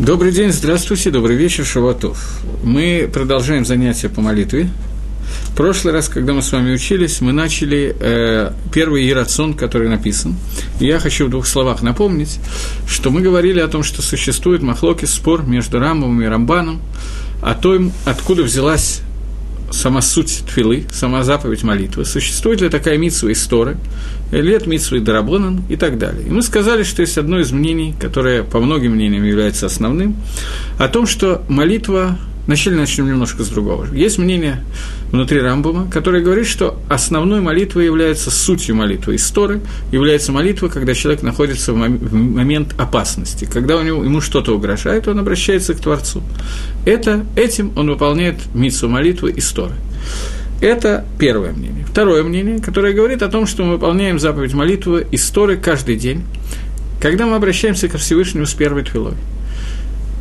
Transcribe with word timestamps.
Добрый 0.00 0.32
день, 0.32 0.50
здравствуйте, 0.50 1.12
добрый 1.12 1.36
вечер, 1.36 1.64
Шаватов. 1.64 2.40
Мы 2.64 3.08
продолжаем 3.12 3.64
занятия 3.64 4.08
по 4.08 4.20
молитве. 4.20 4.68
В 5.44 5.56
прошлый 5.56 5.94
раз, 5.94 6.08
когда 6.08 6.32
мы 6.32 6.42
с 6.42 6.50
вами 6.50 6.74
учились, 6.74 7.20
мы 7.20 7.32
начали 7.32 7.94
э, 8.00 8.50
первый 8.72 9.04
иерацион, 9.04 9.54
который 9.54 9.88
написан. 9.88 10.34
Я 10.80 10.98
хочу 10.98 11.26
в 11.26 11.30
двух 11.30 11.46
словах 11.46 11.80
напомнить, 11.80 12.40
что 12.88 13.10
мы 13.10 13.20
говорили 13.20 13.60
о 13.60 13.68
том, 13.68 13.84
что 13.84 14.02
существует 14.02 14.62
махлоки, 14.62 15.04
спор 15.04 15.46
между 15.46 15.78
Рамбом 15.78 16.20
и 16.22 16.26
Рамбаном, 16.26 16.82
о 17.40 17.54
том, 17.54 17.92
откуда 18.04 18.42
взялась 18.42 19.00
сама 19.74 20.00
суть 20.00 20.44
твилы, 20.52 20.86
сама 20.92 21.22
заповедь 21.22 21.62
молитвы, 21.62 22.04
существует 22.04 22.60
ли 22.60 22.68
такая 22.68 22.96
митсва 22.96 23.32
история, 23.32 23.76
или 24.32 24.54
это 24.54 24.68
митсва 24.68 24.96
и 24.96 25.00
дарабонан 25.00 25.62
и 25.68 25.76
так 25.76 25.98
далее. 25.98 26.26
И 26.26 26.30
мы 26.30 26.42
сказали, 26.42 26.82
что 26.82 27.02
есть 27.02 27.18
одно 27.18 27.38
из 27.40 27.52
мнений, 27.52 27.94
которое 28.00 28.42
по 28.42 28.60
многим 28.60 28.92
мнениям 28.92 29.24
является 29.24 29.66
основным, 29.66 30.16
о 30.78 30.88
том, 30.88 31.06
что 31.06 31.44
молитва 31.48 32.18
Вначале 32.46 32.76
начнем 32.76 33.06
немножко 33.06 33.42
с 33.42 33.48
другого. 33.48 33.86
Есть 33.92 34.18
мнение 34.18 34.62
внутри 35.10 35.40
Рамбума, 35.40 35.90
которое 35.90 36.22
говорит, 36.22 36.46
что 36.46 36.78
основной 36.88 37.40
молитвой 37.40 37.86
является 37.86 38.30
сутью 38.30 38.76
молитвы 38.76 39.16
истории, 39.16 39.60
является 39.92 40.30
молитва, 40.30 40.68
когда 40.68 40.94
человек 40.94 41.22
находится 41.22 41.72
в 41.72 41.76
момент 41.76 42.74
опасности, 42.78 43.48
когда 43.50 43.76
у 43.76 43.82
него, 43.82 44.04
ему 44.04 44.20
что-то 44.20 44.54
угрожает, 44.54 45.08
он 45.08 45.18
обращается 45.18 45.72
к 45.74 45.80
Творцу. 45.80 46.22
Это, 46.84 47.24
этим 47.34 47.72
он 47.76 47.88
выполняет 47.88 48.36
митсу 48.54 48.88
молитвы 48.88 49.32
истории. 49.36 49.76
Это 50.60 51.04
первое 51.18 51.52
мнение. 51.52 51.84
Второе 51.84 52.22
мнение, 52.22 52.58
которое 52.58 52.92
говорит 52.92 53.22
о 53.22 53.28
том, 53.28 53.46
что 53.46 53.64
мы 53.64 53.72
выполняем 53.72 54.18
заповедь 54.18 54.54
молитвы 54.54 55.06
истории 55.12 55.56
каждый 55.56 55.96
день, 55.96 56.24
когда 57.00 57.26
мы 57.26 57.36
обращаемся 57.36 57.88
ко 57.88 57.98
Всевышнему 57.98 58.46
с 58.46 58.54
первой 58.54 58.82
твилой. 58.82 59.14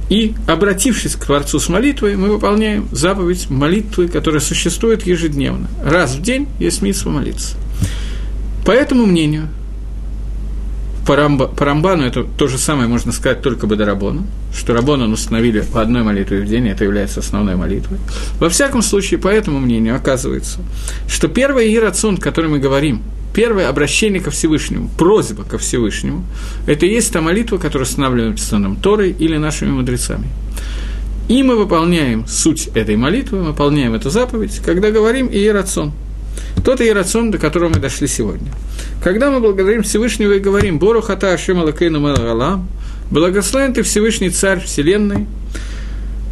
И, 0.10 0.36
обратившись 0.48 1.16
к 1.16 1.26
Творцу 1.26 1.60
с 1.60 1.70
молитвой, 1.70 2.16
мы 2.16 2.30
выполняем 2.30 2.88
заповедь 2.92 3.50
молитвы, 3.50 4.08
которая 4.08 4.42
существует 4.42 5.06
ежедневно. 5.08 5.68
Раз 5.84 6.16
в 6.16 6.22
день 6.22 6.48
есть 6.60 6.82
митсва 6.82 7.12
молиться. 7.12 7.56
По 8.66 8.72
этому 8.72 9.06
мнению, 9.06 9.50
по, 11.06 11.16
Рамба, 11.16 11.48
по 11.48 11.66
Рамбану 11.66 12.04
это 12.04 12.24
то 12.24 12.48
же 12.48 12.58
самое 12.58 12.88
можно 12.88 13.12
сказать 13.12 13.42
только 13.42 13.68
Бадарабону, 13.68 14.26
что 14.56 14.74
Рабону 14.74 15.12
установили 15.12 15.62
по 15.62 15.82
одной 15.82 16.04
молитве 16.04 16.42
в 16.42 16.46
день, 16.46 16.70
это 16.70 16.84
является 16.84 17.20
основной 17.20 17.56
молитвой. 17.56 18.00
Во 18.40 18.50
всяком 18.50 18.82
случае, 18.82 19.20
по 19.20 19.28
этому 19.28 19.60
мнению 19.60 19.96
оказывается, 19.96 20.60
что 21.08 21.28
первый 21.28 21.68
иерацион, 21.68 22.18
который 22.18 22.50
мы 22.50 22.60
говорим, 22.60 23.02
Первое 23.34 23.68
обращение 23.68 24.22
ко 24.22 24.30
Всевышнему, 24.30 24.90
просьба 24.96 25.44
ко 25.44 25.58
Всевышнему, 25.58 26.24
это 26.68 26.86
и 26.86 26.90
есть 26.90 27.12
та 27.12 27.20
молитва, 27.20 27.58
которая 27.58 27.88
устанавливается 27.88 28.60
нам 28.60 28.76
Торой 28.76 29.10
или 29.10 29.38
нашими 29.38 29.72
мудрецами. 29.72 30.28
И 31.30 31.42
мы 31.42 31.56
выполняем 31.56 32.28
суть 32.28 32.68
этой 32.76 32.96
молитвы, 32.96 33.40
мы 33.40 33.46
выполняем 33.46 33.96
эту 33.96 34.12
заповедь, 34.12 34.62
когда 34.64 34.92
говорим 34.92 35.30
«Иерацион». 35.32 35.94
Тот 36.64 36.82
иерацион, 36.82 37.32
до 37.32 37.40
которого 37.40 37.70
мы 37.70 37.80
дошли 37.80 38.08
сегодня. 38.08 38.52
Когда 39.04 39.32
мы 39.32 39.40
благодарим 39.40 39.82
Всевышнего 39.82 40.34
и 40.34 40.40
говорим 40.40 40.78
«Бору 40.78 41.02
хата 41.02 41.34
ашем 41.34 41.60
алакейну 41.60 42.00
малагалам», 42.00 42.68
«Благословен 43.10 43.74
ты 43.74 43.82
Всевышний 43.82 44.30
Царь 44.30 44.64
Вселенной», 44.64 45.26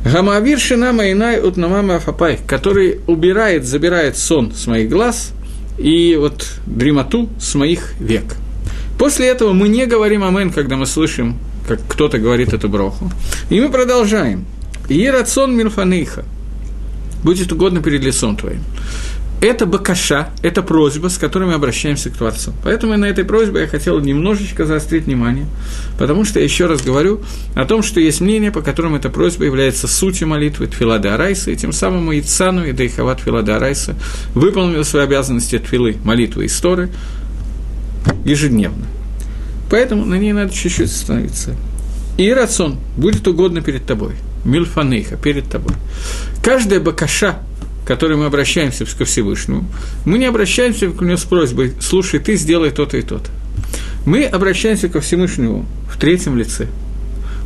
Гамавир 0.05 0.59
Шинама 0.59 1.11
Инай 1.11 1.39
Утнамама 1.39 1.95
Афапай, 1.95 2.39
который 2.47 2.99
убирает, 3.07 3.65
забирает 3.65 4.17
сон 4.17 4.51
с 4.53 4.67
моих 4.67 4.89
глаз– 4.89 5.31
и 5.81 6.15
вот 6.15 6.47
дремоту 6.65 7.29
с 7.39 7.55
моих 7.55 7.93
век. 7.99 8.35
После 8.97 9.27
этого 9.27 9.53
мы 9.53 9.67
не 9.67 9.87
говорим 9.87 10.23
«Амен», 10.23 10.51
когда 10.51 10.75
мы 10.75 10.85
слышим, 10.85 11.37
как 11.67 11.79
кто-то 11.87 12.19
говорит 12.19 12.53
эту 12.53 12.69
броху. 12.69 13.11
И 13.49 13.59
мы 13.59 13.69
продолжаем. 13.69 14.45
«Ирацон 14.89 15.55
мирфаныха»– 15.55 16.23
«Будет 17.23 17.51
угодно 17.51 17.81
перед 17.81 18.03
лицом 18.03 18.35
твоим» 18.35 18.61
это 19.41 19.65
бакаша, 19.65 20.29
это 20.43 20.61
просьба, 20.61 21.07
с 21.07 21.17
которой 21.17 21.45
мы 21.45 21.53
обращаемся 21.55 22.11
к 22.11 22.13
Творцу. 22.13 22.53
Поэтому 22.63 22.95
на 22.95 23.05
этой 23.05 23.25
просьбе 23.25 23.61
я 23.61 23.67
хотел 23.67 23.99
немножечко 23.99 24.65
заострить 24.65 25.05
внимание, 25.05 25.47
потому 25.97 26.25
что 26.25 26.39
я 26.39 26.45
еще 26.45 26.67
раз 26.67 26.83
говорю 26.83 27.21
о 27.55 27.65
том, 27.65 27.81
что 27.81 27.99
есть 27.99 28.21
мнение, 28.21 28.51
по 28.51 28.61
которому 28.61 28.97
эта 28.97 29.09
просьба 29.09 29.45
является 29.45 29.87
сутью 29.87 30.27
молитвы 30.27 30.67
Тфилада 30.67 31.15
Арайса, 31.15 31.49
и 31.49 31.55
тем 31.55 31.73
самым 31.73 32.11
и 32.11 32.19
Ицану, 32.19 32.63
и 32.63 32.71
Дейхават 32.71 33.21
Тфилада 33.21 33.57
Арайса 33.57 33.95
выполнил 34.35 34.85
свои 34.85 35.03
обязанности 35.03 35.57
Тфилы, 35.57 35.97
молитвы 36.03 36.45
и 36.45 36.47
Сторы 36.47 36.91
ежедневно. 38.23 38.85
Поэтому 39.71 40.05
на 40.05 40.15
ней 40.15 40.33
надо 40.33 40.53
чуть-чуть 40.53 40.91
остановиться. 40.91 41.55
И 42.17 42.31
рацион 42.31 42.77
будет 42.95 43.27
угодно 43.27 43.61
перед 43.61 43.85
тобой. 43.85 44.13
Мильфанейха, 44.45 45.17
перед 45.17 45.49
тобой. 45.49 45.73
Каждая 46.43 46.79
бакаша, 46.79 47.39
которой 47.85 48.17
мы 48.17 48.25
обращаемся 48.25 48.85
ко 48.85 49.05
Всевышнему, 49.05 49.65
мы 50.05 50.17
не 50.17 50.25
обращаемся 50.25 50.89
к 50.89 51.01
нему 51.01 51.17
с 51.17 51.23
просьбой 51.23 51.73
«слушай, 51.79 52.19
ты 52.19 52.35
сделай 52.35 52.71
то-то 52.71 52.97
и 52.97 53.01
то-то». 53.01 53.29
Мы 54.05 54.25
обращаемся 54.25 54.89
ко 54.89 54.99
Всевышнему 55.01 55.65
в 55.91 55.97
третьем 55.97 56.37
лице. 56.37 56.67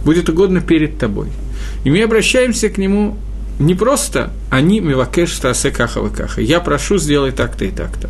Будет 0.06 0.29
угодно 0.29 0.62
перед 0.62 0.97
тобой. 0.97 1.29
И 1.84 1.90
мы 1.90 2.01
обращаемся 2.01 2.69
к 2.69 2.78
нему 2.78 3.18
не 3.59 3.75
просто 3.75 4.31
«они 4.50 4.79
мивакеш 4.79 5.31
тасе 5.40 5.72
каха 5.72 6.07
каха». 6.09 6.41
«Я 6.41 6.59
прошу, 6.59 6.97
сделай 6.97 7.31
так-то 7.31 7.66
и 7.66 7.72
так-то». 7.72 8.09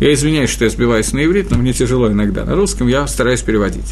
Я 0.00 0.12
извиняюсь, 0.12 0.50
что 0.50 0.64
я 0.64 0.70
сбиваюсь 0.70 1.12
на 1.12 1.24
иврит, 1.24 1.50
но 1.50 1.58
мне 1.58 1.72
тяжело 1.72 2.10
иногда. 2.10 2.44
На 2.44 2.54
русском 2.54 2.86
я 2.86 3.06
стараюсь 3.06 3.40
переводить. 3.40 3.90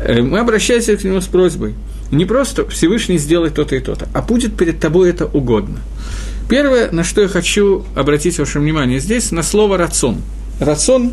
Э, 0.00 0.20
мы 0.20 0.38
обращаемся 0.40 0.96
к 0.96 1.04
нему 1.04 1.20
с 1.20 1.26
просьбой. 1.26 1.74
Не 2.10 2.24
просто 2.24 2.68
Всевышний 2.68 3.18
сделай 3.18 3.50
то-то 3.50 3.76
и 3.76 3.80
то-то, 3.80 4.08
а 4.12 4.22
будет 4.22 4.56
перед 4.56 4.80
тобой 4.80 5.10
это 5.10 5.26
угодно. 5.26 5.78
Первое, 6.50 6.90
на 6.90 7.04
что 7.04 7.20
я 7.20 7.28
хочу 7.28 7.84
обратить 7.94 8.40
ваше 8.40 8.58
внимание 8.58 8.98
здесь, 8.98 9.30
на 9.30 9.44
слово 9.44 9.78
«рацион». 9.78 10.16
Рацион 10.58 11.12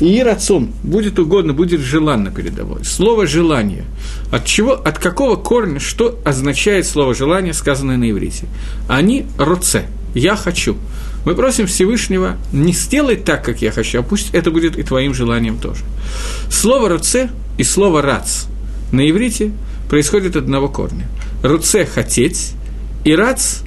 и 0.00 0.22
рацион 0.22 0.72
будет 0.82 1.18
угодно, 1.18 1.52
будет 1.52 1.80
желанно 1.80 2.30
передовой. 2.30 2.82
Слово 2.82 3.26
«желание». 3.26 3.84
От 4.32 4.46
чего, 4.46 4.72
от 4.72 4.98
какого 4.98 5.36
корня, 5.36 5.78
что 5.78 6.18
означает 6.24 6.86
слово 6.86 7.14
«желание», 7.14 7.52
сказанное 7.52 7.98
на 7.98 8.10
иврите? 8.10 8.46
Они 8.88 9.26
«роце», 9.36 9.84
«я 10.14 10.36
хочу». 10.36 10.78
Мы 11.26 11.34
просим 11.34 11.66
Всевышнего 11.66 12.36
не 12.50 12.72
сделать 12.72 13.24
так, 13.24 13.44
как 13.44 13.60
я 13.60 13.70
хочу, 13.70 14.00
а 14.00 14.02
пусть 14.02 14.34
это 14.34 14.50
будет 14.50 14.78
и 14.78 14.82
твоим 14.82 15.12
желанием 15.12 15.58
тоже. 15.58 15.84
Слово 16.50 16.88
«роце» 16.88 17.28
и 17.58 17.62
слово 17.62 18.00
«рац» 18.00 18.44
на 18.90 19.06
иврите 19.10 19.52
происходит 19.90 20.34
от 20.34 20.44
одного 20.44 20.70
корня. 20.70 21.06
«Руце»– 21.42 21.84
«хотеть», 21.94 22.52
и 23.04 23.14
«рац» 23.14 23.65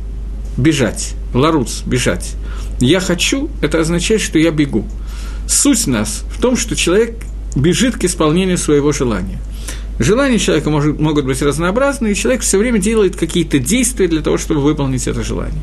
бежать, 0.60 1.16
ларуц, 1.34 1.82
бежать. 1.86 2.36
Я 2.80 3.00
хочу, 3.00 3.50
это 3.62 3.80
означает, 3.80 4.22
что 4.22 4.40
я 4.40 4.52
бегу. 4.52 4.86
Суть 5.48 5.88
нас 5.88 6.24
в 6.36 6.42
том, 6.42 6.56
что 6.56 6.76
человек 6.76 7.16
бежит 7.56 7.98
к 7.98 8.04
исполнению 8.04 8.58
своего 8.58 8.92
желания. 8.92 9.40
Желания 9.98 10.40
человека 10.40 10.70
может, 10.70 11.00
могут 11.00 11.26
быть 11.26 11.42
разнообразны, 11.42 12.12
и 12.12 12.16
человек 12.16 12.42
все 12.42 12.58
время 12.58 12.80
делает 12.80 13.16
какие-то 13.16 13.60
действия 13.60 14.08
для 14.08 14.22
того, 14.22 14.38
чтобы 14.38 14.62
выполнить 14.62 15.08
это 15.08 15.24
желание. 15.24 15.62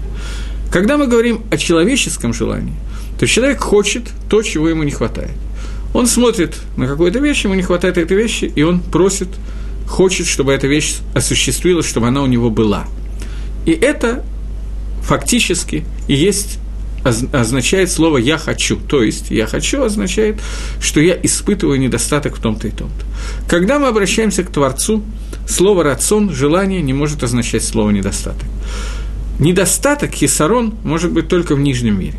Когда 0.71 0.99
мы 0.99 1.07
говорим 1.07 1.43
о 1.51 1.57
человеческом 1.57 2.35
желании, 2.35 2.75
то 3.19 3.27
человек 3.27 3.61
хочет 3.61 4.03
то, 4.29 4.43
чего 4.43 4.69
ему 4.69 4.83
не 4.83 4.91
хватает. 4.91 5.31
Он 5.95 6.07
смотрит 6.07 6.55
на 6.77 6.87
какую-то 6.87 7.19
вещь, 7.21 7.45
ему 7.45 7.55
не 7.55 7.63
хватает 7.63 7.97
этой 7.97 8.17
вещи, 8.17 8.53
и 8.55 8.63
он 8.63 8.81
просит, 8.81 9.29
хочет, 9.89 10.27
чтобы 10.27 10.53
эта 10.53 10.67
вещь 10.67 10.97
осуществилась, 11.15 11.87
чтобы 11.87 12.09
она 12.09 12.21
у 12.21 12.27
него 12.27 12.51
была. 12.51 12.85
И 13.65 13.71
это 13.71 14.23
фактически 15.07 15.85
и 16.09 16.15
есть 16.15 16.59
означает 17.33 17.91
слово 17.91 18.19
«я 18.19 18.37
хочу». 18.37 18.77
То 18.77 19.03
есть 19.03 19.31
«я 19.31 19.47
хочу» 19.47 19.83
означает, 19.83 20.41
что 20.81 21.01
я 21.01 21.17
испытываю 21.23 21.79
недостаток 21.79 22.37
в 22.37 22.41
том-то 22.41 22.69
и 22.69 22.71
том-то. 22.71 23.05
Когда 23.49 23.79
мы 23.79 23.87
обращаемся 23.87 24.43
к 24.43 24.51
Творцу, 24.51 25.03
слово 25.49 25.85
«рацион», 25.85 26.33
«желание» 26.33 26.83
не 26.83 26.93
может 26.93 27.23
означать 27.23 27.63
слово 27.63 27.91
«недостаток». 27.91 28.45
Недостаток, 29.39 30.13
хисарон, 30.13 30.75
может 30.83 31.13
быть 31.13 31.29
только 31.29 31.55
в 31.55 31.61
нижнем 31.61 31.99
мире. 31.99 32.19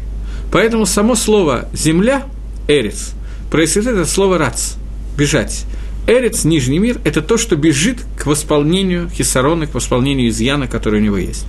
Поэтому 0.51 0.85
само 0.85 1.15
слово 1.15 1.67
«земля», 1.73 2.23
«эрец», 2.67 3.11
происходит 3.51 3.97
от 3.97 4.09
слова 4.09 4.37
«рац», 4.37 4.75
«бежать». 5.17 5.65
Эрец, 6.07 6.45
нижний 6.45 6.79
мир, 6.79 7.01
это 7.03 7.21
то, 7.21 7.37
что 7.37 7.57
бежит 7.57 7.97
к 8.17 8.25
восполнению 8.25 9.09
хисарона, 9.09 9.67
к 9.67 9.73
восполнению 9.73 10.29
изъяна, 10.29 10.67
который 10.67 11.01
у 11.01 11.03
него 11.03 11.17
есть. 11.17 11.45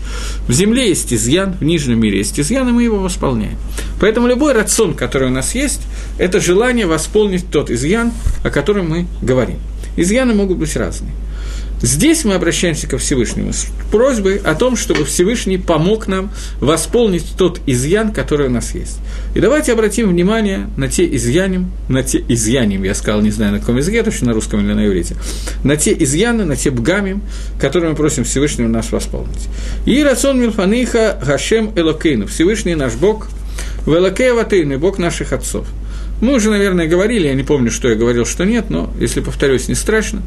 В 0.48 0.52
земле 0.52 0.88
есть 0.88 1.12
изъян, 1.14 1.52
в 1.52 1.62
нижнем 1.62 2.00
мире 2.00 2.18
есть 2.18 2.40
изъян, 2.40 2.68
и 2.68 2.72
мы 2.72 2.82
его 2.82 2.98
восполняем. 2.98 3.56
Поэтому 4.00 4.26
любой 4.26 4.54
рацион, 4.54 4.94
который 4.94 5.28
у 5.28 5.30
нас 5.30 5.54
есть, 5.54 5.82
это 6.18 6.40
желание 6.40 6.86
восполнить 6.86 7.48
тот 7.52 7.70
изъян, 7.70 8.10
о 8.42 8.50
котором 8.50 8.90
мы 8.90 9.06
говорим. 9.22 9.58
Изъяны 9.96 10.34
могут 10.34 10.58
быть 10.58 10.74
разные. 10.74 11.12
Здесь 11.80 12.24
мы 12.24 12.34
обращаемся 12.34 12.88
ко 12.88 12.98
Всевышнему 12.98 13.52
с 13.52 13.66
просьбой 13.92 14.38
о 14.38 14.54
том, 14.56 14.76
чтобы 14.76 15.04
Всевышний 15.04 15.58
помог 15.58 16.08
нам 16.08 16.30
восполнить 16.60 17.24
тот 17.36 17.60
изъян, 17.66 18.12
который 18.12 18.48
у 18.48 18.50
нас 18.50 18.74
есть. 18.74 18.98
И 19.34 19.40
давайте 19.40 19.72
обратим 19.72 20.08
внимание 20.08 20.68
на 20.76 20.88
те 20.88 21.06
изъянем, 21.14 21.70
на 21.88 22.02
те 22.02 22.24
изъянем, 22.28 22.82
я 22.82 22.94
сказал, 22.94 23.20
не 23.20 23.30
знаю 23.30 23.52
на 23.52 23.60
каком 23.60 23.76
языке, 23.76 24.02
точно 24.02 24.28
на 24.28 24.32
русском 24.32 24.60
или 24.60 24.72
на 24.72 24.86
иврите, 24.86 25.14
на 25.62 25.76
те 25.76 25.94
изъяны, 25.96 26.44
на 26.44 26.56
те 26.56 26.70
бгами, 26.70 27.20
которые 27.60 27.90
мы 27.90 27.96
просим 27.96 28.24
Всевышнего 28.24 28.66
нас 28.66 28.90
восполнить. 28.90 29.48
И 29.86 30.02
рацион 30.02 30.40
милфаниха 30.40 31.20
Гашем 31.24 31.72
Элокейну, 31.76 32.26
Всевышний 32.26 32.74
наш 32.74 32.94
Бог, 32.94 33.28
Велокея 33.86 34.34
Ватейну, 34.34 34.78
Бог 34.80 34.98
наших 34.98 35.32
отцов. 35.32 35.66
Мы 36.20 36.34
уже, 36.34 36.50
наверное, 36.50 36.88
говорили, 36.88 37.28
я 37.28 37.34
не 37.34 37.44
помню, 37.44 37.70
что 37.70 37.88
я 37.88 37.94
говорил, 37.94 38.26
что 38.26 38.44
нет, 38.44 38.70
но 38.70 38.92
если 38.98 39.20
повторюсь, 39.20 39.68
не 39.68 39.76
страшно 39.76 40.22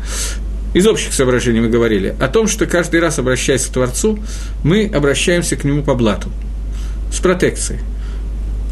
из 0.73 0.87
общих 0.87 1.13
соображений 1.13 1.59
мы 1.59 1.69
говорили, 1.69 2.15
о 2.19 2.27
том, 2.27 2.47
что 2.47 2.65
каждый 2.65 2.99
раз, 2.99 3.19
обращаясь 3.19 3.65
к 3.65 3.73
Творцу, 3.73 4.19
мы 4.63 4.89
обращаемся 4.93 5.55
к 5.55 5.63
Нему 5.63 5.83
по 5.83 5.95
блату, 5.95 6.29
с 7.11 7.19
протекцией. 7.19 7.81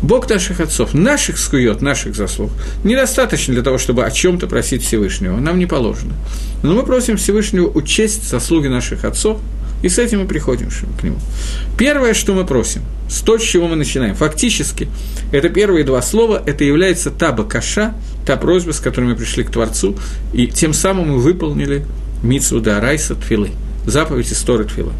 Бог 0.01 0.29
наших 0.29 0.61
отцов, 0.61 0.93
наших 0.93 1.37
скует, 1.37 1.81
наших 1.81 2.15
заслуг, 2.15 2.51
недостаточно 2.85 3.53
для 3.53 3.63
того, 3.63 3.77
чтобы 3.77 4.05
о 4.05 4.11
чем 4.11 4.39
то 4.39 4.47
просить 4.47 4.81
Всевышнего, 4.83 5.37
нам 5.37 5.59
не 5.59 5.65
положено. 5.65 6.13
Но 6.63 6.73
мы 6.73 6.83
просим 6.83 7.17
Всевышнего 7.17 7.67
учесть 7.67 8.29
заслуги 8.29 8.67
наших 8.67 9.03
отцов– 9.03 9.39
и 9.81 9.87
с 9.87 9.97
этим 9.97 10.19
мы 10.19 10.27
приходим 10.27 10.69
к 10.69 11.03
нему. 11.03 11.17
Первое, 11.77 12.13
что 12.13 12.33
мы 12.33 12.45
просим, 12.45 12.81
с 13.09 13.21
то, 13.21 13.37
с 13.37 13.41
чего 13.41 13.67
мы 13.67 13.75
начинаем, 13.75 14.15
фактически, 14.15 14.89
это 15.31 15.49
первые 15.49 15.85
два 15.85 16.01
слова, 16.01 16.41
это 16.45 16.63
является 16.63 17.11
та 17.11 17.31
бакаша, 17.31 17.93
та 18.29 18.37
просьба, 18.37 18.73
с 18.73 18.79
которой 18.79 19.05
мы 19.05 19.15
пришли 19.15 19.43
к 19.43 19.49
Творцу, 19.49 19.97
и 20.33 20.45
тем 20.45 20.71
самым 20.71 21.13
мы 21.13 21.17
выполнили 21.17 21.83
митсу 22.21 22.61
да 22.61 22.79
райса 22.79 23.15
тфилы, 23.15 23.49
заповедь 23.87 24.31
истории 24.31 24.65
тфила. 24.65 24.93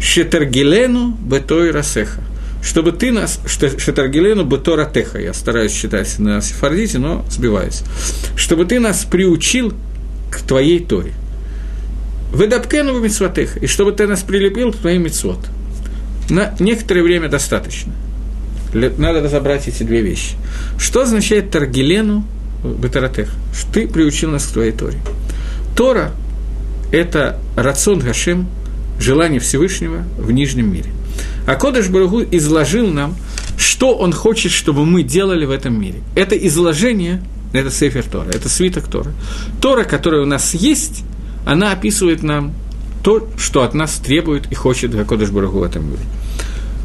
Шетаргелену 0.00 1.10
бетой 1.20 1.70
расеха 1.70 2.22
чтобы 2.62 2.92
ты 2.92 3.12
нас, 3.12 3.40
Шетаргелену 3.44 4.44
Бетора 4.44 4.86
Теха, 4.86 5.20
я 5.20 5.34
стараюсь 5.34 5.72
читать 5.72 6.18
на 6.18 6.40
сефардите, 6.40 6.96
но 6.96 7.22
сбиваюсь, 7.30 7.82
чтобы 8.36 8.64
ты 8.64 8.80
нас 8.80 9.04
приучил 9.04 9.74
к 10.30 10.38
твоей 10.38 10.80
Торе– 10.80 11.12
Выдапкену 12.32 12.98
митцвотеха, 12.98 13.60
и 13.60 13.66
чтобы 13.66 13.92
ты 13.92 14.06
нас 14.06 14.22
прилепил 14.22 14.72
к 14.72 14.76
твоим 14.76 15.02
митцвот. 15.04 15.38
На 16.30 16.54
некоторое 16.58 17.02
время 17.02 17.28
достаточно. 17.28 17.92
Надо 18.72 19.20
разобрать 19.20 19.68
эти 19.68 19.82
две 19.82 20.00
вещи. 20.00 20.34
Что 20.78 21.02
означает 21.02 21.50
Таргелену 21.50 22.24
Бетаратех? 22.64 23.30
Что 23.52 23.72
ты 23.72 23.88
приучил 23.88 24.30
нас 24.30 24.46
к 24.46 24.52
твоей 24.52 24.72
Торе. 24.72 24.98
Тора– 25.76 26.12
это 26.92 27.38
рацион 27.56 27.98
Гашем, 27.98 28.48
желание 28.98 29.40
Всевышнего 29.40 30.04
в 30.18 30.30
Нижнем 30.30 30.72
мире. 30.72 30.90
А 31.46 31.56
Кодыш 31.56 31.88
Барагу 31.88 32.22
изложил 32.22 32.88
нам, 32.88 33.14
что 33.58 33.96
он 33.96 34.12
хочет, 34.12 34.52
чтобы 34.52 34.84
мы 34.86 35.02
делали 35.02 35.44
в 35.44 35.50
этом 35.50 35.78
мире. 35.78 36.00
Это 36.14 36.36
изложение, 36.36 37.22
это 37.52 37.70
Сефер 37.70 38.04
Тора, 38.04 38.30
это 38.30 38.48
свиток 38.48 38.88
Тора. 38.88 39.12
Тора, 39.60 39.84
которая 39.84 40.22
у 40.22 40.26
нас 40.26 40.54
есть, 40.54 41.04
она 41.44 41.72
описывает 41.72 42.22
нам 42.22 42.54
то, 43.02 43.28
что 43.36 43.62
от 43.62 43.74
нас 43.74 43.94
требует 43.96 44.50
и 44.50 44.54
хочет 44.54 44.94
Гакодыш 44.94 45.30
Барагу 45.30 45.58
в 45.58 45.62
этом 45.62 45.86
мире. 45.86 46.02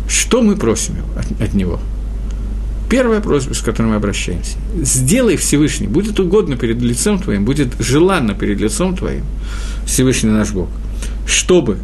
Что 0.10 0.42
мы 0.42 0.58
просим 0.58 0.96
от, 1.16 1.42
от 1.42 1.54
него? 1.54 1.80
Первая 2.90 3.22
просьба, 3.22 3.54
с 3.54 3.62
которой 3.62 3.88
мы 3.88 3.96
обращаемся. 3.96 4.58
Сделай 4.82 5.38
Всевышний, 5.38 5.88
будет 5.88 6.20
угодно 6.20 6.58
перед 6.58 6.82
лицом 6.82 7.20
Твоим, 7.20 7.46
будет 7.46 7.74
желанно 7.80 8.34
перед 8.34 8.60
лицом 8.60 8.96
Твоим, 8.96 9.24
Всевышний 9.86 10.32
наш 10.32 10.52
Бог, 10.52 10.70
чтобы 11.28 11.78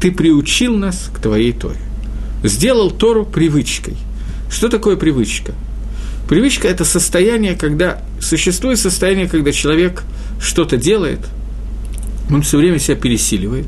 Ты 0.00 0.12
приучил 0.12 0.76
нас 0.76 1.10
к 1.14 1.20
Твоей 1.20 1.52
Торе. 1.52 1.80
Сделал 2.44 2.90
Тору 2.90 3.24
привычкой. 3.24 3.96
Что 4.50 4.68
такое 4.68 4.96
привычка? 4.96 5.54
Привычка– 6.28 6.68
это 6.68 6.84
состояние, 6.84 7.54
когда 7.54 8.02
существует 8.20 8.78
состояние, 8.78 9.28
когда 9.28 9.52
человек 9.52 10.02
что-то 10.40 10.76
делает– 10.76 11.20
он 12.32 12.42
все 12.42 12.58
время 12.58 12.78
себя 12.78 12.96
пересиливает, 12.96 13.66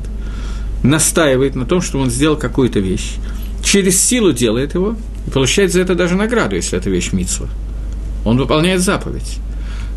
настаивает 0.83 1.55
на 1.55 1.65
том, 1.65 1.81
чтобы 1.81 2.05
он 2.05 2.09
сделал 2.09 2.37
какую-то 2.37 2.79
вещь, 2.79 3.15
через 3.63 4.01
силу 4.01 4.31
делает 4.31 4.73
его, 4.73 4.95
и 5.27 5.29
получает 5.29 5.71
за 5.71 5.81
это 5.81 5.95
даже 5.95 6.15
награду, 6.15 6.55
если 6.55 6.77
это 6.77 6.89
вещь 6.89 7.11
Митсва. 7.11 7.47
Он 8.25 8.37
выполняет 8.37 8.81
заповедь. 8.81 9.39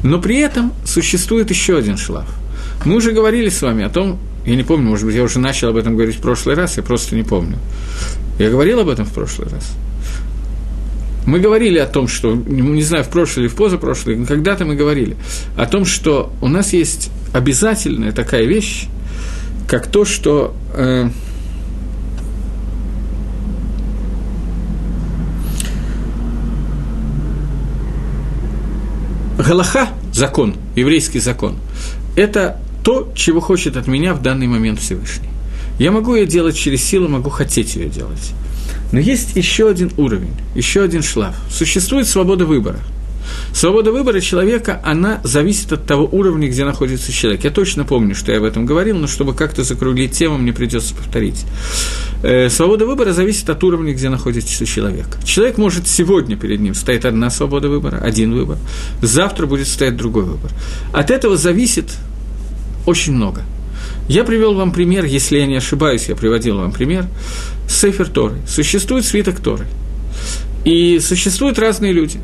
Но 0.03 0.21
при 0.21 0.39
этом 0.39 0.73
существует 0.85 1.51
еще 1.51 1.79
один 1.79 1.97
шлаф. 1.97 2.29
Мы 2.85 2.97
уже 2.97 3.13
говорили 3.13 3.49
с 3.49 3.63
вами 3.63 3.85
о 3.85 3.89
том, 3.89 4.19
я 4.45 4.55
не 4.55 4.63
помню, 4.63 4.89
может 4.89 5.07
быть, 5.07 5.17
я 5.17 5.23
уже 5.23 5.39
начал 5.39 5.71
об 5.71 5.77
этом 5.77 5.97
говорить 5.97 6.17
в 6.17 6.21
прошлый 6.21 6.55
раз, 6.55 6.77
я 6.77 6.83
просто 6.83 7.17
не 7.17 7.23
помню. 7.23 7.59
Я 8.39 8.51
говорил 8.51 8.81
об 8.81 8.89
этом 8.89 9.07
в 9.07 9.13
прошлый 9.13 9.49
раз. 9.49 9.73
Мы 11.27 11.41
говорили 11.41 11.79
о 11.79 11.87
том, 11.87 12.07
что, 12.07 12.35
не 12.35 12.83
знаю, 12.83 13.03
в 13.03 13.09
прошлый 13.09 13.47
или 13.47 13.53
в 13.53 13.57
позапрошлый, 13.57 14.15
но 14.15 14.27
когда-то 14.27 14.65
мы 14.65 14.77
говорили 14.77 15.17
о 15.57 15.67
том, 15.67 15.85
что 15.85 16.33
у 16.41 16.47
нас 16.47 16.73
есть 16.73 17.11
обязательная 17.33 18.13
такая 18.13 18.45
вещь, 18.45 18.87
как 19.67 19.89
то, 19.89 20.05
что 20.05 20.55
э, 20.75 21.11
Галаха, 29.47 29.91
закон, 30.13 30.57
еврейский 30.75 31.21
закон, 31.21 31.57
это 32.17 32.59
то, 32.83 33.13
чего 33.15 33.41
хочет 33.41 33.77
от 33.77 33.87
меня 33.87 34.13
в 34.13 34.21
данный 34.21 34.49
момент 34.49 34.81
Всевышний. 34.81 35.29
Я 35.79 35.93
могу 35.93 36.17
ее 36.17 36.27
делать 36.27 36.57
через 36.57 36.83
силу, 36.83 37.07
могу 37.07 37.31
хотеть 37.31 37.77
ее 37.77 37.89
делать. 37.89 38.33
Но 38.91 38.99
есть 38.99 39.37
еще 39.37 39.69
один 39.69 39.93
уровень, 39.99 40.33
еще 40.57 40.83
один 40.83 41.05
шлаф. 41.05 41.37
Существует 41.49 42.09
свобода 42.09 42.45
выбора. 42.45 42.81
Свобода 43.57 43.91
выбора 43.91 44.21
человека, 44.21 44.83
она 44.85 45.19
зависит 45.25 45.73
от 45.73 45.87
того 45.87 46.07
уровня, 46.13 46.47
где 46.47 46.67
находится 46.67 47.11
человек. 47.11 47.43
Я 47.45 47.51
точно 47.51 47.85
помню, 47.85 48.15
что 48.15 48.31
я 48.31 48.37
об 48.37 48.45
этом 48.45 48.67
говорил, 48.67 48.99
но 48.99 49.07
чтобы 49.07 49.33
как-то 49.33 49.65
закруглить 49.65 50.13
тему, 50.13 50.37
мне 50.37 50.53
придется 50.53 50.95
повторить. 50.95 51.47
Э, 52.23 52.51
свобода 52.51 52.85
выбора 52.85 53.15
зависит 53.15 53.49
от 53.49 53.65
уровня, 53.65 53.95
где 53.95 54.11
находится 54.11 54.67
человек. 54.67 55.07
Человек 55.25 55.57
может 55.57 55.89
сегодня 55.89 56.37
перед 56.37 56.61
ним 56.61 56.75
стоит 56.75 57.07
одна 57.07 57.31
свобода 57.31 57.71
выбора, 57.71 57.97
один 57.97 58.35
выбор, 58.35 58.59
завтра 59.01 59.47
будет 59.47 59.69
стоять 59.69 59.97
другой 59.97 60.25
выбор. 60.25 60.51
От 60.93 61.11
этого 61.11 61.39
зависит 61.39 61.87
очень 62.85 63.15
много– 63.15 63.43
я 64.09 64.23
привел 64.23 64.55
вам 64.55 64.71
пример, 64.73 65.05
если 65.05 65.39
я 65.39 65.47
не 65.47 65.57
ошибаюсь, 65.57 66.09
я 66.09 66.15
приводил 66.15 66.59
вам 66.59 66.71
пример, 66.71 67.07
Сефер 67.69 68.09
Торы. 68.09 68.37
Существует 68.47 69.05
свиток 69.05 69.41
Торы. 69.41 69.67
И 70.65 71.01
существуют 71.01 71.59
разные 71.59 71.93
люди, 71.93 72.21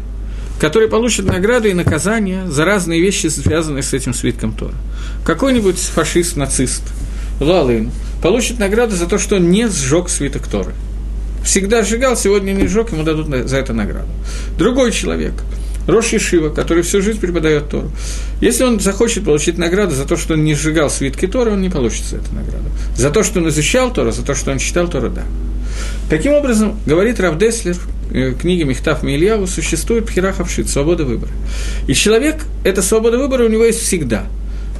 которые 0.62 0.88
получат 0.88 1.26
награды 1.26 1.70
и 1.70 1.74
наказания 1.74 2.46
за 2.46 2.64
разные 2.64 3.00
вещи, 3.00 3.26
связанные 3.26 3.82
с 3.82 3.92
этим 3.94 4.14
свитком 4.14 4.52
Тора. 4.52 4.76
Какой-нибудь 5.24 5.76
фашист, 5.76 6.36
нацист, 6.36 6.84
Лалын, 7.40 7.90
получит 8.22 8.60
награду 8.60 8.94
за 8.94 9.08
то, 9.08 9.18
что 9.18 9.36
он 9.36 9.50
не 9.50 9.66
сжег 9.66 10.08
свиток 10.08 10.46
Торы. 10.46 10.72
Всегда 11.44 11.82
сжигал, 11.82 12.16
сегодня 12.16 12.52
не 12.52 12.68
сжег, 12.68 12.92
ему 12.92 13.02
дадут 13.02 13.26
за 13.26 13.56
это 13.56 13.72
награду. 13.72 14.06
Другой 14.56 14.92
человек– 14.92 15.32
Рош 15.88 16.12
Ешива, 16.12 16.50
который 16.50 16.84
всю 16.84 17.02
жизнь 17.02 17.18
преподает 17.18 17.68
Тору. 17.68 17.90
Если 18.40 18.62
он 18.62 18.78
захочет 18.78 19.24
получить 19.24 19.58
награду 19.58 19.96
за 19.96 20.04
то, 20.04 20.16
что 20.16 20.34
он 20.34 20.44
не 20.44 20.54
сжигал 20.54 20.90
свитки 20.90 21.26
Торы, 21.26 21.50
он 21.50 21.60
не 21.60 21.70
получит 21.70 22.04
за 22.04 22.18
это 22.18 22.32
награду. 22.32 22.70
За 22.94 23.10
то, 23.10 23.24
что 23.24 23.40
он 23.40 23.48
изучал 23.48 23.92
Тору, 23.92 24.12
за 24.12 24.22
то, 24.22 24.36
что 24.36 24.52
он 24.52 24.58
читал 24.58 24.86
Тору, 24.86 25.10
да. 25.10 25.24
Таким 26.08 26.34
образом, 26.34 26.78
говорит 26.86 27.18
Рав 27.18 27.36
Э, 28.12 28.30
в 28.30 28.38
книге 28.38 28.64
Мехтав 28.64 29.02
Мильяву, 29.02 29.46
существует 29.46 30.06
пхирахавшит, 30.06 30.68
свобода 30.68 31.04
выбора. 31.04 31.32
И 31.86 31.94
человек, 31.94 32.44
эта 32.62 32.82
свобода 32.82 33.18
выбора 33.18 33.44
у 33.44 33.48
него 33.48 33.64
есть 33.64 33.80
всегда. 33.80 34.26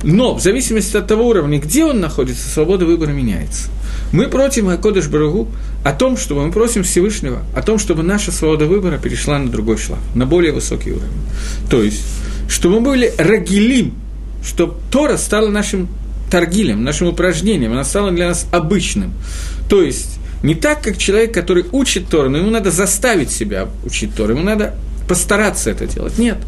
Но 0.02 0.34
в 0.34 0.42
зависимости 0.42 0.96
от 0.96 1.06
того 1.06 1.28
уровня, 1.28 1.58
где 1.58 1.84
он 1.84 2.00
находится, 2.00 2.48
свобода 2.48 2.84
выбора 2.84 3.10
меняется. 3.10 3.68
Мы 4.12 4.28
против 4.28 4.68
Акодыш 4.68 5.06
Барагу 5.06 5.48
о 5.84 5.92
том, 5.92 6.16
чтобы 6.16 6.44
мы 6.44 6.52
просим 6.52 6.82
Всевышнего, 6.82 7.42
о 7.54 7.62
том, 7.62 7.78
чтобы 7.78 8.02
наша 8.02 8.32
свобода 8.32 8.66
выбора 8.66 8.98
перешла 8.98 9.38
на 9.38 9.48
другой 9.48 9.78
шлаг, 9.78 10.00
на 10.14 10.26
более 10.26 10.52
высокий 10.52 10.90
уровень. 10.90 11.08
То 11.70 11.82
есть, 11.82 12.04
чтобы 12.48 12.80
мы 12.80 12.90
были 12.90 13.12
рагилим, 13.16 13.94
чтобы 14.44 14.74
Тора 14.90 15.16
стала 15.16 15.48
нашим 15.48 15.88
торгилем, 16.30 16.82
нашим 16.82 17.08
упражнением, 17.08 17.72
она 17.72 17.84
стала 17.84 18.10
для 18.10 18.28
нас 18.28 18.46
обычным. 18.50 19.12
То 19.68 19.82
есть, 19.82 20.18
не 20.42 20.54
так, 20.54 20.82
как 20.82 20.99
человек, 20.99 21.32
который 21.32 21.64
учит 21.72 22.08
Тору, 22.08 22.28
но 22.28 22.38
ему 22.38 22.50
надо 22.50 22.70
заставить 22.70 23.30
себя 23.30 23.68
учить 23.84 24.14
Тору, 24.14 24.34
ему 24.34 24.42
надо 24.42 24.75
постараться 25.08 25.70
это 25.70 25.87
делать. 25.87 26.18
Нет– 26.18 26.38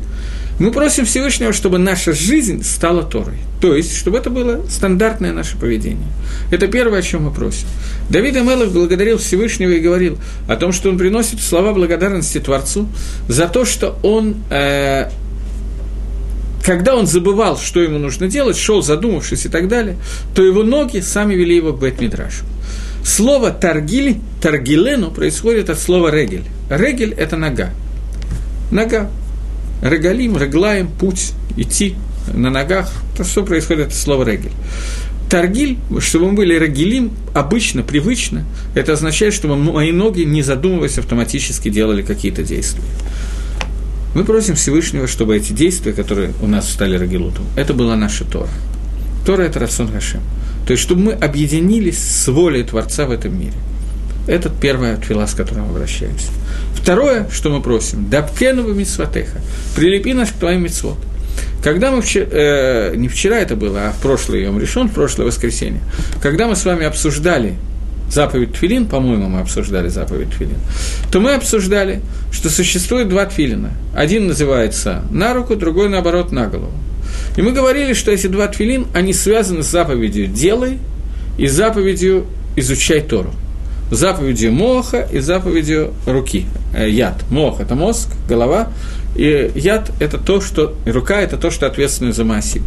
мы 0.58 0.70
просим 0.70 1.04
Всевышнего, 1.04 1.52
чтобы 1.52 1.78
наша 1.78 2.12
жизнь 2.12 2.62
стала 2.62 3.02
Торой. 3.02 3.34
То 3.60 3.74
есть, 3.74 3.96
чтобы 3.96 4.18
это 4.18 4.30
было 4.30 4.64
стандартное 4.68 5.32
наше 5.32 5.58
поведение. 5.58 6.06
Это 6.50 6.68
первое, 6.68 7.00
о 7.00 7.02
чем 7.02 7.24
мы 7.24 7.32
просим. 7.32 7.66
Давид 8.08 8.36
Амелов 8.36 8.72
благодарил 8.72 9.18
Всевышнего 9.18 9.70
и 9.70 9.80
говорил 9.80 10.18
о 10.46 10.56
том, 10.56 10.72
что 10.72 10.90
он 10.90 10.98
приносит 10.98 11.40
слова 11.40 11.72
благодарности 11.72 12.38
Творцу 12.38 12.88
за 13.26 13.48
то, 13.48 13.64
что 13.64 13.98
он 14.02 14.36
э, 14.50 15.10
когда 16.62 16.94
он 16.94 17.06
забывал, 17.06 17.58
что 17.58 17.80
ему 17.80 17.98
нужно 17.98 18.28
делать, 18.28 18.56
шел 18.56 18.80
задумавшись 18.80 19.46
и 19.46 19.48
так 19.48 19.68
далее, 19.68 19.96
то 20.34 20.42
его 20.42 20.62
ноги 20.62 21.00
сами 21.00 21.34
вели 21.34 21.56
его 21.56 21.72
к 21.72 21.80
Бет-Мидрашу. 21.80 22.44
Слово 23.04 23.50
«таргиль», 23.50 24.16
«таргилену» 24.40 25.10
происходит 25.10 25.68
от 25.68 25.78
слова 25.78 26.08
«регель». 26.10 26.44
Регель– 26.70 27.12
это 27.16 27.36
нога. 27.36 27.70
Нога. 28.70 29.10
Регалим, 29.82 30.38
реглаем, 30.38 30.88
путь, 30.88 31.32
идти 31.56 31.96
на 32.32 32.50
ногах. 32.50 32.90
То, 33.16 33.24
что 33.24 33.44
происходит 33.44 33.88
от 33.88 33.94
слова 33.94 34.24
«регель». 34.24 34.52
Таргиль, 35.28 35.78
чтобы 35.98 36.30
мы 36.30 36.32
были 36.32 36.56
рагилим, 36.56 37.12
обычно, 37.34 37.82
привычно, 37.82 38.44
это 38.74 38.94
означает, 38.94 39.34
чтобы 39.34 39.56
мои 39.56 39.92
ноги, 39.92 40.22
не 40.22 40.42
задумываясь, 40.42 40.96
автоматически 40.96 41.68
делали 41.68 42.02
какие-то 42.02 42.42
действия. 42.42 42.84
Мы 44.14 44.24
просим 44.24 44.54
Всевышнего, 44.54 45.08
чтобы 45.08 45.36
эти 45.36 45.52
действия, 45.52 45.92
которые 45.92 46.32
у 46.40 46.46
нас 46.46 46.70
стали 46.70 46.96
рагилутом, 46.96 47.44
это 47.56 47.74
была 47.74 47.96
наша 47.96 48.24
Тора. 48.24 48.48
Тора– 49.26 49.42
это 49.44 49.58
Рацион 49.58 49.90
Хашем. 49.92 50.20
То 50.66 50.72
есть, 50.72 50.82
чтобы 50.82 51.02
мы 51.02 51.12
объединились 51.12 51.98
с 51.98 52.28
волей 52.28 52.62
Творца 52.62 53.06
в 53.06 53.10
этом 53.10 53.38
мире. 53.38 53.54
Это 54.26 54.48
первая 54.48 54.96
твила, 54.96 55.26
с 55.26 55.34
которой 55.34 55.60
мы 55.60 55.70
обращаемся. 55.70 56.28
Второе, 56.74 57.28
что 57.30 57.50
мы 57.50 57.60
просим, 57.60 58.08
«Дабкену 58.08 58.72
митсватеха»– 58.72 59.40
«Прилепи 59.76 60.14
нас 60.14 60.30
к 60.30 60.34
твоим 60.34 60.62
митцвот». 60.62 60.96
Когда 61.62 61.90
мы 61.90 62.02
вчера, 62.02 62.26
э, 62.30 62.94
не 62.96 63.08
вчера 63.08 63.38
это 63.38 63.56
было, 63.56 63.88
а 63.88 63.92
в 63.92 64.00
прошлый 64.00 64.42
Йом 64.42 64.58
решен, 64.60 64.88
в 64.88 64.92
прошлое 64.92 65.26
воскресенье, 65.26 65.80
когда 66.22 66.46
мы 66.46 66.56
с 66.56 66.64
вами 66.64 66.84
обсуждали 66.84 67.54
заповедь 68.10 68.52
Тфилин, 68.52 68.86
по-моему, 68.86 69.28
мы 69.28 69.40
обсуждали 69.40 69.88
заповедь 69.88 70.30
Тфилин, 70.30 70.58
то 71.10 71.20
мы 71.20 71.32
обсуждали, 71.32 72.00
что 72.32 72.50
существует 72.50 73.08
два 73.08 73.24
Тфилина. 73.26 73.70
Один 73.94 74.26
называется 74.26 75.04
на 75.10 75.32
руку, 75.34 75.56
другой, 75.56 75.88
наоборот, 75.88 76.32
на 76.32 76.46
голову. 76.48 76.72
И 77.36 77.42
мы 77.42 77.52
говорили, 77.52 77.94
что 77.94 78.10
эти 78.10 78.26
два 78.26 78.48
Тфилин, 78.48 78.86
они 78.94 79.12
связаны 79.12 79.62
с 79.62 79.66
заповедью 79.66 80.26
«делай» 80.26 80.78
и 81.38 81.46
заповедью 81.46 82.26
«изучай 82.56 83.00
Тору» 83.00 83.32
заповедью 83.90 84.52
моха 84.52 85.06
и 85.12 85.20
заповедью 85.20 85.92
руки, 86.06 86.46
э, 86.74 86.88
яд. 86.88 87.24
Мох– 87.30 87.60
это 87.60 87.74
мозг, 87.74 88.08
голова, 88.28 88.68
и 89.14 89.50
яд– 89.54 89.90
это 90.00 90.18
то, 90.18 90.40
что… 90.40 90.76
Рука– 90.86 91.20
это 91.22 91.36
то, 91.36 91.50
что 91.50 91.66
ответственны 91.66 92.12
за 92.12 92.24
массив. 92.24 92.62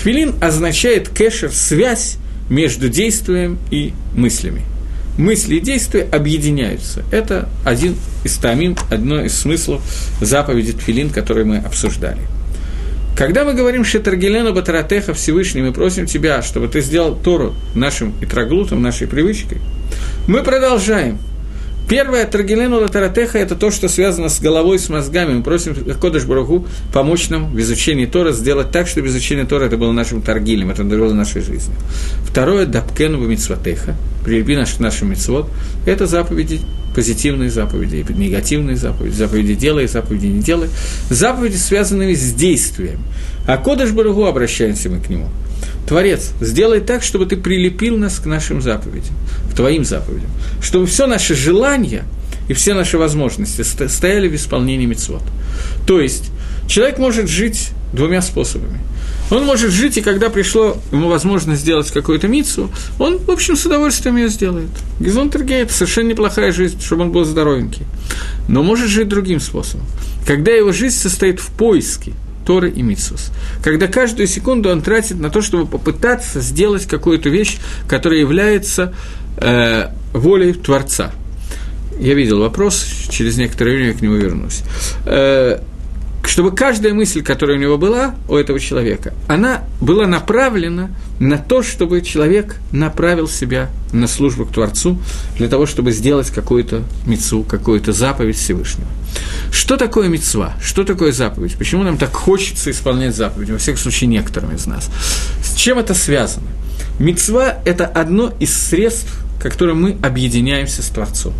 Твилин 0.00 0.34
означает 0.40 1.08
кэшер– 1.08 1.50
связь 1.52 2.16
между 2.50 2.88
действием 2.88 3.58
и 3.70 3.92
мыслями. 4.14 4.62
Мысли 5.16 5.56
и 5.56 5.60
действия 5.60 6.02
объединяются. 6.12 7.02
Это 7.10 7.48
один 7.64 7.96
из 8.22 8.36
тамим, 8.36 8.76
одно 8.90 9.20
из 9.22 9.36
смыслов 9.36 9.82
заповеди 10.20 10.72
Тфилин, 10.72 11.10
который 11.10 11.44
мы 11.44 11.58
обсуждали. 11.58 12.20
Когда 13.18 13.44
мы 13.44 13.52
говорим 13.52 13.84
Шетаргелену 13.84 14.54
Батаратеха 14.54 15.12
Всевышний, 15.12 15.60
мы 15.60 15.72
просим 15.72 16.06
Тебя, 16.06 16.40
чтобы 16.40 16.68
Ты 16.68 16.80
сделал 16.80 17.16
Тору 17.16 17.52
нашим 17.74 18.14
итроглутом, 18.20 18.80
нашей 18.80 19.08
привычкой, 19.08 19.58
мы 20.28 20.44
продолжаем– 20.44 21.18
Первое, 21.88 22.26
Таргелену 22.26 22.80
Латаратеха, 22.80 23.38
это 23.38 23.56
то, 23.56 23.70
что 23.70 23.88
связано 23.88 24.28
с 24.28 24.40
головой, 24.40 24.78
с 24.78 24.90
мозгами. 24.90 25.32
Мы 25.32 25.42
просим 25.42 25.74
Кодыш 25.98 26.24
Барагу 26.24 26.66
помочь 26.92 27.30
нам 27.30 27.50
в 27.50 27.58
изучении 27.60 28.04
Тора, 28.04 28.32
сделать 28.32 28.70
так, 28.70 28.86
чтобы 28.86 29.06
изучение 29.06 29.46
Тора 29.46 29.64
это 29.64 29.78
было 29.78 29.92
нашим 29.92 30.20
Таргилем, 30.20 30.70
это 30.70 30.84
было 30.84 31.14
нашей 31.14 31.40
жизнью. 31.40 31.76
Второе, 32.26 32.66
Дапкену 32.66 33.18
Мицватеха, 33.18 33.96
прилепи 34.22 34.54
наш 34.54 34.74
к 34.74 34.80
нашим 34.80 35.10
мицвод, 35.10 35.48
это 35.86 36.06
заповеди 36.06 36.60
позитивные 36.94 37.48
заповеди, 37.48 38.04
негативные 38.10 38.76
заповеди, 38.76 39.14
заповеди 39.14 39.54
делай, 39.54 39.86
заповеди 39.86 40.26
не 40.26 40.42
делай, 40.42 40.68
заповеди, 41.08 41.56
связанные 41.56 42.14
с 42.14 42.34
действием. 42.34 43.00
А 43.46 43.56
Кодыш 43.56 43.92
Барагу 43.92 44.26
обращаемся 44.26 44.90
мы 44.90 45.00
к 45.00 45.08
нему– 45.08 45.28
Творец, 45.88 46.32
сделай 46.42 46.80
так, 46.80 47.02
чтобы 47.02 47.24
ты 47.24 47.36
прилепил 47.36 47.96
нас 47.96 48.18
к 48.18 48.26
нашим 48.26 48.60
заповедям, 48.60 49.14
к 49.50 49.56
твоим 49.56 49.86
заповедям, 49.86 50.30
чтобы 50.60 50.86
все 50.86 51.06
наши 51.06 51.34
желания 51.34 52.04
и 52.46 52.52
все 52.52 52.74
наши 52.74 52.98
возможности 52.98 53.62
стояли 53.62 54.28
в 54.28 54.34
исполнении 54.34 54.84
мецвод. 54.84 55.22
То 55.86 55.98
есть, 55.98 56.30
человек 56.66 56.98
может 56.98 57.30
жить 57.30 57.70
двумя 57.94 58.20
способами. 58.20 58.80
Он 59.30 59.46
может 59.46 59.70
жить, 59.70 59.96
и 59.96 60.02
когда 60.02 60.28
пришло 60.28 60.76
ему 60.92 61.08
возможность 61.08 61.62
сделать 61.62 61.90
какую-то 61.90 62.28
мицу, 62.28 62.70
он, 62.98 63.16
в 63.16 63.30
общем, 63.30 63.56
с 63.56 63.64
удовольствием 63.64 64.16
ее 64.18 64.28
сделает. 64.28 64.70
Гизонтергей– 65.00 65.56
это 65.62 65.72
совершенно 65.72 66.08
неплохая 66.08 66.52
жизнь, 66.52 66.80
чтобы 66.82 67.04
он 67.04 67.12
был 67.12 67.24
здоровенький. 67.24 67.86
Но 68.46 68.62
может 68.62 68.88
жить 68.88 69.08
другим 69.08 69.40
способом. 69.40 69.86
Когда 70.26 70.50
его 70.50 70.72
жизнь 70.72 70.96
состоит 70.96 71.40
в 71.40 71.50
поиске– 71.52 72.12
Торы 72.48 72.70
и 72.70 72.80
Митсус. 72.80 73.30
Когда 73.62 73.88
каждую 73.88 74.26
секунду 74.26 74.70
он 74.70 74.80
тратит 74.80 75.20
на 75.20 75.28
то, 75.28 75.42
чтобы 75.42 75.66
попытаться 75.66 76.40
сделать 76.40 76.86
какую-то 76.86 77.28
вещь, 77.28 77.58
которая 77.86 78.20
является 78.20 78.94
э, 79.36 79.88
волей 80.14 80.54
Творца. 80.54 81.12
Я 82.00 82.14
видел 82.14 82.40
вопрос, 82.40 82.86
через 83.10 83.36
некоторое 83.36 83.72
время 83.72 83.88
я 83.88 83.92
к 83.92 84.00
нему 84.00 84.14
вернусь. 84.14 84.62
Э, 85.04 85.60
чтобы 86.28 86.52
каждая 86.52 86.92
мысль, 86.92 87.22
которая 87.22 87.56
у 87.56 87.60
него 87.60 87.78
была, 87.78 88.14
у 88.28 88.36
этого 88.36 88.60
человека, 88.60 89.14
она 89.28 89.62
была 89.80 90.06
направлена 90.06 90.90
на 91.18 91.38
то, 91.38 91.62
чтобы 91.62 92.02
человек 92.02 92.56
направил 92.70 93.28
себя 93.28 93.70
на 93.92 94.06
службу 94.06 94.44
к 94.44 94.52
Творцу, 94.52 94.98
для 95.38 95.48
того, 95.48 95.64
чтобы 95.64 95.90
сделать 95.90 96.30
какую-то 96.30 96.82
мецу, 97.06 97.42
какую-то 97.44 97.92
заповедь 97.92 98.36
Всевышнего. 98.36 98.88
Что 99.50 99.78
такое 99.78 100.08
мецва? 100.08 100.52
Что 100.62 100.84
такое 100.84 101.12
заповедь? 101.12 101.56
Почему 101.56 101.82
нам 101.82 101.96
так 101.96 102.12
хочется 102.12 102.70
исполнять 102.70 103.16
заповедь? 103.16 103.48
Во 103.48 103.56
всяком 103.56 103.80
случае, 103.80 104.08
некоторым 104.08 104.54
из 104.54 104.66
нас. 104.66 104.90
С 105.42 105.54
чем 105.54 105.78
это 105.78 105.94
связано? 105.94 106.48
Мецва– 106.98 107.54
это 107.64 107.86
одно 107.86 108.34
из 108.38 108.54
средств, 108.54 109.18
которым 109.42 109.80
мы 109.80 109.96
объединяемся 110.02 110.82
с 110.82 110.88
Творцом. 110.88 111.32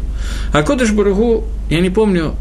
А 0.52 0.62
Кодыш 0.62 0.92
Баругу, 0.92 1.44
я 1.68 1.80
не 1.80 1.90
помню, 1.90 2.36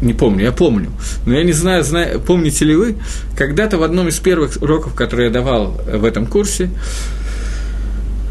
не 0.00 0.14
помню, 0.14 0.44
я 0.44 0.52
помню, 0.52 0.90
но 1.26 1.34
я 1.34 1.44
не 1.44 1.52
знаю, 1.52 1.84
знаю 1.84 2.20
помните 2.20 2.64
ли 2.64 2.74
вы, 2.74 2.96
когда-то 3.36 3.78
в 3.78 3.82
одном 3.82 4.08
из 4.08 4.18
первых 4.18 4.56
уроков, 4.60 4.94
которые 4.94 5.28
я 5.28 5.32
давал 5.32 5.80
в 5.86 6.04
этом 6.04 6.26
курсе, 6.26 6.70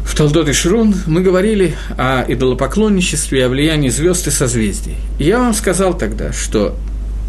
в 0.04 0.16
Талдот 0.16 0.48
и 0.48 0.52
Шрун 0.52 0.94
мы 1.06 1.22
говорили 1.22 1.76
о 1.96 2.24
идолопоклонничестве, 2.26 3.46
о 3.46 3.48
влиянии 3.48 3.90
звезд 3.90 4.26
и 4.26 4.30
созвездий. 4.30 4.96
И 5.20 5.24
я 5.24 5.38
вам 5.38 5.54
сказал 5.54 5.96
тогда, 5.96 6.32
что 6.32 6.76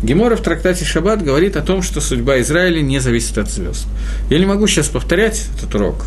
Гемора 0.01 0.36
в 0.36 0.41
трактате 0.41 0.83
Шаббат 0.83 1.24
говорит 1.24 1.55
о 1.55 1.62
том, 1.62 1.83
что 1.83 2.01
судьба 2.01 2.41
Израиля 2.41 2.81
не 2.81 2.98
зависит 2.98 3.38
от 3.38 3.51
звезд. 3.51 3.86
Я 4.31 4.39
не 4.39 4.48
могу 4.48 4.65
сейчас 4.65 4.88
повторять 4.88 5.45
этот 5.55 5.75
урок, 5.75 6.05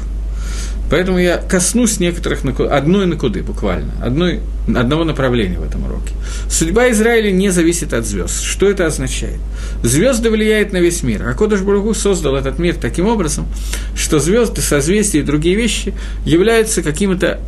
Поэтому 0.90 1.18
я 1.18 1.38
коснусь 1.38 1.98
некоторых, 1.98 2.44
одной 2.44 3.06
накуды 3.06 3.42
буквально, 3.42 3.92
одной, 4.02 4.40
одного 4.68 5.04
направления 5.04 5.58
в 5.58 5.64
этом 5.64 5.84
уроке. 5.84 6.14
Судьба 6.48 6.90
Израиля 6.90 7.30
не 7.30 7.50
зависит 7.50 7.92
от 7.94 8.06
звезд. 8.06 8.42
Что 8.42 8.68
это 8.68 8.86
означает? 8.86 9.38
Звезды 9.82 10.30
влияют 10.30 10.72
на 10.72 10.78
весь 10.78 11.02
мир. 11.02 11.26
А 11.26 11.34
Кодыш 11.34 11.60
Бургу 11.60 11.94
создал 11.94 12.36
этот 12.36 12.58
мир 12.58 12.76
таким 12.76 13.06
образом, 13.06 13.46
что 13.96 14.18
звезды, 14.18 14.60
созвездия 14.60 15.20
и 15.20 15.22
другие 15.22 15.56
вещи 15.56 15.94
являются 16.24 16.82
какими-то 16.82 17.40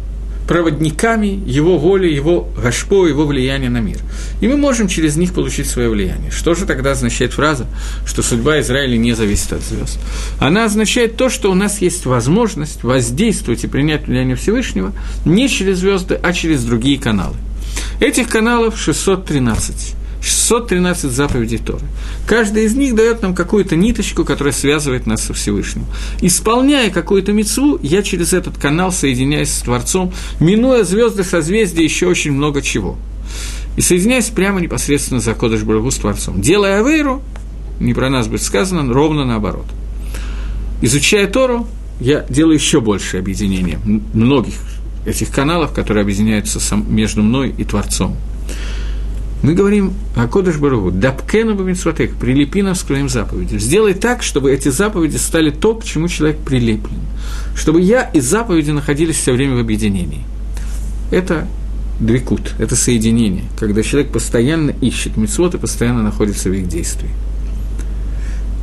проводниками 0.47 1.43
его 1.47 1.79
воли, 1.79 2.09
его 2.09 2.49
гашпо, 2.57 3.07
его 3.07 3.27
влияния 3.27 3.69
на 3.69 3.79
мир. 3.79 3.99
И 4.41 4.49
мы 4.49 4.57
можем 4.57 4.89
через 4.89 5.17
них 5.17 5.35
получить 5.35 5.67
свое 5.67 5.89
влияние. 5.89 6.31
Что 6.31 6.55
же 6.55 6.67
тогда 6.67 6.93
означает 6.93 7.33
фраза, 7.33 7.67
что 8.07 8.23
судьба 8.23 8.61
Израиля 8.61 8.97
не 8.97 9.13
зависит 9.15 9.53
от 9.53 9.63
звезд? 9.63 9.99
Она 10.41 10.65
означает 10.65 11.17
то, 11.17 11.29
что 11.29 11.51
у 11.51 11.55
нас 11.55 11.81
есть 11.81 12.07
возможность 12.07 12.83
воздействовать 12.85 13.65
и 13.65 13.67
принять 13.67 14.07
влияние 14.07 14.37
Всевышнего 14.37 14.93
не 15.25 15.49
через 15.49 15.79
звезды, 15.79 16.19
а 16.23 16.33
через 16.33 16.65
другие 16.65 16.99
каналы. 16.99 17.37
Этих 18.01 18.29
каналов 18.29 18.79
613. 18.79 19.95
613 20.27 21.11
заповедей 21.11 21.59
Торы. 21.59 21.85
Каждая 22.27 22.65
из 22.65 22.75
них 22.75 22.95
дает 22.95 23.23
нам 23.23 23.35
какую-то 23.35 23.77
ниточку, 23.77 24.25
которая 24.25 24.53
связывает 24.53 25.07
нас 25.07 25.25
со 25.25 25.35
Всевышним. 25.35 25.87
Исполняя 26.21 26.91
какую-то 26.91 27.33
мецву, 27.33 27.79
я 27.83 28.03
через 28.03 28.33
этот 28.33 28.59
канал 28.59 28.93
соединяюсь 28.93 29.51
с 29.51 29.61
Творцом, 29.61 30.13
минуя 30.41 30.85
звезды, 30.85 31.25
созвездия, 31.25 31.85
еще 31.85 32.07
очень 32.07 32.33
много 32.33 32.63
чего. 32.63 32.97
И 33.77 33.81
соединяюсь 33.81 34.27
прямо 34.27 34.61
непосредственно 34.61 35.21
за 35.21 35.35
Кодыш 35.35 35.63
Барагу 35.63 35.91
с 35.91 35.97
Творцом. 35.97 36.41
Делая 36.41 36.81
Авейру, 36.81 37.23
не 37.79 37.95
про 37.95 38.11
нас 38.11 38.27
будет 38.27 38.43
сказано, 38.43 38.93
ровно 38.93 39.25
наоборот. 39.25 39.67
Изучая 40.83 41.27
Тору, 41.27 41.67
я 42.01 42.25
делаю 42.29 42.55
еще 42.55 42.81
больше 42.81 43.19
объединения 43.19 43.79
многих 44.13 44.55
этих 45.07 45.31
каналов, 45.31 45.73
которые 45.73 46.03
объединяются 46.03 46.61
между 46.75 47.23
мной 47.23 47.55
и 47.57 47.65
Творцом. 47.65 48.17
Мы 49.47 49.55
говорим 49.55 49.93
о 50.17 50.27
Кодыш 50.27 50.57
Баругу, 50.57 50.91
«Дапкена 50.91 51.55
бамитсватек»– 51.55 52.17
«Прилепи 52.21 52.63
нас 52.63 52.83
к 52.83 52.87
твоим 52.87 53.09
заповедям». 53.09 53.61
Сделай 53.61 53.95
так, 53.95 54.25
чтобы 54.25 54.53
эти 54.53 54.71
заповеди 54.71 55.19
стали 55.19 55.51
то, 55.51 55.77
к 55.77 55.85
чему 55.85 56.09
человек 56.09 56.39
прилеплен. 56.39 56.99
Чтобы 57.55 57.81
я 57.81 58.03
и 58.03 58.19
заповеди 58.19 58.73
находились 58.73 59.15
все 59.15 59.33
время 59.33 59.55
в 59.55 59.61
объединении. 59.61 60.25
Это 61.13 61.47
двикут, 62.01 62.55
это 62.59 62.75
соединение, 62.75 63.45
когда 63.57 63.85
человек 63.85 64.11
постоянно 64.11 64.73
ищет 64.81 65.17
митцвот 65.17 65.55
и 65.55 65.59
постоянно 65.59 66.03
находится 66.03 66.49
в 66.49 66.53
их 66.53 66.67
действии. 66.67 67.11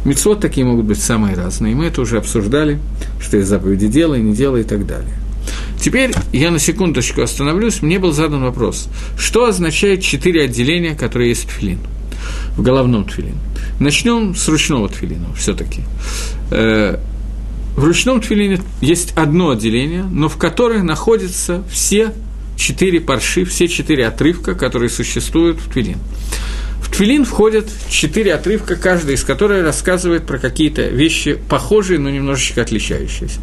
Мецвод 0.04 0.42
такие 0.42 0.68
могут 0.68 0.84
быть 0.84 1.02
самые 1.02 1.38
разные. 1.38 1.75
Мы 1.75 1.86
это 1.86 2.02
уже 2.02 2.18
обсуждали, 2.18 2.78
что 3.22 3.38
есть 3.38 3.48
заповеди 3.48 3.88
делай, 3.88 4.22
не 4.22 4.36
делай 4.36 4.62
и 4.62 4.66
так 4.66 4.86
далее. 4.86 5.13
Теперь 5.80 6.12
я 6.32 6.52
на 6.52 6.60
секундочку 6.60 7.22
остановлюсь. 7.22 7.82
Мне 7.82 8.00
был 8.00 8.12
задан 8.12 8.44
вопрос, 8.44 8.88
что 9.18 9.46
означает 9.46 10.02
четыре 10.02 10.44
отделения, 10.44 10.96
которые 10.96 11.30
есть 11.30 11.44
в 11.44 11.48
тфилин, 11.48 11.80
в 12.56 12.62
головном 12.62 13.06
тфилин. 13.06 13.36
Начнем 13.80 14.36
с 14.36 14.48
ручного 14.48 14.88
тфилина 14.90 15.34
все-таки. 15.36 15.82
Э, 16.52 17.00
в 17.76 17.84
ручном 17.84 18.22
тфилине 18.22 18.62
есть 18.82 19.14
одно 19.16 19.50
отделение, 19.50 20.04
но 20.04 20.30
в 20.30 20.38
котором 20.38 20.86
находятся 20.86 21.64
все 21.70 22.14
четыре 22.56 23.02
парши, 23.02 23.46
все 23.46 23.68
четыре 23.68 24.08
отрывка, 24.08 24.56
которые 24.56 24.90
существуют 24.90 25.60
в 25.60 25.70
тфилин. 25.70 25.98
В 26.84 26.96
Твилин 26.96 27.26
входят 27.26 27.68
четыре 27.90 28.36
отрывка, 28.36 28.76
каждый 28.76 29.16
из 29.16 29.24
которых 29.24 29.64
рассказывает 29.64 30.28
про 30.28 30.38
какие-то 30.38 30.84
вещи 30.84 31.34
похожие, 31.50 31.98
но 31.98 32.12
немножечко 32.12 32.62
отличающиеся. 32.62 33.40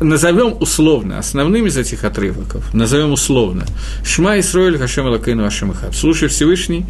Назовем 0.00 0.56
условно, 0.60 1.18
основным 1.18 1.66
из 1.66 1.76
этих 1.76 2.04
отрывков, 2.04 2.72
назовем 2.74 3.12
условно, 3.12 3.66
Шма 4.04 4.38
Исроэль 4.40 4.78
Хашем 4.78 5.06
Алакейну 5.06 5.42
Вашем 5.42 5.72
Ихаб. 5.72 5.94
Слушай 5.94 6.28
Всевышний, 6.28 6.86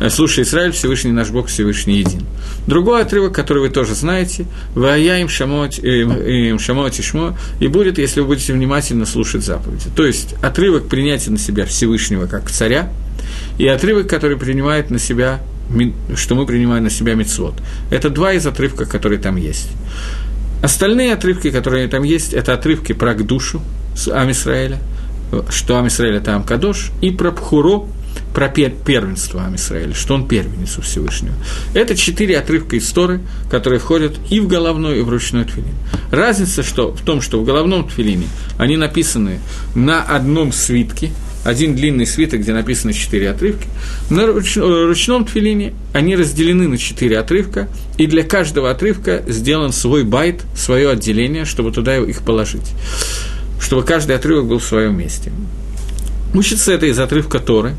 э, 0.00 0.10
слушай 0.10 0.44
Израиль, 0.44 0.72
Всевышний 0.72 1.12
наш 1.12 1.30
Бог, 1.30 1.48
Всевышний 1.48 1.98
един. 1.98 2.22
Другой 2.66 3.02
отрывок, 3.02 3.34
который 3.34 3.60
вы 3.60 3.68
тоже 3.70 3.94
знаете, 3.94 4.46
«Вая 4.74 5.20
им 5.20 5.28
шамот, 5.28 5.74
шамот 5.74 6.98
и 6.98 7.02
шмо», 7.02 7.36
и 7.60 7.68
будет, 7.68 7.98
если 7.98 8.20
вы 8.20 8.26
будете 8.26 8.52
внимательно 8.52 9.06
слушать 9.06 9.44
заповеди. 9.44 9.86
То 9.94 10.04
есть, 10.04 10.34
отрывок 10.42 10.88
принятия 10.88 11.30
на 11.30 11.38
себя 11.38 11.64
Всевышнего 11.64 12.26
как 12.26 12.50
царя– 12.50 12.92
и 13.58 13.66
отрывок, 13.66 14.08
который 14.08 14.36
принимает 14.36 14.90
на 14.90 14.98
себя, 14.98 15.40
что 16.14 16.34
мы 16.34 16.46
принимаем 16.46 16.84
на 16.84 16.90
себя 16.90 17.14
мицвод. 17.14 17.54
Это 17.90 18.10
два 18.10 18.32
из 18.32 18.46
отрывков, 18.46 18.88
которые 18.88 19.18
там 19.18 19.36
есть. 19.36 19.68
Остальные 20.62 21.12
отрывки, 21.12 21.50
которые 21.50 21.88
там 21.88 22.02
есть, 22.02 22.32
это 22.32 22.54
отрывки 22.54 22.92
про 22.92 23.14
душу 23.14 23.62
с 23.94 24.08
Амисраэля, 24.08 24.78
что 25.50 25.78
Амисраэль– 25.78 26.16
это 26.16 26.34
Амкадош, 26.34 26.90
и 27.00 27.10
про 27.10 27.30
Пхуро, 27.30 27.86
про 28.34 28.48
первенство 28.48 29.44
Амисраэля, 29.44 29.94
что 29.94 30.14
он 30.14 30.26
первенец 30.26 30.78
у 30.78 30.82
Всевышнего. 30.82 31.34
Это 31.74 31.94
четыре 31.94 32.38
отрывка 32.38 32.76
из 32.76 32.88
Торы, 32.90 33.20
которые 33.50 33.78
входят 33.78 34.18
и 34.30 34.40
в 34.40 34.48
головной, 34.48 35.00
и 35.00 35.02
в 35.02 35.08
ручной 35.08 35.44
тфилин. 35.44 35.74
Разница 36.10 36.62
что, 36.62 36.92
в 36.92 37.00
том, 37.02 37.20
что 37.20 37.40
в 37.40 37.44
головном 37.44 37.88
тфилине 37.88 38.26
они 38.58 38.76
написаны 38.76 39.40
на 39.74 40.02
одном 40.02 40.52
свитке– 40.52 41.10
один 41.46 41.76
длинный 41.76 42.06
свиток, 42.06 42.40
где 42.40 42.52
написано 42.52 42.92
четыре 42.92 43.30
отрывки. 43.30 43.68
На 44.10 44.26
ручном 44.26 45.24
тфилине 45.24 45.74
они 45.92 46.16
разделены 46.16 46.66
на 46.66 46.76
четыре 46.76 47.20
отрывка, 47.20 47.68
и 47.98 48.06
для 48.06 48.24
каждого 48.24 48.70
отрывка 48.70 49.22
сделан 49.28 49.72
свой 49.72 50.02
байт, 50.02 50.42
свое 50.56 50.90
отделение, 50.90 51.44
чтобы 51.44 51.70
туда 51.70 51.98
их 51.98 52.22
положить, 52.22 52.72
чтобы 53.60 53.84
каждый 53.84 54.16
отрывок 54.16 54.46
был 54.46 54.58
в 54.58 54.64
своем 54.64 54.98
месте. 54.98 55.30
Учится 56.34 56.72
это 56.72 56.86
из 56.86 56.98
отрывка 56.98 57.38
Торы. 57.38 57.76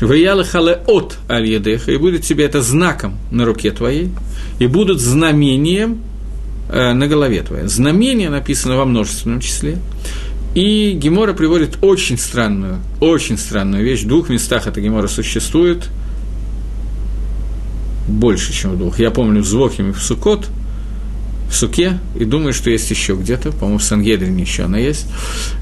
Ваяла 0.00 0.44
хале 0.44 0.82
от 0.86 1.16
аль 1.28 1.48
и 1.48 1.96
будет 1.96 2.22
тебе 2.22 2.44
это 2.44 2.62
знаком 2.62 3.18
на 3.30 3.44
руке 3.44 3.70
твоей, 3.70 4.10
и 4.58 4.66
будут 4.66 5.00
знамением 5.00 6.02
э, 6.68 6.92
на 6.92 7.06
голове 7.06 7.42
твоей. 7.42 7.66
Знамение 7.66 8.30
написано 8.30 8.76
во 8.76 8.84
множественном 8.84 9.40
числе. 9.40 9.78
И 10.54 10.92
Гемора 10.92 11.32
приводит 11.32 11.78
очень 11.80 12.18
странную, 12.18 12.78
очень 13.00 13.38
странную 13.38 13.82
вещь. 13.84 14.02
В 14.02 14.08
двух 14.08 14.28
местах 14.28 14.66
эта 14.66 14.80
Гемора 14.80 15.08
существует. 15.08 15.88
Больше, 18.06 18.52
чем 18.52 18.72
в 18.72 18.78
двух. 18.78 18.98
Я 18.98 19.10
помню 19.10 19.42
в 19.42 19.46
Звохим 19.46 19.90
и 19.90 19.92
в 19.92 20.02
Сукот, 20.02 20.48
в 21.48 21.54
Суке, 21.54 21.98
и 22.18 22.24
думаю, 22.24 22.52
что 22.52 22.68
есть 22.68 22.90
еще 22.90 23.14
где-то, 23.14 23.52
по-моему, 23.52 23.78
в 23.78 23.82
Сангедрине 23.82 24.42
еще 24.42 24.64
она 24.64 24.78
есть. 24.78 25.06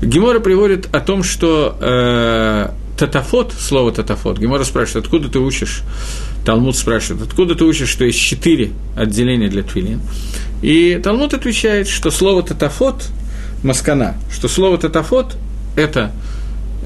Гемора 0.03 0.41
приводит 0.41 0.93
о 0.93 1.01
том, 1.01 1.23
что 1.23 1.77
э, 1.81 2.71
татафот, 2.99 3.53
слово 3.57 3.93
татафот, 3.93 4.39
Гемора 4.39 4.65
спрашивает, 4.65 5.05
откуда 5.05 5.29
ты 5.29 5.39
учишь, 5.39 5.83
Талмуд 6.45 6.75
спрашивает, 6.75 7.29
откуда 7.29 7.55
ты 7.55 7.65
учишь, 7.65 7.91
что 7.91 8.05
есть 8.05 8.19
четыре 8.19 8.71
отделения 8.97 9.49
для 9.49 9.63
твилин. 9.63 10.01
И 10.63 10.99
Талмуд 11.05 11.35
отвечает, 11.35 11.87
что 11.87 12.11
слово 12.11 12.43
татафот– 12.43 13.05
Маскана, 13.63 14.17
что 14.33 14.49
слово 14.49 14.79
татафот– 14.79 15.37
это 15.77 16.13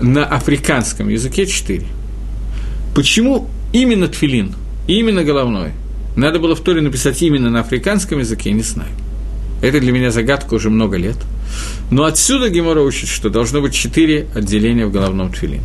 на 0.00 0.24
африканском 0.24 1.08
языке 1.08 1.46
четыре. 1.46 1.86
Почему 2.94 3.48
именно 3.72 4.08
тфилин, 4.08 4.54
именно 4.86 5.24
головной? 5.24 5.70
Надо 6.16 6.38
было 6.38 6.54
в 6.54 6.60
Торе 6.60 6.80
написать 6.80 7.22
именно 7.22 7.50
на 7.50 7.60
африканском 7.60 8.18
языке, 8.18 8.52
не 8.52 8.62
знаю. 8.62 8.90
Это 9.62 9.80
для 9.80 9.92
меня 9.92 10.10
загадка 10.10 10.54
уже 10.54 10.70
много 10.70 10.96
лет. 10.96 11.16
Но 11.90 12.04
отсюда 12.04 12.50
Гемора 12.50 12.80
учит, 12.80 13.08
что 13.08 13.30
должно 13.30 13.60
быть 13.60 13.74
четыре 13.74 14.26
отделения 14.34 14.86
в 14.86 14.92
головном 14.92 15.32
тфилин. 15.32 15.62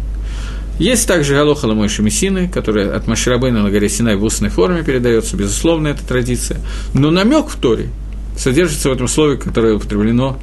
Есть 0.80 1.08
также 1.08 1.34
Галоха 1.34 1.66
Ламойши 1.66 2.02
Мессины, 2.02 2.48
которая 2.48 2.96
от 2.96 3.06
Маширабейна 3.06 3.64
на 3.64 3.70
горе 3.70 3.90
Синай 3.90 4.16
в 4.16 4.24
устной 4.24 4.50
форме 4.50 4.82
передается, 4.82 5.36
безусловно, 5.36 5.90
это 5.90 6.08
традиция. 6.08 6.62
Но 6.94 7.12
намек 7.12 7.48
в 7.48 7.58
Торе 7.58 7.90
содержится 8.38 8.90
в 8.90 8.94
этом 8.94 9.10
слове, 9.10 9.38
которое 9.38 9.76
употреблено 9.76 10.40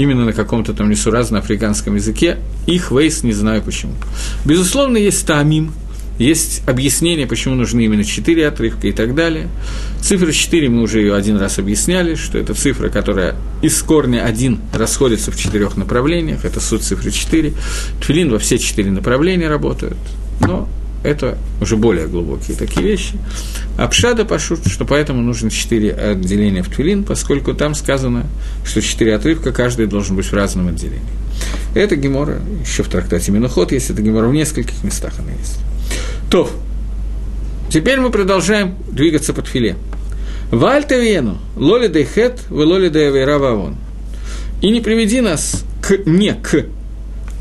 именно 0.00 0.24
на 0.24 0.32
каком-то 0.32 0.74
там 0.74 0.90
несуразном 0.90 1.40
африканском 1.40 1.96
языке, 1.96 2.38
их 2.66 2.90
вейс 2.90 3.22
не 3.22 3.32
знаю 3.32 3.62
почему. 3.62 3.94
Безусловно, 4.44 4.96
есть 4.96 5.26
таамим, 5.26 5.72
есть 6.18 6.62
объяснение, 6.66 7.26
почему 7.26 7.54
нужны 7.54 7.84
именно 7.84 8.04
четыре 8.04 8.48
отрывка 8.48 8.88
и 8.88 8.92
так 8.92 9.14
далее. 9.14 9.48
Цифра 10.00 10.32
4 10.32 10.68
мы 10.68 10.82
уже 10.82 11.00
ее 11.00 11.14
один 11.14 11.36
раз 11.36 11.58
объясняли, 11.58 12.14
что 12.14 12.38
это 12.38 12.54
цифра, 12.54 12.88
которая 12.88 13.36
из 13.62 13.80
корня 13.82 14.24
1 14.24 14.60
расходится 14.72 15.30
в 15.30 15.36
четырех 15.36 15.76
направлениях, 15.76 16.44
это 16.44 16.60
суть 16.60 16.82
цифры 16.82 17.10
4. 17.10 17.52
Тфилин 18.00 18.30
во 18.30 18.38
все 18.38 18.58
четыре 18.58 18.90
направления 18.90 19.48
работают, 19.48 19.98
но 20.40 20.68
это 21.02 21.38
уже 21.60 21.76
более 21.76 22.06
глубокие 22.06 22.56
такие 22.56 22.86
вещи. 22.86 23.14
Апшада 23.76 24.24
пошут, 24.24 24.66
что 24.66 24.84
поэтому 24.84 25.22
нужно 25.22 25.50
четыре 25.50 25.92
отделения 25.92 26.62
в 26.62 26.68
Твилин, 26.68 27.04
поскольку 27.04 27.54
там 27.54 27.74
сказано, 27.74 28.26
что 28.64 28.82
четыре 28.82 29.14
отрывка, 29.14 29.52
каждый 29.52 29.86
должен 29.86 30.16
быть 30.16 30.26
в 30.26 30.32
разном 30.32 30.68
отделении. 30.68 31.02
Это 31.74 31.96
Гемора, 31.96 32.40
еще 32.64 32.82
в 32.82 32.88
трактате 32.88 33.30
Миноход 33.30 33.72
есть, 33.72 33.90
это 33.90 34.02
Гемора 34.02 34.28
в 34.28 34.34
нескольких 34.34 34.82
местах 34.82 35.12
она 35.18 35.32
есть. 35.32 35.58
То, 36.30 36.50
теперь 37.70 38.00
мы 38.00 38.10
продолжаем 38.10 38.74
двигаться 38.90 39.32
по 39.32 39.42
Тфиле. 39.42 39.76
Вальта 40.50 40.98
Вену, 40.98 41.38
лоли 41.56 41.88
дейхет, 41.88 42.40
вы 42.48 42.64
лоли 42.64 42.88
дейвейра 42.88 43.38
И 44.62 44.70
не 44.70 44.80
приведи 44.80 45.20
нас 45.20 45.64
к, 45.82 45.98
не 46.06 46.32
к 46.32 46.66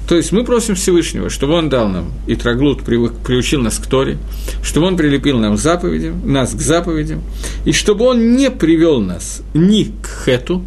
то 0.07 0.15
есть 0.15 0.31
мы 0.31 0.45
просим 0.45 0.75
Всевышнего, 0.75 1.29
чтобы 1.29 1.53
он 1.53 1.67
дал 1.67 1.89
нам, 1.89 2.13
и 2.27 2.35
Траглут 2.35 2.81
приучил 2.83 3.61
нас 3.61 3.77
к 3.77 3.87
Торе, 3.87 4.17
чтобы 4.63 4.87
он 4.87 4.95
прилепил 4.95 5.37
нам 5.37 5.57
заповедям, 5.57 6.21
нас 6.31 6.53
к 6.53 6.61
заповедям, 6.61 7.21
и 7.65 7.73
чтобы 7.73 8.05
он 8.05 8.37
не 8.37 8.49
привел 8.49 9.01
нас 9.01 9.41
ни 9.53 9.91
к 10.01 10.25
Хету, 10.25 10.63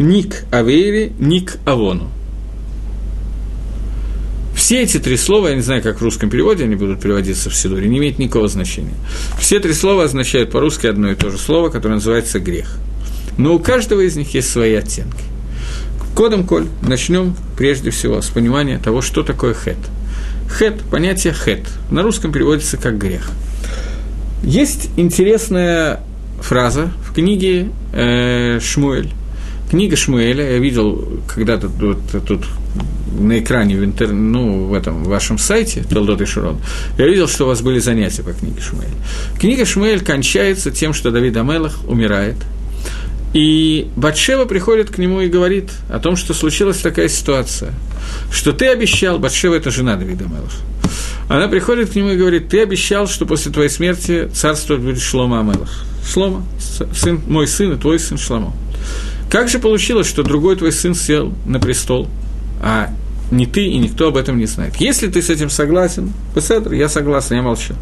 ни 0.00 0.22
к 0.22 0.44
Авейре, 0.50 1.12
ни 1.20 1.38
к 1.38 1.58
Авону. 1.64 2.10
Все 4.56 4.82
эти 4.82 4.98
три 4.98 5.16
слова, 5.16 5.48
я 5.48 5.54
не 5.54 5.62
знаю, 5.62 5.82
как 5.82 6.00
в 6.00 6.02
русском 6.02 6.28
переводе 6.28 6.64
они 6.64 6.74
будут 6.74 7.00
переводиться 7.00 7.48
в 7.48 7.54
Сидуре, 7.54 7.88
не 7.88 7.98
имеют 7.98 8.18
никакого 8.18 8.48
значения. 8.48 8.94
Все 9.38 9.60
три 9.60 9.72
слова 9.72 10.04
означают 10.04 10.50
по-русски 10.50 10.88
одно 10.88 11.12
и 11.12 11.14
то 11.14 11.30
же 11.30 11.38
слово, 11.38 11.70
которое 11.70 11.94
называется 11.94 12.40
грех. 12.40 12.76
Но 13.38 13.54
у 13.54 13.60
каждого 13.60 14.00
из 14.00 14.16
них 14.16 14.34
есть 14.34 14.50
свои 14.50 14.74
оттенки. 14.74 15.22
Кодом 16.14 16.44
коль 16.44 16.66
начнем 16.82 17.36
прежде 17.60 17.90
всего 17.90 18.22
с 18.22 18.30
понимания 18.30 18.78
того, 18.78 19.02
что 19.02 19.22
такое 19.22 19.52
хет. 19.52 19.76
Хет, 20.48 20.80
понятие 20.90 21.34
хет, 21.34 21.60
на 21.90 22.02
русском 22.02 22.32
переводится 22.32 22.78
как 22.78 22.96
грех. 22.96 23.30
Есть 24.42 24.88
интересная 24.96 26.00
фраза 26.40 26.90
в 27.06 27.12
книге 27.12 27.68
э, 27.92 28.60
Шмуэль. 28.60 29.10
Книга 29.68 29.94
Шмуэля, 29.94 30.52
я 30.52 30.58
видел 30.58 31.20
когда-то 31.28 31.68
вот, 31.68 31.98
тут 32.26 32.46
на 33.18 33.38
экране 33.38 33.76
в, 33.76 33.84
интер... 33.84 34.10
ну, 34.10 34.64
в 34.64 34.72
этом 34.72 35.04
в 35.04 35.08
вашем 35.08 35.36
сайте 35.36 35.82
Толдот 35.82 36.22
и 36.22 36.24
Широн, 36.24 36.56
я 36.96 37.06
видел, 37.06 37.28
что 37.28 37.44
у 37.44 37.48
вас 37.48 37.60
были 37.60 37.78
занятия 37.78 38.22
по 38.22 38.32
книге 38.32 38.62
Шмуэль. 38.62 38.88
Книга 39.38 39.66
Шмуэль 39.66 40.00
кончается 40.00 40.70
тем, 40.70 40.94
что 40.94 41.10
Давид 41.10 41.36
Амелах 41.36 41.78
умирает– 41.86 42.36
и 43.32 43.88
Батшева 43.96 44.44
приходит 44.44 44.90
к 44.90 44.98
нему 44.98 45.20
и 45.20 45.28
говорит 45.28 45.70
о 45.88 45.98
том, 45.98 46.16
что 46.16 46.34
случилась 46.34 46.78
такая 46.78 47.08
ситуация, 47.08 47.72
что 48.32 48.52
ты 48.52 48.66
обещал, 48.68 49.18
Батшева– 49.18 49.54
это 49.56 49.70
жена 49.70 49.96
Давида 49.96 50.24
Мелах, 50.24 50.52
она 51.28 51.46
приходит 51.46 51.90
к 51.90 51.94
нему 51.94 52.10
и 52.10 52.16
говорит, 52.16 52.48
ты 52.48 52.60
обещал, 52.60 53.06
что 53.06 53.24
после 53.24 53.52
твоей 53.52 53.68
смерти 53.68 54.28
царствовать 54.34 54.82
будет 54.82 55.00
Шлома 55.00 55.40
Амелах. 55.40 55.84
Шлома, 56.04 56.44
сын, 56.92 57.20
мой 57.28 57.46
сын 57.46 57.72
и 57.72 57.76
твой 57.76 58.00
сын 58.00 58.18
Шлома. 58.18 58.52
Как 59.30 59.48
же 59.48 59.60
получилось, 59.60 60.08
что 60.08 60.24
другой 60.24 60.56
твой 60.56 60.72
сын 60.72 60.94
сел 60.96 61.32
на 61.46 61.60
престол, 61.60 62.08
а 62.60 62.90
ни 63.30 63.44
ты 63.44 63.66
и 63.66 63.78
никто 63.78 64.08
об 64.08 64.16
этом 64.16 64.38
не 64.38 64.46
знает. 64.46 64.76
Если 64.76 65.08
ты 65.08 65.22
с 65.22 65.30
этим 65.30 65.50
согласен, 65.50 66.12
Беседр, 66.34 66.72
я 66.72 66.88
согласен, 66.88 67.36
я 67.36 67.42
молчу. 67.42 67.74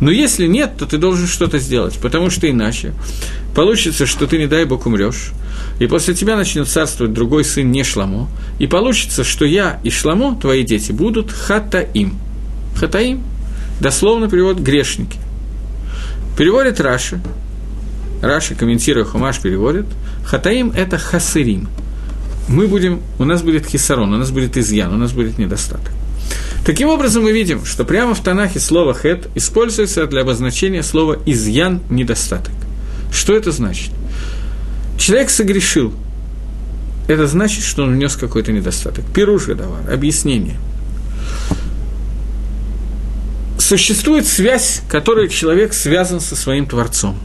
Но 0.00 0.10
если 0.10 0.46
нет, 0.46 0.72
то 0.78 0.86
ты 0.86 0.98
должен 0.98 1.26
что-то 1.26 1.58
сделать, 1.58 1.98
потому 2.00 2.30
что 2.30 2.50
иначе 2.50 2.92
получится, 3.54 4.06
что 4.06 4.26
ты, 4.26 4.38
не 4.38 4.46
дай 4.46 4.64
бог, 4.64 4.86
умрешь, 4.86 5.32
и 5.78 5.86
после 5.86 6.14
тебя 6.14 6.36
начнет 6.36 6.68
царствовать 6.68 7.12
другой 7.12 7.44
сын, 7.44 7.70
не 7.70 7.84
Шламо, 7.84 8.28
и 8.58 8.66
получится, 8.66 9.24
что 9.24 9.44
я 9.44 9.80
и 9.84 9.90
Шламо, 9.90 10.36
твои 10.36 10.64
дети, 10.64 10.92
будут 10.92 11.30
хатаим. 11.30 12.18
Хатаим, 12.76 13.22
дословно 13.80 14.28
перевод 14.28 14.58
грешники. 14.58 15.18
Переводит 16.36 16.80
Раши, 16.80 17.20
Раши, 18.22 18.54
комментируя 18.54 19.04
Хумаш, 19.04 19.40
переводит, 19.40 19.86
хатаим– 20.24 20.72
это 20.76 20.98
хасырим– 20.98 21.68
мы 22.48 22.68
будем, 22.68 23.00
у 23.18 23.24
нас 23.24 23.42
будет 23.42 23.66
хисарон, 23.66 24.12
у 24.14 24.18
нас 24.18 24.30
будет 24.30 24.56
изъян, 24.56 24.92
у 24.92 24.96
нас 24.96 25.12
будет 25.12 25.38
недостаток. 25.38 25.92
Таким 26.64 26.88
образом, 26.88 27.22
мы 27.22 27.32
видим, 27.32 27.64
что 27.64 27.84
прямо 27.84 28.14
в 28.14 28.20
Танахе 28.20 28.58
слово 28.58 28.92
«хет» 28.92 29.28
используется 29.34 30.06
для 30.06 30.22
обозначения 30.22 30.82
слова 30.82 31.18
«изъян»– 31.26 31.80
«недостаток». 31.90 32.52
Что 33.12 33.34
это 33.34 33.52
значит? 33.52 33.90
Человек 34.98 35.30
согрешил. 35.30 35.92
Это 37.08 37.26
значит, 37.28 37.62
что 37.62 37.84
он 37.84 37.94
внес 37.94 38.16
какой-то 38.16 38.52
недостаток. 38.52 39.04
Пируш 39.14 39.46
давар, 39.46 39.92
объяснение. 39.92 40.56
Существует 43.58 44.26
связь, 44.26 44.82
которой 44.88 45.28
человек 45.28 45.72
связан 45.72 46.20
со 46.20 46.34
своим 46.34 46.66
Творцом. 46.66 47.16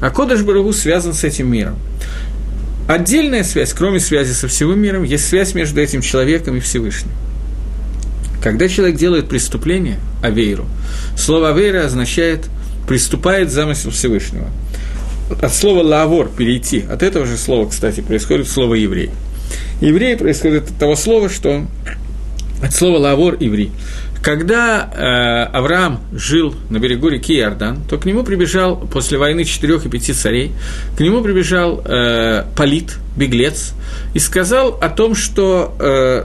А 0.00 0.10
Кодыш 0.10 0.42
Барагу 0.42 0.72
связан 0.72 1.14
с 1.14 1.24
этим 1.24 1.50
миром. 1.50 1.76
Отдельная 2.86 3.44
связь, 3.44 3.72
кроме 3.72 3.98
связи 3.98 4.32
со 4.32 4.46
всего 4.46 4.74
миром, 4.74 5.04
есть 5.04 5.26
связь 5.26 5.54
между 5.54 5.80
этим 5.80 6.02
человеком 6.02 6.56
и 6.56 6.60
Всевышним. 6.60 7.12
Когда 8.42 8.68
человек 8.68 8.96
делает 8.96 9.28
преступление, 9.28 9.98
авейру, 10.22 10.66
слово 11.16 11.50
авейра 11.50 11.86
означает 11.86 12.44
«приступает 12.86 13.50
замысел 13.50 13.90
Всевышнего». 13.90 14.48
От 15.40 15.54
слова 15.54 15.82
«лавор»– 15.82 16.28
«перейти», 16.36 16.82
от 16.82 17.02
этого 17.02 17.24
же 17.24 17.38
слова, 17.38 17.66
кстати, 17.70 18.02
происходит 18.02 18.48
слово 18.48 18.74
«еврей». 18.74 19.10
Еврей 19.80 20.16
происходит 20.18 20.70
от 20.70 20.76
того 20.78 20.94
слова, 20.94 21.30
что 21.30 21.66
от 22.62 22.74
слова 22.74 22.98
«лавор»– 22.98 23.36
«еврей». 23.40 23.72
Когда 24.24 24.88
э, 24.90 25.54
Авраам 25.54 26.00
жил 26.14 26.54
на 26.70 26.78
берегу 26.78 27.10
реки 27.10 27.36
Иордан, 27.36 27.82
то 27.86 27.98
к 27.98 28.06
нему 28.06 28.22
прибежал 28.22 28.78
после 28.78 29.18
войны 29.18 29.44
четырех 29.44 29.84
и 29.84 29.90
пяти 29.90 30.14
царей, 30.14 30.52
к 30.96 31.00
нему 31.00 31.20
прибежал 31.20 31.82
э, 31.84 32.44
Полит, 32.56 32.96
беглец, 33.18 33.74
и 34.14 34.18
сказал 34.18 34.78
о 34.80 34.88
том, 34.88 35.14
что, 35.14 35.76
э, 35.78 36.24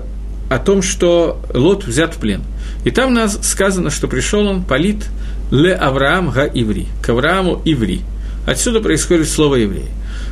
о 0.50 0.60
том, 0.60 0.82
что 0.82 1.42
Лот 1.54 1.84
взят 1.84 2.16
в 2.16 2.20
плен. 2.20 2.42
И 2.86 2.92
там 2.92 3.14
нас 3.14 3.38
сказано, 3.42 3.90
что 3.90 4.08
пришел 4.08 4.48
он, 4.48 4.64
Полит, 4.64 5.10
ле 5.52 5.74
Авраам 5.74 6.30
га 6.30 6.46
Иври, 6.46 6.88
к 7.02 7.10
Аврааму 7.10 7.62
Иври. 7.66 8.04
Отсюда 8.48 8.80
происходит 8.80 9.28
слово 9.28 9.56
еврей. 9.56 9.90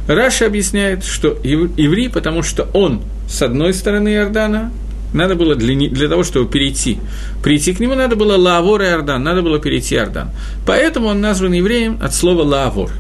Раша 0.08 0.46
объясняет, 0.46 1.04
что 1.04 1.38
еврей, 1.44 2.10
потому 2.10 2.44
что 2.44 2.70
он 2.72 3.02
с 3.30 3.42
одной 3.42 3.74
стороны 3.74 4.16
Иордана, 4.16 4.72
надо 5.14 5.36
было 5.36 5.56
для, 5.56 5.90
для 5.90 6.10
того, 6.10 6.24
чтобы 6.24 6.50
перейти, 6.50 7.00
прийти 7.44 7.74
к 7.74 7.80
нему, 7.80 7.96
надо 7.96 8.16
было 8.16 8.38
Лавор 8.38 8.82
и 8.82 8.86
Иордан, 8.86 9.24
надо 9.24 9.42
было 9.42 9.60
перейти 9.60 9.96
Иордан. 9.96 10.32
Поэтому 10.66 11.08
он 11.08 11.22
назван 11.22 11.54
евреем 11.54 11.98
от 12.02 12.14
слова 12.14 12.44
Лавор. 12.44 12.92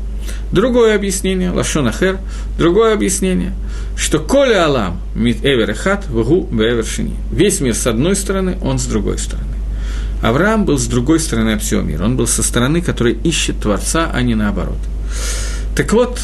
Другое 0.52 0.96
объяснение, 0.96 1.52
Лашон 1.52 1.88
Ахер, 1.88 2.20
другое 2.58 2.94
объяснение, 2.94 3.54
что 3.98 4.20
Коля 4.20 4.66
Алам, 4.66 5.00
Мит 5.16 5.44
Эвер 5.44 5.72
Эхат, 5.72 6.08
Вгу 6.08 6.48
Бевершини. 6.50 7.16
Весь 7.32 7.60
мир 7.60 7.76
с 7.76 7.86
одной 7.88 8.16
стороны, 8.16 8.58
он 8.62 8.80
с 8.80 8.86
другой 8.86 9.18
стороны. 9.18 9.48
Авраам 10.22 10.66
был 10.66 10.78
с 10.78 10.88
другой 10.88 11.20
стороны 11.20 11.52
от 11.52 11.62
всего 11.62 11.82
мира. 11.82 12.04
Он 12.04 12.16
был 12.16 12.28
со 12.28 12.44
стороны, 12.44 12.82
которая 12.82 13.14
ищет 13.14 13.60
Творца, 13.60 14.10
а 14.12 14.22
не 14.22 14.36
наоборот. 14.36 14.78
Так 15.76 15.94
вот, 15.94 16.20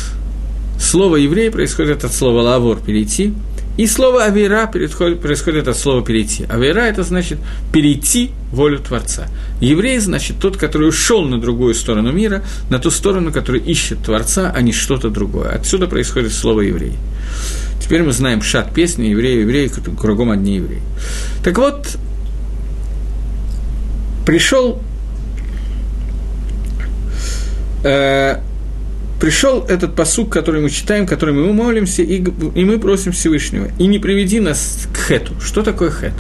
слово 0.79 1.17
еврей 1.17 1.51
происходит 1.51 2.03
от 2.03 2.13
слова 2.13 2.41
лавор 2.41 2.79
перейти, 2.79 3.33
и 3.75 3.87
слово 3.87 4.25
«авера» 4.25 4.67
происходит 4.67 5.67
от 5.67 5.77
слова 5.77 6.05
«перейти». 6.05 6.45
«Авера»– 6.45 6.81
это 6.81 7.03
значит 7.03 7.39
«перейти 7.71 8.31
волю 8.51 8.79
Творца». 8.79 9.27
Еврей– 9.61 9.97
значит 9.99 10.37
тот, 10.39 10.57
который 10.57 10.89
ушел 10.89 11.23
на 11.23 11.41
другую 11.41 11.73
сторону 11.73 12.11
мира, 12.11 12.43
на 12.69 12.77
ту 12.77 12.91
сторону, 12.91 13.31
которая 13.31 13.63
ищет 13.63 14.03
Творца, 14.03 14.51
а 14.55 14.61
не 14.61 14.73
что-то 14.73 15.09
другое. 15.09 15.49
Отсюда 15.49 15.87
происходит 15.87 16.33
слово 16.33 16.61
«еврей». 16.61 16.93
Теперь 17.81 18.03
мы 18.03 18.11
знаем 18.11 18.41
шат 18.43 18.73
песни 18.73 19.07
«Евреи, 19.07 19.41
евреи», 19.41 19.71
кругом 19.99 20.29
одни 20.29 20.57
евреи. 20.57 20.81
Так 21.43 21.57
вот, 21.57 21.97
пришел 24.25 24.81
э, 27.83 28.37
пришел 29.23 29.63
этот 29.69 29.95
посук, 29.95 30.29
который 30.33 30.59
мы 30.59 30.69
читаем, 30.69 31.07
который 31.07 31.33
мы 31.33 31.53
молимся, 31.53 32.01
и, 32.01 32.21
и 32.21 32.65
мы 32.65 32.77
просим 32.77 33.13
Всевышнего. 33.13 33.69
И 33.79 33.87
не 33.87 33.97
приведи 33.97 34.41
нас 34.41 34.85
к 34.91 35.07
хету. 35.07 35.33
Что 35.41 35.63
такое 35.63 35.91
хет? 35.91 36.11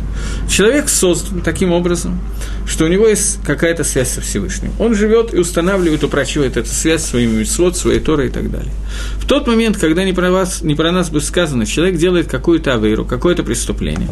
Человек 0.49 0.87
создан 0.87 1.41
таким 1.41 1.73
образом, 1.73 2.17
что 2.65 2.85
у 2.85 2.87
него 2.87 3.05
есть 3.05 3.39
какая-то 3.45 3.83
связь 3.83 4.07
со 4.07 4.21
Всевышним. 4.21 4.71
Он 4.79 4.95
живет 4.95 5.33
и 5.33 5.37
устанавливает, 5.37 6.01
упрочивает 6.05 6.55
эту 6.55 6.69
связь 6.69 7.03
своими 7.03 7.39
митцвот, 7.39 7.75
своей 7.75 7.99
Торой 7.99 8.27
и 8.27 8.29
так 8.29 8.49
далее. 8.49 8.71
В 9.17 9.27
тот 9.27 9.47
момент, 9.47 9.75
когда 9.77 10.05
не 10.05 10.13
про, 10.13 10.31
вас, 10.31 10.61
не 10.61 10.73
про 10.73 10.93
нас 10.93 11.09
будет 11.09 11.25
сказано, 11.25 11.65
человек 11.65 11.97
делает 11.97 12.29
какую-то 12.29 12.73
авейру, 12.73 13.03
какое-то 13.03 13.43
преступление, 13.43 14.07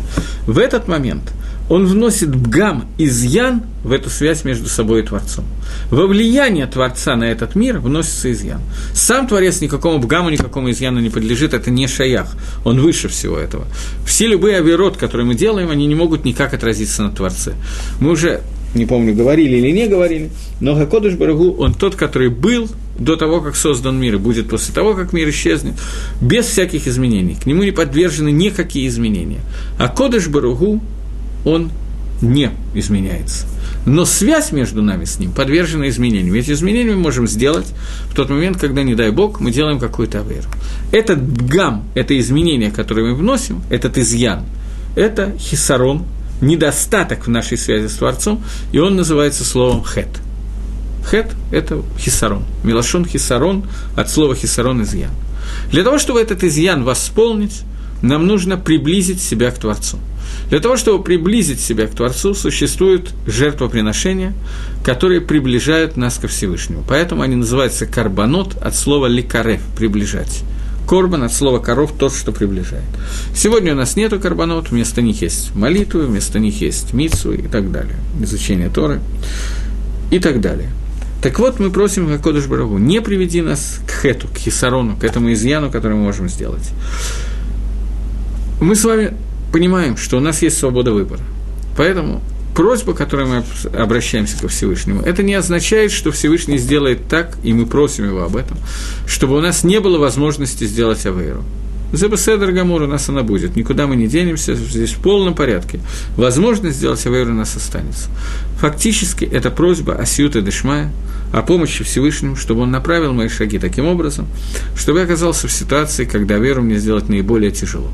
в 0.46 0.60
этот 0.60 0.90
момент 0.90 1.32
он 1.72 1.86
вносит 1.86 2.36
бгам, 2.36 2.84
изъян 2.98 3.64
в 3.86 3.94
эту 3.94 4.10
связь 4.10 4.44
между 4.44 4.68
собой 4.68 5.00
и 5.00 5.04
Творцом. 5.04 5.46
Во 5.90 6.06
влияние 6.06 6.68
Творца 6.68 7.16
на 7.16 7.24
этот 7.24 7.56
мир 7.56 7.80
вносится 7.80 8.30
изъян. 8.34 8.60
Сам 8.94 9.26
Творец 9.26 9.62
никакому 9.62 10.00
бгаму, 10.00 10.30
никакому 10.32 10.70
изъяну 10.70 11.00
не 11.00 11.10
подлежит, 11.10 11.54
это 11.54 11.72
не 11.72 11.88
шаях, 11.88 12.36
он 12.66 12.82
выше 12.82 13.08
всего 13.08 13.38
этого. 13.38 13.66
Все 14.06 14.28
любые 14.28 14.58
авирот, 14.58 14.98
которые 14.98 15.26
мы 15.26 15.34
делаем, 15.34 15.70
они 15.70 15.88
не 15.88 15.96
могут 15.96 16.26
никак 16.26 16.54
отразиться 16.54 17.04
на 17.04 17.12
Творце. 17.12 17.54
Мы 18.02 18.12
уже, 18.12 18.42
не 18.76 18.86
помню, 18.86 19.16
говорили 19.16 19.56
или 19.56 19.72
не 19.72 19.88
говорили, 19.88 20.30
но 20.60 20.76
Хакодыш 20.76 21.14
Барагу, 21.14 21.54
он 21.54 21.74
тот, 21.74 21.96
который 21.96 22.28
был 22.28 22.68
до 23.00 23.16
того, 23.16 23.40
как 23.40 23.56
создан 23.56 23.98
мир, 23.98 24.16
и 24.16 24.18
будет 24.18 24.50
после 24.50 24.74
того, 24.74 24.94
как 24.94 25.14
мир 25.14 25.30
исчезнет, 25.30 25.76
без 26.20 26.48
всяких 26.48 26.86
изменений. 26.86 27.38
К 27.42 27.46
нему 27.46 27.64
не 27.64 27.72
подвержены 27.72 28.30
никакие 28.30 28.90
изменения. 28.90 29.40
А 29.78 29.88
Кодыш 29.88 30.28
Баругу, 30.28 30.82
он 31.46 31.72
не 32.22 32.52
изменяется. 32.74 33.48
Но 33.86 34.06
связь 34.06 34.52
между 34.52 34.82
нами 34.82 35.06
с 35.06 35.20
ним 35.20 35.32
подвержена 35.32 35.90
изменениям. 35.90 36.36
Эти 36.36 36.52
изменения 36.52 36.92
мы 36.92 37.02
можем 37.02 37.28
сделать 37.28 37.74
в 38.10 38.16
тот 38.16 38.30
момент, 38.30 38.58
когда, 38.58 38.84
не 38.84 38.96
дай 38.96 39.12
Бог, 39.12 39.40
мы 39.40 39.52
делаем 39.52 39.80
какую-то 39.80 40.20
аверу. 40.20 40.48
Этот 40.92 41.48
гам, 41.48 41.86
это 41.96 42.18
изменение, 42.20 42.72
которое 42.72 43.12
мы 43.12 43.16
вносим, 43.16 43.64
этот 43.70 43.98
изъян, 43.98 44.46
это 44.96 45.36
хисарон, 45.40 46.06
недостаток 46.42 47.26
в 47.26 47.30
нашей 47.30 47.58
связи 47.58 47.88
с 47.88 47.94
Творцом, 47.94 48.44
и 48.72 48.80
он 48.80 48.96
называется 48.96 49.44
словом 49.44 49.84
хет. 49.84 50.10
Хет– 51.10 51.32
это 51.52 51.82
хисарон. 51.98 52.44
Милашон 52.64 53.06
хисарон 53.06 53.66
от 53.96 54.10
слова 54.12 54.36
хисарон– 54.36 54.82
изъян. 54.84 55.12
Для 55.72 55.84
того, 55.84 55.98
чтобы 55.98 56.22
этот 56.22 56.44
изъян 56.44 56.84
восполнить, 56.84 57.62
нам 58.04 58.28
нужно 58.28 58.58
приблизить 58.58 59.22
себя 59.22 59.50
к 59.50 59.58
Творцу– 59.58 59.98
для 60.50 60.60
того, 60.60 60.76
чтобы 60.76 61.04
приблизить 61.04 61.62
себя 61.62 61.88
к 61.88 61.92
Творцу, 61.92 62.34
существуют 62.34 63.14
жертвоприношения, 63.26 64.34
которые 64.84 65.22
приближают 65.22 65.96
нас 65.96 66.18
ко 66.18 66.28
Всевышнему. 66.28 66.84
Поэтому 66.88 67.22
они 67.22 67.36
называются 67.36 67.86
карбонот 67.86 68.58
от 68.62 68.76
слова 68.76 69.08
ликарев– 69.08 69.62
приближать. 69.78 70.44
Корбан 70.88 71.24
от 71.24 71.32
слова 71.32 71.60
коров– 71.60 71.94
тот, 71.98 72.14
что 72.14 72.34
приближает. 72.34 72.84
Сегодня 73.34 73.72
у 73.74 73.78
нас 73.78 73.96
нету 73.96 74.20
карбонот, 74.20 74.72
вместо 74.72 75.02
них 75.02 75.22
есть 75.22 75.56
молитвы, 75.56 76.06
вместо 76.06 76.38
них 76.38 76.60
есть 76.60 76.94
мицу 76.94 77.32
и 77.32 77.48
так 77.48 77.72
далее, 77.72 77.96
изучение 78.20 78.70
Торы 78.70 79.00
и 80.12 80.20
так 80.20 80.42
далее. 80.42 80.70
Так 81.22 81.38
вот, 81.40 81.60
мы 81.60 81.70
просим 81.70 82.08
Хакодыш 82.08 82.48
Барагу, 82.48 82.78
не 82.78 83.00
приведи 83.00 83.42
нас 83.42 83.80
к 83.88 84.02
хету, 84.02 84.28
к 84.28 84.38
хисарону, 84.38 84.98
к 84.98 85.04
этому 85.04 85.32
изъяну, 85.32 85.72
который 85.72 85.94
мы 85.94 86.04
можем 86.04 86.28
сделать. 86.28 86.72
Мы 88.60 88.76
с 88.76 88.84
вами 88.84 89.14
понимаем, 89.52 89.98
что 89.98 90.18
у 90.18 90.20
нас 90.20 90.42
есть 90.42 90.58
свобода 90.58 90.92
выбора. 90.92 91.22
Поэтому 91.78 92.22
просьба, 92.56 92.94
которой 92.94 93.26
мы 93.26 93.44
обращаемся 93.78 94.40
ко 94.40 94.48
Всевышнему, 94.48 95.02
это 95.02 95.24
не 95.24 95.34
означает, 95.34 95.92
что 95.92 96.12
Всевышний 96.12 96.58
сделает 96.58 97.08
так, 97.08 97.38
и 97.44 97.54
мы 97.54 97.66
просим 97.66 98.06
его 98.06 98.24
об 98.24 98.36
этом, 98.36 98.58
чтобы 99.08 99.38
у 99.38 99.42
нас 99.42 99.64
не 99.64 99.80
было 99.80 99.98
возможности 99.98 100.66
сделать 100.66 101.06
Авейру. 101.06 101.44
Зебеседер 101.94 102.54
Гамур 102.54 102.84
у 102.84 102.88
нас 102.88 103.10
она 103.10 103.22
будет, 103.22 103.58
никуда 103.58 103.86
мы 103.86 103.98
не 103.98 104.08
денемся, 104.08 104.56
здесь 104.56 104.92
в 104.92 105.02
полном 105.02 105.36
порядке. 105.36 105.82
Возможность 106.16 106.78
сделать 106.78 107.06
Авейру 107.06 107.32
у 107.32 107.36
нас 107.36 107.56
останется. 107.58 108.10
Фактически, 108.60 109.26
это 109.26 109.52
просьба 109.52 109.96
Асиюта 109.96 110.42
Дешмая 110.42 110.92
о 111.34 111.42
помощи 111.42 111.84
Всевышнему, 111.84 112.38
чтобы 112.38 112.62
он 112.62 112.72
направил 112.72 113.12
мои 113.14 113.28
шаги 113.28 113.60
таким 113.60 113.86
образом, 113.88 114.28
чтобы 114.76 115.00
я 115.00 115.06
оказался 115.06 115.48
в 115.48 115.52
ситуации, 115.52 116.06
когда 116.06 116.38
веру 116.38 116.62
мне 116.62 116.78
сделать 116.78 117.10
наиболее 117.10 117.52
тяжело. 117.52 117.90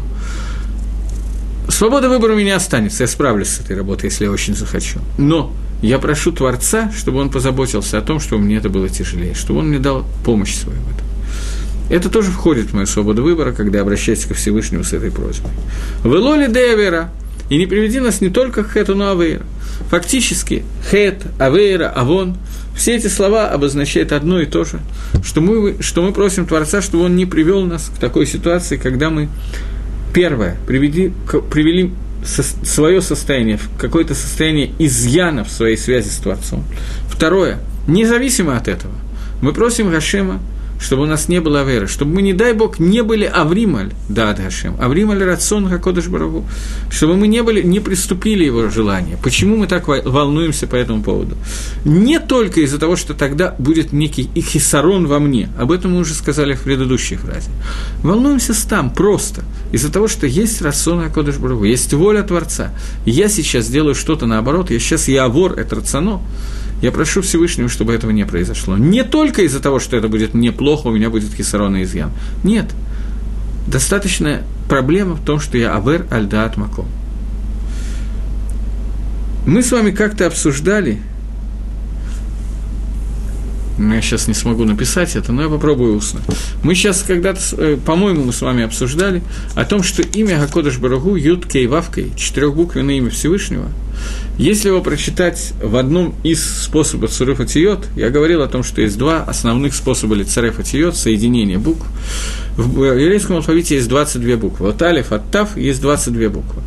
Свобода 1.70 2.10
выбора 2.10 2.34
у 2.34 2.38
меня 2.38 2.56
останется, 2.56 3.04
я 3.04 3.08
справлюсь 3.08 3.50
с 3.50 3.60
этой 3.60 3.76
работой, 3.76 4.06
если 4.06 4.26
я 4.26 4.32
очень 4.32 4.56
захочу. 4.56 5.00
Но 5.18 5.54
я 5.82 6.00
прошу 6.00 6.32
Творца, 6.32 6.92
чтобы 6.98 7.20
он 7.20 7.30
позаботился 7.30 7.98
о 7.98 8.02
том, 8.02 8.20
чтобы 8.20 8.44
мне 8.44 8.58
это 8.58 8.70
было 8.70 8.90
тяжелее, 8.90 9.34
чтобы 9.36 9.60
он 9.60 9.68
мне 9.68 9.80
дал 9.80 10.06
помощь 10.24 10.56
свою 10.56 10.80
в 10.80 10.96
этом. 10.96 11.08
Это 11.90 12.10
тоже 12.10 12.32
входит 12.32 12.72
в 12.72 12.74
мою 12.74 12.88
свободу 12.88 13.24
выбора, 13.24 13.52
когда 13.54 13.78
я 13.78 13.82
обращаюсь 13.84 14.26
ко 14.26 14.34
Всевышнему 14.34 14.84
с 14.84 14.94
этой 14.94 15.12
просьбой. 15.12 15.52
Велоли 16.04 16.48
девера, 16.48 17.12
и 17.50 17.58
не 17.58 17.66
приведи 17.66 18.00
нас 18.00 18.20
не 18.22 18.30
только 18.30 18.64
к 18.64 18.74
хету, 18.74 18.96
но 18.96 19.12
авейра. 19.12 19.46
Фактически, 19.90 20.66
хет, 20.90 21.24
авейра, 21.40 21.90
авон, 21.90 22.36
все 22.76 22.96
эти 22.96 23.08
слова 23.08 23.50
обозначают 23.50 24.12
одно 24.12 24.42
и 24.42 24.46
то 24.46 24.66
же, 24.66 24.80
что 25.24 25.42
мы, 25.42 25.78
что 25.80 26.02
мы 26.02 26.12
просим 26.12 26.46
Творца, 26.46 26.82
чтобы 26.82 27.06
он 27.06 27.16
не 27.16 27.26
привел 27.26 27.62
нас 27.66 27.90
к 27.96 28.00
такой 28.00 28.26
ситуации, 28.26 28.78
когда 28.78 29.10
мы, 29.10 29.30
первое, 30.18 30.58
приведи, 30.66 31.14
привели 31.52 31.92
со, 32.26 32.42
свое 32.42 33.04
состояние, 33.04 33.60
какое-то 33.78 34.16
состояние 34.16 34.72
изъяна 34.80 35.44
в 35.44 35.52
своей 35.52 35.78
связи 35.78 36.10
с 36.10 36.18
Творцом. 36.18 36.64
Второе, 37.08 37.60
независимо 37.88 38.58
от 38.58 38.68
этого, 38.68 38.96
мы 39.44 39.54
просим 39.54 39.92
Гашема 39.92 40.40
чтобы 40.80 41.04
у 41.04 41.06
нас 41.06 41.28
не 41.28 41.42
было 41.42 41.64
веры, 41.64 41.88
чтобы 41.88 42.16
мы, 42.16 42.22
не 42.22 42.34
дай 42.34 42.54
Бог, 42.54 42.80
не 42.80 43.04
были 43.04 43.26
Аврималь, 43.26 43.92
да, 44.10 44.30
Адашем, 44.30 44.76
Аврималь 44.80 45.24
Рацион 45.24 45.68
Хакодыш 45.68 46.08
Барагу, 46.08 46.46
чтобы 46.90 47.18
мы 47.18 47.28
не, 47.28 47.44
были, 47.44 47.62
не 47.62 47.80
приступили 47.80 48.46
его 48.46 48.70
желания. 48.70 49.18
Почему 49.22 49.58
мы 49.58 49.68
так 49.68 49.88
волнуемся 49.88 50.68
по 50.68 50.76
этому 50.76 51.04
поводу? 51.04 51.36
Не 51.84 52.20
только 52.20 52.62
из-за 52.62 52.80
того, 52.80 52.96
что 52.96 53.14
тогда 53.14 53.56
будет 53.58 53.92
некий 53.92 54.30
ихисарон 54.36 55.08
во 55.08 55.20
мне, 55.20 55.50
об 55.60 55.72
этом 55.72 55.94
мы 55.94 56.00
уже 56.00 56.14
сказали 56.14 56.54
в 56.54 56.62
предыдущей 56.62 57.16
фразе. 57.16 57.52
Волнуемся 58.04 58.54
там 58.68 58.92
просто, 58.92 59.44
из-за 59.72 59.92
того, 59.92 60.08
что 60.08 60.26
есть 60.28 60.62
Рацион 60.62 61.04
Хакодыш 61.04 61.38
Барагу, 61.38 61.66
есть 61.66 61.94
воля 61.94 62.24
Творца. 62.24 62.72
Я 63.06 63.30
сейчас 63.30 63.68
делаю 63.68 63.96
что-то 63.96 64.26
наоборот, 64.26 64.72
я 64.72 64.80
сейчас 64.80 65.08
я 65.08 65.28
вор, 65.28 65.54
это 65.54 65.76
рацион. 65.76 65.98
Я 66.82 66.92
прошу 66.92 67.22
Всевышнего, 67.22 67.70
чтобы 67.70 67.94
этого 67.94 68.12
не 68.12 68.26
произошло. 68.26 68.78
Не 68.78 69.04
только 69.04 69.42
из-за 69.44 69.60
того, 69.60 69.80
что 69.80 69.98
это 69.98 70.08
будет 70.08 70.34
неплохо, 70.34 70.88
у 70.88 70.92
меня 70.92 71.10
будет 71.10 71.34
хисарон 71.34 71.76
и 71.76 71.84
изъян. 71.84 72.12
Нет. 72.44 72.68
Достаточно 73.68 74.44
проблема 74.70 75.16
в 75.16 75.26
том, 75.26 75.40
что 75.40 75.58
я 75.58 75.76
авер 75.76 76.06
альдаат 76.12 76.56
маком. 76.58 76.88
Мы 79.48 79.64
с 79.64 79.72
вами 79.72 79.92
как-то 79.92 80.28
обсуждали, 80.28 81.02
я 83.78 84.02
сейчас 84.02 84.28
не 84.28 84.34
смогу 84.34 84.64
написать 84.64 85.16
это, 85.16 85.32
но 85.32 85.44
я 85.44 85.50
попробую 85.50 85.96
устно. 85.96 86.22
Мы 86.64 86.76
сейчас 86.76 87.04
когда-то, 87.04 87.40
э, 87.58 87.78
по-моему, 87.84 88.24
мы 88.24 88.34
с 88.34 88.42
вами 88.42 88.64
обсуждали 88.64 89.22
о 89.56 89.66
том, 89.66 89.84
что 89.84 90.02
имя 90.02 90.40
Гакодыш 90.40 90.78
Барагу, 90.78 91.16
Юд 91.16 91.46
Кей 91.46 91.68
Вавкой, 91.68 92.12
четырехбуквенное 92.16 92.96
имя 92.96 93.10
Всевышнего, 93.10 93.70
если 94.38 94.68
его 94.68 94.82
прочитать 94.82 95.54
в 95.62 95.76
одном 95.78 96.14
из 96.24 96.44
способов 96.44 97.12
Цурефа 97.12 97.46
Тиот, 97.46 97.88
я 97.96 98.10
говорил 98.10 98.44
о 98.44 98.48
том, 98.48 98.64
что 98.64 98.82
есть 98.82 98.98
два 98.98 99.24
основных 99.24 99.74
способа 99.74 100.14
Лицарефа 100.14 100.62
Тиот, 100.62 100.96
соединение 100.96 101.58
букв. 101.58 101.88
В 102.56 102.84
еврейском 102.84 103.38
алфавите 103.38 103.76
есть 103.76 103.90
22 103.90 104.38
буквы. 104.38 104.70
От 104.70 104.82
Алиф, 104.84 105.12
от 105.12 105.32
Тав 105.32 105.58
есть 105.58 105.82
22 105.82 106.30
буквы. 106.30 106.62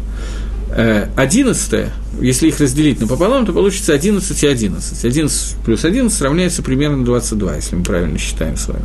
Э, 0.72 1.09
одиннадцатое, 1.16 1.90
если 2.20 2.48
их 2.48 2.61
разделить 2.61 3.00
напополам, 3.00 3.44
то 3.44 3.52
получится 3.52 3.92
11 3.92 4.42
и 4.42 4.46
11. 4.46 5.04
11 5.04 5.56
плюс 5.64 5.85
11 5.85 6.20
равняется 6.22 6.62
примерно 6.62 7.04
22, 7.04 7.56
если 7.56 7.76
мы 7.76 7.83
правильно 7.83 8.18
считаем 8.18 8.56
с 8.56 8.68
вами. 8.68 8.85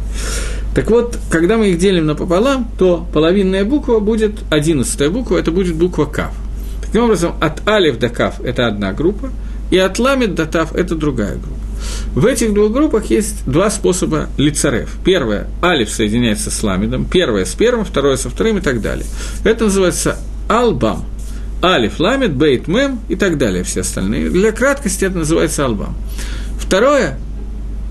Так 0.74 0.90
вот, 0.90 1.18
когда 1.30 1.58
мы 1.58 1.70
их 1.70 1.78
делим 1.78 2.08
напополам, 2.08 2.70
то 2.78 3.08
половинная 3.14 3.66
буква 3.66 4.00
будет, 4.00 4.40
одиннадцатая 4.50 5.10
буква, 5.10 5.38
это 5.38 5.52
будет 5.52 5.76
буква 5.76 6.06
Кав. 6.06 6.32
Таким 6.84 7.04
образом, 7.04 7.36
от 7.40 7.68
Алиф 7.68 8.00
до 8.00 8.10
Кав– 8.10 8.42
это 8.44 8.68
одна 8.68 8.92
группа, 8.92 9.30
и 9.70 9.78
от 9.78 10.00
Ламит 10.00 10.36
до 10.36 10.46
Тав– 10.46 10.74
это 10.76 10.96
другая 10.96 11.36
группа. 11.36 11.60
В 12.16 12.26
этих 12.26 12.54
двух 12.54 12.72
группах 12.72 13.06
есть 13.06 13.46
два 13.46 13.70
способа 13.70 14.28
лицарев. 14.38 14.96
Первое– 15.06 15.48
алиф 15.64 15.92
соединяется 15.92 16.50
с 16.50 16.64
ламидом, 16.64 17.06
первое– 17.06 17.46
с 17.46 17.54
первым, 17.54 17.86
второе– 17.86 18.16
со 18.18 18.30
вторым 18.30 18.58
и 18.58 18.62
так 18.62 18.82
далее. 18.82 19.06
Это 19.44 19.66
называется 19.66 20.18
албам– 20.50 21.06
Алиф, 21.66 22.00
Ламет, 22.00 22.36
Бейт, 22.36 22.68
Мем 22.68 23.00
и 23.10 23.16
так 23.16 23.40
далее, 23.40 23.64
все 23.64 23.82
остальные. 23.82 24.30
Для 24.30 24.52
краткости 24.52 25.04
это 25.06 25.18
называется 25.18 25.66
Албам. 25.66 25.96
Второе 26.60 27.18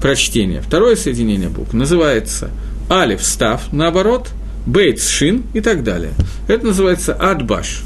прочтение, 0.00 0.60
второе 0.60 0.94
соединение 0.94 1.48
букв 1.48 1.72
называется 1.72 2.50
Алиф, 2.88 3.20
Став, 3.24 3.72
наоборот, 3.72 4.28
Бейт, 4.64 5.02
Шин 5.02 5.42
и 5.54 5.60
так 5.60 5.82
далее. 5.82 6.12
Это 6.46 6.66
называется 6.66 7.14
Адбаш. 7.14 7.82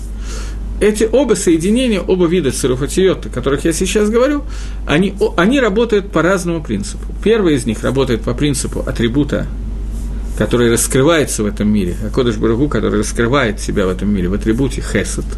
Эти 0.79 1.09
оба 1.11 1.35
соединения, 1.35 2.03
оба 2.03 2.27
вида 2.27 2.53
цируфатиот, 2.53 3.27
о 3.27 3.29
которых 3.31 3.65
я 3.65 3.73
сейчас 3.73 4.11
говорю, 4.11 4.45
они, 4.87 5.15
они 5.39 5.59
работают 5.59 6.13
по 6.13 6.21
разному 6.21 6.63
принципу. 6.63 7.03
Первый 7.25 7.55
из 7.55 7.65
них 7.65 7.83
работает 7.83 8.21
по 8.21 8.35
принципу 8.35 8.85
атрибута 8.87 9.47
который 10.37 10.71
раскрывается 10.71 11.43
в 11.43 11.47
этом 11.47 11.69
мире, 11.69 11.97
а 12.07 12.11
Кодыш 12.11 12.37
Барагу, 12.37 12.69
который 12.69 13.01
раскрывает 13.01 13.59
себя 13.59 13.87
в 13.87 13.89
этом 13.89 14.09
мире 14.09 14.29
в 14.29 14.35
атрибуте 14.35 14.81
хесед– 14.81 15.25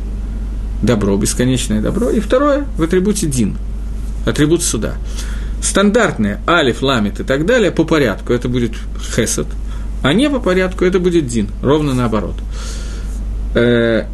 добро, 0.83 1.17
бесконечное 1.17 1.81
добро, 1.81 2.11
и 2.11 2.21
второе 2.21 2.67
в 2.77 2.83
атрибуте 2.83 3.27
дин, 3.27 3.57
атрибут 4.27 4.63
суда. 4.63 4.95
Стандартные 5.63 6.41
алиф, 6.49 6.83
ламит 6.83 7.21
и 7.21 7.25
так 7.25 7.45
далее 7.45 7.71
по 7.71 7.85
порядку 7.85 8.33
это 8.33 8.49
будет 8.49 8.73
хесед, 9.15 9.47
а 10.03 10.13
не 10.15 10.31
по 10.31 10.41
порядку 10.41 10.85
это 10.85 10.99
будет 10.99 11.27
дин, 11.27 11.49
ровно 11.63 11.95
наоборот. 11.95 12.37
Э, 13.55 14.07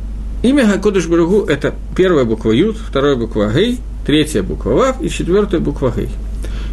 имя 0.42 0.66
Хакодыш 0.66 1.06
Баругу– 1.06 1.44
это 1.48 1.74
первая 1.94 2.24
буква 2.24 2.50
Юд, 2.52 2.76
вторая 2.76 3.16
буква 3.16 3.52
Гей, 3.52 3.78
третья 4.04 4.42
буква 4.42 4.70
Вав 4.70 5.02
и 5.02 5.08
четвертая 5.08 5.60
буква 5.60 5.92
Гей. 5.94 6.08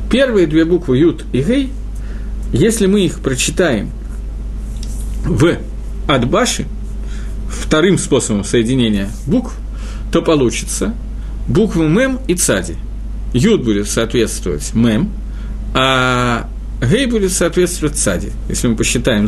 Первые 0.09 0.47
две 0.47 0.65
буквы 0.65 0.97
Юд 0.97 1.25
и 1.33 1.41
Гей, 1.41 1.71
если 2.51 2.87
мы 2.87 3.01
их 3.01 3.19
прочитаем 3.19 3.91
в 5.25 5.57
Адбаши, 6.07 6.65
вторым 7.49 7.97
способом 7.97 8.43
соединения 8.43 9.09
букв, 9.25 9.53
то 10.13 10.21
получится 10.21 10.93
буквы 11.47 11.89
мем 11.89 12.19
и 12.27 12.35
цади. 12.35 12.75
Юд 13.33 13.63
будет 13.63 13.89
соответствовать 13.89 14.75
мем, 14.75 15.09
а 15.73 16.47
гей 16.81 17.07
будет 17.07 17.31
соответствовать 17.31 17.97
цади. 17.97 18.29
Если 18.47 18.67
мы 18.67 18.75
посчитаем 18.75 19.27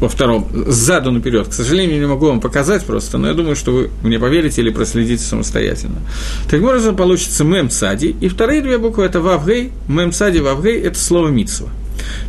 во 0.00 0.08
втором, 0.08 0.48
сзаду 0.66 1.10
наперед. 1.10 1.48
К 1.48 1.52
сожалению, 1.52 2.00
не 2.00 2.06
могу 2.06 2.26
вам 2.26 2.40
показать 2.40 2.84
просто, 2.84 3.18
но 3.18 3.28
я 3.28 3.34
думаю, 3.34 3.54
что 3.54 3.72
вы 3.72 3.90
мне 4.02 4.18
поверите 4.18 4.62
или 4.62 4.70
проследите 4.70 5.22
самостоятельно. 5.22 6.00
Таким 6.48 6.64
образом, 6.64 6.96
получится 6.96 7.44
мем 7.44 7.68
цади, 7.68 8.16
и 8.18 8.28
вторые 8.28 8.62
две 8.62 8.78
буквы– 8.78 9.04
это 9.06 9.20
вавгей, 9.20 9.72
мем 9.88 10.10
цади, 10.12 10.38
вавгей– 10.38 10.80
это 10.82 10.98
слово 10.98 11.28
митсва. 11.28 11.68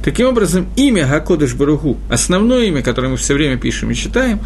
Таким 0.03 0.27
образом, 0.27 0.67
имя 0.75 1.07
Гакодыш 1.07 1.53
Баруху, 1.53 1.97
основное 2.09 2.65
имя, 2.65 2.81
которое 2.81 3.09
мы 3.09 3.17
все 3.17 3.33
время 3.33 3.57
пишем 3.57 3.91
и 3.91 3.95
читаем, 3.95 4.39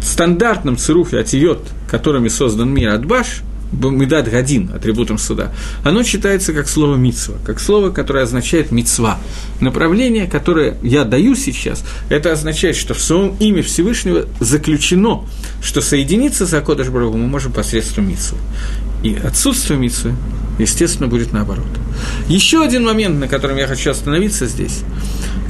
в 0.00 0.04
стандартном 0.04 0.76
цируфе 0.76 1.20
атиот, 1.20 1.66
которыми 1.88 2.28
создан 2.28 2.70
мир 2.70 2.90
Адбаш, 2.90 3.42
Медад 3.72 4.30
Гадин, 4.30 4.70
атрибутом 4.74 5.18
суда, 5.18 5.52
оно 5.82 6.02
читается 6.04 6.52
как 6.52 6.68
слово 6.68 6.94
мицва, 6.94 7.34
как 7.44 7.58
слово, 7.58 7.90
которое 7.90 8.22
означает 8.22 8.70
мицва. 8.70 9.18
Направление, 9.60 10.26
которое 10.26 10.78
я 10.82 11.04
даю 11.04 11.34
сейчас, 11.34 11.84
это 12.08 12.32
означает, 12.32 12.76
что 12.76 12.94
в 12.94 13.00
своем 13.00 13.34
имя 13.40 13.62
Всевышнего 13.62 14.26
заключено, 14.38 15.24
что 15.62 15.80
соединиться 15.80 16.46
с 16.46 16.54
Акодыш 16.54 16.88
Барагу 16.88 17.16
мы 17.16 17.26
можем 17.26 17.52
посредством 17.52 18.08
мицвы. 18.08 18.38
И 19.02 19.14
отсутствие 19.14 19.78
мицвы, 19.78 20.14
естественно, 20.58 21.08
будет 21.08 21.32
наоборот. 21.32 21.66
Еще 22.28 22.62
один 22.62 22.84
момент, 22.84 23.18
на 23.18 23.28
котором 23.28 23.56
я 23.56 23.66
хочу 23.66 23.90
остановиться 23.90 24.46
здесь. 24.46 24.82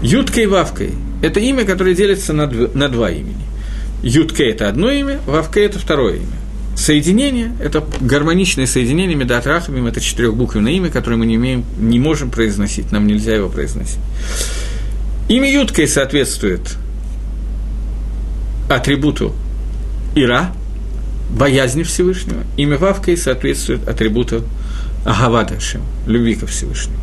Юткой 0.03 0.45
и 0.45 0.47
Вавкой– 0.47 0.93
это 1.23 1.39
имя, 1.41 1.65
которое 1.65 1.95
делится 1.95 2.33
на 2.33 2.47
два 2.89 3.11
имени. 3.11 3.37
Ютке– 4.07 4.51
это 4.51 4.69
одно 4.69 4.89
имя, 4.89 5.21
Вавке– 5.27 5.65
это 5.65 5.81
второе 5.81 6.17
имя. 6.17 6.37
Соединение– 6.77 7.57
это 7.61 7.85
гармоничное 8.01 8.67
соединение 8.67 9.17
Медат 9.17 9.49
Рахамим, 9.49 9.87
это 9.87 10.01
четырехбуквенное 10.01 10.73
имя, 10.73 10.91
которое 10.91 11.17
мы 11.17 11.27
не, 11.27 11.35
имеем, 11.35 11.65
не 11.77 11.99
можем 11.99 12.31
произносить, 12.31 12.93
нам 12.93 13.09
нельзя 13.09 13.35
его 13.35 13.49
произносить. 13.49 13.99
Имя 15.29 15.53
Юткой 15.53 15.89
соответствует 15.89 16.77
атрибуту 18.71 19.35
Ира, 20.15 20.53
боязни 21.29 21.83
Всевышнего. 21.83 22.45
Имя 22.57 22.79
Вавкой 22.79 23.17
соответствует 23.17 23.89
атрибуту 23.89 24.45
Агавадашим, 25.05 25.83
любви 26.07 26.37
ко 26.37 26.47
Всевышнему. 26.47 27.01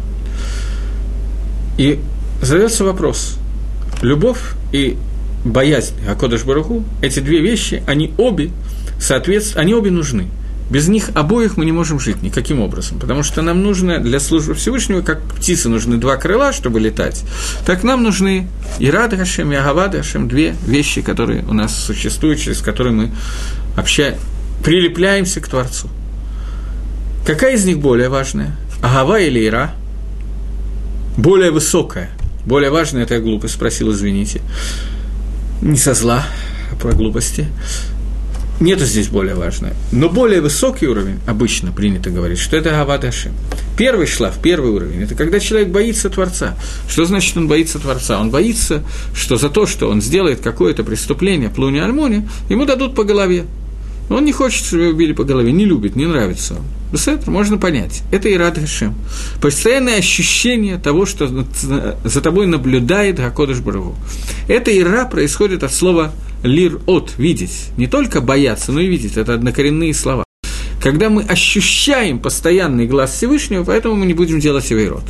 И 1.77 1.99
задается 2.41 2.85
вопрос, 2.85 3.37
любовь 4.01 4.39
и 4.71 4.97
боязнь 5.43 5.95
Акодыш 6.07 6.43
Баруху, 6.43 6.83
эти 7.01 7.19
две 7.19 7.41
вещи, 7.41 7.83
они 7.87 8.13
обе, 8.17 8.51
соответственно, 8.99 9.61
они 9.61 9.73
обе 9.73 9.91
нужны. 9.91 10.27
Без 10.69 10.87
них 10.87 11.09
обоих 11.13 11.57
мы 11.57 11.65
не 11.65 11.71
можем 11.71 11.99
жить 11.99 12.23
никаким 12.23 12.61
образом, 12.61 12.97
потому 12.97 13.21
что 13.21 13.41
нам 13.41 13.61
нужно 13.61 13.99
для 13.99 14.19
службы 14.19 14.53
Всевышнего, 14.53 15.01
как 15.01 15.21
птицы 15.21 15.69
нужны 15.69 15.97
два 15.97 16.15
крыла, 16.15 16.53
чтобы 16.53 16.79
летать, 16.79 17.23
так 17.65 17.83
нам 17.83 18.01
нужны 18.01 18.47
и 18.79 18.89
Рад 18.89 19.13
Хашем, 19.13 19.51
и 19.51 19.55
Агавад 19.55 19.93
Хашем, 19.93 20.27
две 20.27 20.55
вещи, 20.65 21.01
которые 21.01 21.43
у 21.43 21.53
нас 21.53 21.75
существуют, 21.75 22.39
через 22.39 22.61
которые 22.61 22.93
мы 22.93 23.11
общаем, 23.75 24.15
прилепляемся 24.63 25.41
к 25.41 25.47
Творцу. 25.47 25.89
Какая 27.25 27.55
из 27.55 27.65
них 27.65 27.79
более 27.79 28.09
важная? 28.09 28.55
Агава 28.81 29.19
или 29.19 29.45
Ира? 29.45 29.73
Более 31.17 31.51
высокая. 31.51 32.09
Более 32.45 32.69
важная, 32.69 33.03
это 33.03 33.15
я 33.15 33.19
глупость 33.19 33.53
спросил, 33.53 33.91
извините. 33.91 34.41
Не 35.63 35.77
со 35.77 35.93
зла, 35.93 36.25
а 36.73 36.75
про 36.75 36.91
глупости. 36.91 37.47
Нету 38.59 38.83
здесь 38.83 39.07
более 39.07 39.35
важное. 39.35 39.73
Но 39.93 40.09
более 40.09 40.41
высокий 40.41 40.87
уровень, 40.87 41.19
обычно 41.25 41.71
принято 41.71 42.09
говорить, 42.09 42.37
что 42.37 42.57
это 42.57 42.71
Гават 42.71 43.05
Ашем. 43.05 43.31
Первый 43.77 44.05
шлаф, 44.05 44.39
первый 44.43 44.71
уровень, 44.71 45.03
это 45.03 45.15
когда 45.15 45.39
человек 45.39 45.69
боится 45.69 46.09
Творца. 46.09 46.57
Что 46.89 47.05
значит 47.05 47.37
он 47.37 47.47
боится 47.47 47.79
Творца? 47.79 48.19
Он 48.19 48.29
боится, 48.29 48.83
что 49.15 49.37
за 49.37 49.49
то, 49.49 49.65
что 49.65 49.89
он 49.89 50.01
сделает 50.01 50.41
какое-то 50.41 50.83
преступление, 50.83 51.49
плуни 51.49 51.79
альмони, 51.79 52.27
ему 52.49 52.65
дадут 52.65 52.93
по 52.93 53.05
голове. 53.05 53.45
Он 54.09 54.25
не 54.25 54.31
хочет, 54.31 54.65
чтобы 54.65 54.83
его 54.83 54.93
били 54.93 55.13
по 55.13 55.23
голове, 55.23 55.51
не 55.51 55.65
любит, 55.65 55.95
не 55.95 56.05
нравится 56.05 56.55
он. 56.55 56.63
Это 57.07 57.31
можно 57.31 57.57
понять. 57.57 58.03
Это 58.11 58.29
и 58.29 58.37
рад 58.37 58.59
Хашем. 58.59 58.93
Постоянное 59.41 59.97
ощущение 59.97 60.77
того, 60.77 61.05
что 61.07 61.27
за 62.03 62.21
тобой 62.21 62.45
наблюдает 62.45 63.17
Гакодыш 63.17 63.59
Барагу. 63.59 63.95
Это 64.47 64.77
ира 64.77 65.05
происходит 65.05 65.63
от 65.63 65.73
слова 65.73 66.13
лир 66.43 66.79
от, 66.85 67.13
видеть. 67.17 67.69
Не 67.77 67.87
только 67.87 68.21
бояться, 68.21 68.71
но 68.71 68.79
и 68.79 68.87
видеть. 68.87 69.17
Это 69.17 69.33
однокоренные 69.33 69.93
слова. 69.93 70.23
Когда 70.81 71.09
мы 71.09 71.23
ощущаем 71.23 72.19
постоянный 72.19 72.85
глаз 72.85 73.13
Всевышнего, 73.13 73.63
поэтому 73.63 73.95
мы 73.95 74.05
не 74.05 74.13
будем 74.13 74.39
делать 74.39 74.69
рот. 74.71 75.05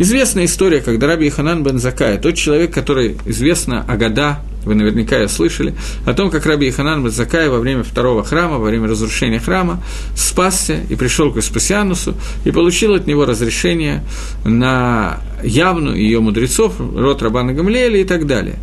Известная 0.00 0.46
история, 0.46 0.80
когда 0.80 1.06
Раби 1.06 1.28
Ханан 1.30 1.62
бен 1.62 1.78
Закая, 1.78 2.18
тот 2.18 2.34
человек, 2.34 2.72
который 2.72 3.18
известно 3.26 3.84
Агада, 3.86 4.40
вы 4.64 4.74
наверняка 4.74 5.26
слышали, 5.28 5.74
о 6.06 6.14
том, 6.14 6.30
как 6.30 6.46
Раби 6.46 6.68
Иханан 6.68 7.02
Базакай 7.02 7.48
во 7.48 7.58
время 7.58 7.82
второго 7.82 8.24
храма, 8.24 8.58
во 8.58 8.66
время 8.66 8.88
разрушения 8.88 9.38
храма, 9.38 9.82
спасся 10.14 10.80
и 10.88 10.96
пришел 10.96 11.32
к 11.32 11.36
Веспасианусу 11.36 12.14
и 12.44 12.50
получил 12.50 12.94
от 12.94 13.06
него 13.06 13.24
разрешение 13.24 14.04
на 14.44 15.20
явную 15.42 15.96
ее 15.96 16.20
мудрецов, 16.20 16.74
род 16.78 17.22
Рабана 17.22 17.52
Гамлеля 17.54 17.98
и 18.00 18.04
так 18.04 18.26
далее. 18.26 18.56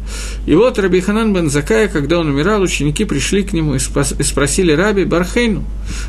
И 0.45 0.53
вот 0.53 0.77
Раби 0.79 1.01
Ханан 1.01 1.33
бен 1.33 1.49
Закая, 1.49 1.87
когда 1.87 2.19
он 2.19 2.29
умирал, 2.29 2.61
ученики 2.61 3.05
пришли 3.05 3.43
к 3.43 3.53
нему 3.53 3.75
и 3.75 3.79
спросили 3.79 4.71
Раби 4.71 5.05
Бархейну, 5.05 5.63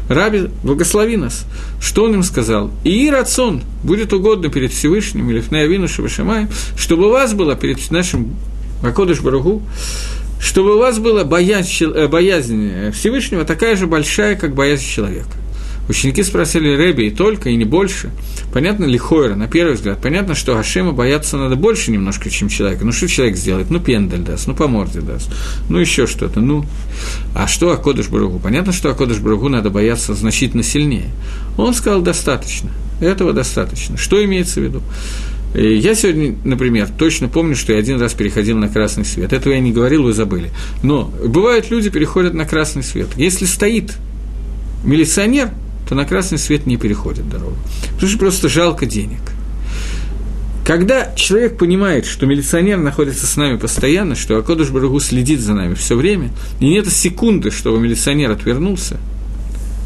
Раби, 0.08 0.48
благослови 0.62 1.16
нас, 1.16 1.46
что 1.80 2.04
он 2.04 2.14
им 2.14 2.22
сказал? 2.22 2.70
И 2.84 3.08
рацион 3.10 3.62
будет 3.82 4.12
угодно 4.12 4.50
перед 4.50 4.72
Всевышним 4.72 5.30
или 5.30 5.40
Фнаявину 5.40 5.88
Шабашамаем, 5.88 6.48
чтобы 6.76 7.06
у 7.06 7.10
вас 7.10 7.32
было 7.32 7.56
перед 7.56 7.90
нашим 7.90 8.34
Акодыш 8.82 9.20
Баругу, 9.20 9.62
чтобы 10.40 10.76
у 10.76 10.78
вас 10.78 10.98
была 10.98 11.24
боязнь, 11.24 11.84
э, 11.84 12.08
боязнь 12.08 12.90
Всевышнего 12.92 13.44
такая 13.44 13.76
же 13.76 13.86
большая, 13.86 14.36
как 14.36 14.54
боязнь 14.54 14.84
человека. 14.84 15.30
Ученики 15.88 16.22
спросили 16.22 16.76
Рэби 16.76 17.04
и 17.04 17.10
только, 17.10 17.48
и 17.48 17.56
не 17.56 17.64
больше. 17.64 18.10
Понятно 18.52 18.84
ли 18.84 18.98
Хойра, 18.98 19.36
на 19.36 19.48
первый 19.48 19.74
взгляд? 19.74 19.98
Понятно, 20.02 20.34
что 20.34 20.54
Гашема 20.54 20.92
бояться 20.92 21.38
надо 21.38 21.56
больше 21.56 21.90
немножко, 21.90 22.28
чем 22.28 22.50
человека. 22.50 22.84
Ну, 22.84 22.92
что 22.92 23.08
человек 23.08 23.36
сделает? 23.36 23.70
Ну, 23.70 23.80
пендель 23.80 24.20
даст, 24.20 24.46
ну, 24.46 24.54
по 24.54 24.68
морде 24.68 25.00
даст, 25.00 25.30
ну, 25.70 25.78
еще 25.78 26.06
что-то, 26.06 26.40
ну. 26.40 26.66
А 27.34 27.46
что 27.46 27.72
Акодыш 27.72 28.08
Баругу? 28.08 28.38
Понятно, 28.38 28.72
что 28.72 28.90
Акодыш 28.90 29.18
Баругу 29.18 29.48
надо 29.48 29.70
бояться 29.70 30.12
значительно 30.14 30.62
сильнее. 30.62 31.08
Он 31.56 31.72
сказал, 31.72 32.02
достаточно. 32.02 32.70
Этого 33.00 33.32
достаточно. 33.32 33.96
Что 33.96 34.22
имеется 34.22 34.60
в 34.60 34.64
виду? 34.64 34.82
Я 35.54 35.94
сегодня, 35.94 36.36
например, 36.44 36.88
точно 36.98 37.28
помню, 37.28 37.56
что 37.56 37.72
я 37.72 37.78
один 37.78 38.00
раз 38.00 38.12
переходил 38.12 38.58
на 38.58 38.68
красный 38.68 39.04
свет. 39.04 39.32
Этого 39.32 39.54
я 39.54 39.60
не 39.60 39.72
говорил, 39.72 40.02
вы 40.02 40.12
забыли. 40.12 40.50
Но 40.82 41.10
бывают 41.24 41.70
люди 41.70 41.88
переходят 41.88 42.34
на 42.34 42.44
красный 42.44 42.82
свет. 42.82 43.08
Если 43.16 43.46
стоит 43.46 43.94
милиционер, 44.84 45.50
то 45.88 45.94
на 45.94 46.04
красный 46.04 46.38
свет 46.38 46.66
не 46.66 46.76
переходит 46.76 47.28
дорогу. 47.30 47.56
Потому 47.94 48.08
что 48.08 48.18
просто 48.18 48.48
жалко 48.48 48.84
денег. 48.84 49.20
Когда 50.66 51.14
человек 51.14 51.56
понимает, 51.56 52.04
что 52.04 52.26
милиционер 52.26 52.76
находится 52.76 53.26
с 53.26 53.36
нами 53.38 53.56
постоянно, 53.56 54.14
что 54.14 54.36
Акодыш 54.36 54.68
Барагу 54.68 55.00
следит 55.00 55.40
за 55.40 55.54
нами 55.54 55.72
все 55.72 55.96
время, 55.96 56.28
и 56.60 56.68
нет 56.68 56.86
секунды, 56.88 57.50
чтобы 57.50 57.80
милиционер 57.80 58.30
отвернулся, 58.30 58.98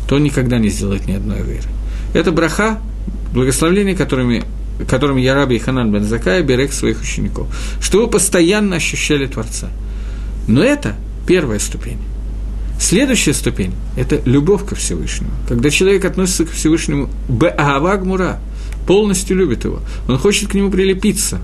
то 0.08 0.16
он 0.16 0.24
никогда 0.24 0.58
не 0.58 0.70
сделает 0.70 1.06
ни 1.06 1.12
одной 1.12 1.40
веры. 1.42 1.68
Это 2.14 2.32
браха, 2.32 2.80
благословление, 3.32 3.94
которыми 3.94 4.42
которым 4.88 5.16
я 5.16 5.34
раби 5.34 5.58
Ханан 5.58 5.92
бен 5.92 6.04
Закая 6.04 6.42
берег 6.42 6.72
своих 6.72 7.00
учеников, 7.00 7.48
что 7.80 8.02
вы 8.02 8.08
постоянно 8.08 8.76
ощущали 8.76 9.26
Творца. 9.26 9.68
Но 10.48 10.62
это 10.62 10.96
первая 11.26 11.58
ступень. 11.58 11.98
Следующая 12.80 13.32
ступень– 13.32 13.74
это 13.96 14.20
любовь 14.24 14.66
ко 14.66 14.74
Всевышнему. 14.74 15.30
Когда 15.48 15.70
человек 15.70 16.04
относится 16.04 16.44
к 16.44 16.50
Всевышнему 16.50 17.08
беагавагмура, 17.28 18.40
полностью 18.86 19.36
любит 19.36 19.64
его, 19.64 19.80
он 20.08 20.18
хочет 20.18 20.48
к 20.48 20.54
нему 20.54 20.70
прилепиться. 20.70 21.38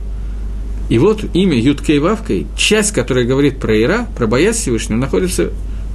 И 0.89 0.99
вот 0.99 1.25
имя 1.35 1.57
Юткей 1.57 2.01
Вавкой, 2.01 2.47
часть, 2.57 2.93
которая 2.93 3.25
говорит 3.25 3.61
про 3.61 3.81
Ира, 3.81 4.09
про 4.17 4.27
боязнь 4.27 4.59
Всевышнего, 4.59 4.99
находится 4.99 5.51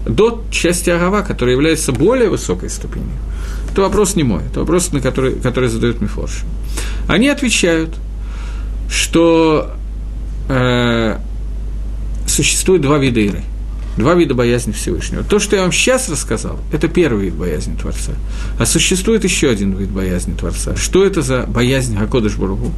до 0.08 0.44
части 0.52 0.90
Агава, 0.90 1.22
которая 1.24 1.56
является 1.56 1.92
более 1.92 2.30
высокой 2.30 2.70
ступенью. 2.70 3.12
Это 3.74 3.82
вопрос 3.82 4.16
не 4.16 4.22
мой, 4.22 4.44
это 4.44 4.60
вопрос, 4.60 4.92
на 4.92 5.02
который, 5.02 5.34
который 5.34 5.68
задает 5.68 6.00
Мифорш. 6.00 6.44
Они 7.08 7.28
отвечают, 7.28 7.96
что 8.88 9.72
э, 10.48 11.18
существует 12.28 12.84
два 12.84 13.00
вида 13.00 13.20
иры. 13.20 13.42
Два 13.98 14.16
вида 14.16 14.34
боязни 14.34 14.72
Всевышнего. 14.72 15.24
То, 15.24 15.38
что 15.38 15.56
я 15.56 15.62
вам 15.62 15.72
сейчас 15.72 16.10
рассказал, 16.10 16.60
это 16.72 16.88
первый 16.88 17.26
вид 17.26 17.36
боязни 17.36 17.76
Творца. 17.76 18.14
А 18.58 18.66
существует 18.66 19.24
еще 19.24 19.50
один 19.50 19.74
вид 19.78 19.90
боязни 19.90 20.34
Творца. 20.34 20.76
Что 20.76 21.06
это 21.06 21.22
за 21.22 21.44
боязнь 21.44 21.96
Гакодыш 21.98 22.36
Бургу? 22.36 22.72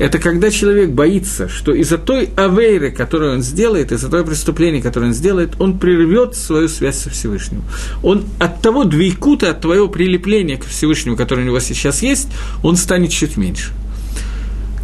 Это 0.00 0.18
когда 0.18 0.50
человек 0.50 0.90
боится, 0.90 1.48
что 1.48 1.72
из-за 1.72 1.98
той 1.98 2.30
авейры, 2.34 2.90
которую 2.90 3.34
он 3.34 3.42
сделает, 3.42 3.92
из-за 3.92 4.08
того 4.08 4.24
преступления, 4.24 4.82
которое 4.82 5.06
он 5.06 5.14
сделает, 5.14 5.60
он 5.60 5.78
прервет 5.78 6.34
свою 6.34 6.68
связь 6.68 6.98
со 6.98 7.10
Всевышним. 7.10 7.62
Он 8.02 8.24
от 8.40 8.60
того 8.60 8.84
двойкута, 8.84 9.50
от 9.50 9.60
твоего 9.60 9.88
прилепления 9.88 10.56
к 10.56 10.64
Всевышнему, 10.64 11.16
которое 11.16 11.42
у 11.42 11.46
него 11.46 11.60
сейчас 11.60 12.02
есть, 12.02 12.28
он 12.64 12.76
станет 12.76 13.10
чуть 13.10 13.36
меньше. 13.36 13.72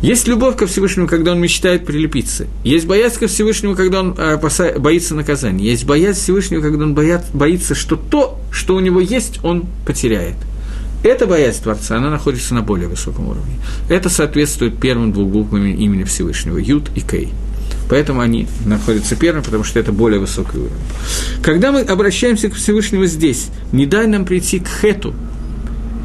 Есть 0.02 0.28
любовь 0.28 0.56
ко 0.56 0.66
Всевышнему, 0.66 1.06
когда 1.08 1.32
он 1.32 1.40
мечтает 1.40 1.86
прилепиться. 1.86 2.46
Есть 2.64 2.86
боязнь 2.86 3.18
ко 3.18 3.28
Всевышнему, 3.28 3.74
когда 3.74 4.00
он 4.00 4.14
э, 4.18 4.36
боится 4.78 5.14
наказания. 5.14 5.64
Есть 5.64 5.86
боязнь 5.86 6.20
Всевышнего, 6.20 6.60
когда 6.60 6.84
он 6.84 6.94
боят, 6.94 7.24
боится, 7.32 7.74
что 7.74 7.96
то, 7.96 8.38
что 8.50 8.76
у 8.76 8.80
него 8.80 9.00
есть, 9.00 9.40
он 9.42 9.64
потеряет. 9.86 10.36
Эта 11.02 11.26
боязнь 11.26 11.62
Творца, 11.62 11.96
она 11.96 12.10
находится 12.10 12.54
на 12.54 12.62
более 12.62 12.88
высоком 12.88 13.28
уровне. 13.28 13.54
Это 13.88 14.10
соответствует 14.10 14.78
первым 14.78 15.12
двум 15.12 15.30
буквам 15.30 15.64
имени 15.66 16.04
Всевышнего– 16.04 16.58
Юд 16.58 16.90
и 16.94 17.00
Кей. 17.00 17.32
Поэтому 17.88 18.20
они 18.20 18.48
находятся 18.64 19.14
первым, 19.14 19.44
потому 19.44 19.64
что 19.64 19.78
это 19.78 19.92
более 19.92 20.18
высокий 20.18 20.58
уровень. 20.58 20.72
Когда 21.42 21.70
мы 21.70 21.82
обращаемся 21.82 22.50
к 22.50 22.54
Всевышнему 22.54 23.06
здесь, 23.06 23.48
не 23.72 23.86
дай 23.86 24.06
нам 24.08 24.24
прийти 24.24 24.58
к 24.58 24.66
Хету, 24.66 25.14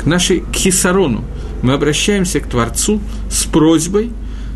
к 0.02 0.06
нашей 0.06 0.42
к 0.42 0.54
Хисарону, 0.54 1.24
мы 1.62 1.74
обращаемся 1.74 2.40
к 2.40 2.48
Творцу 2.48 3.02
с 3.30 3.46
просьбой, 3.46 4.12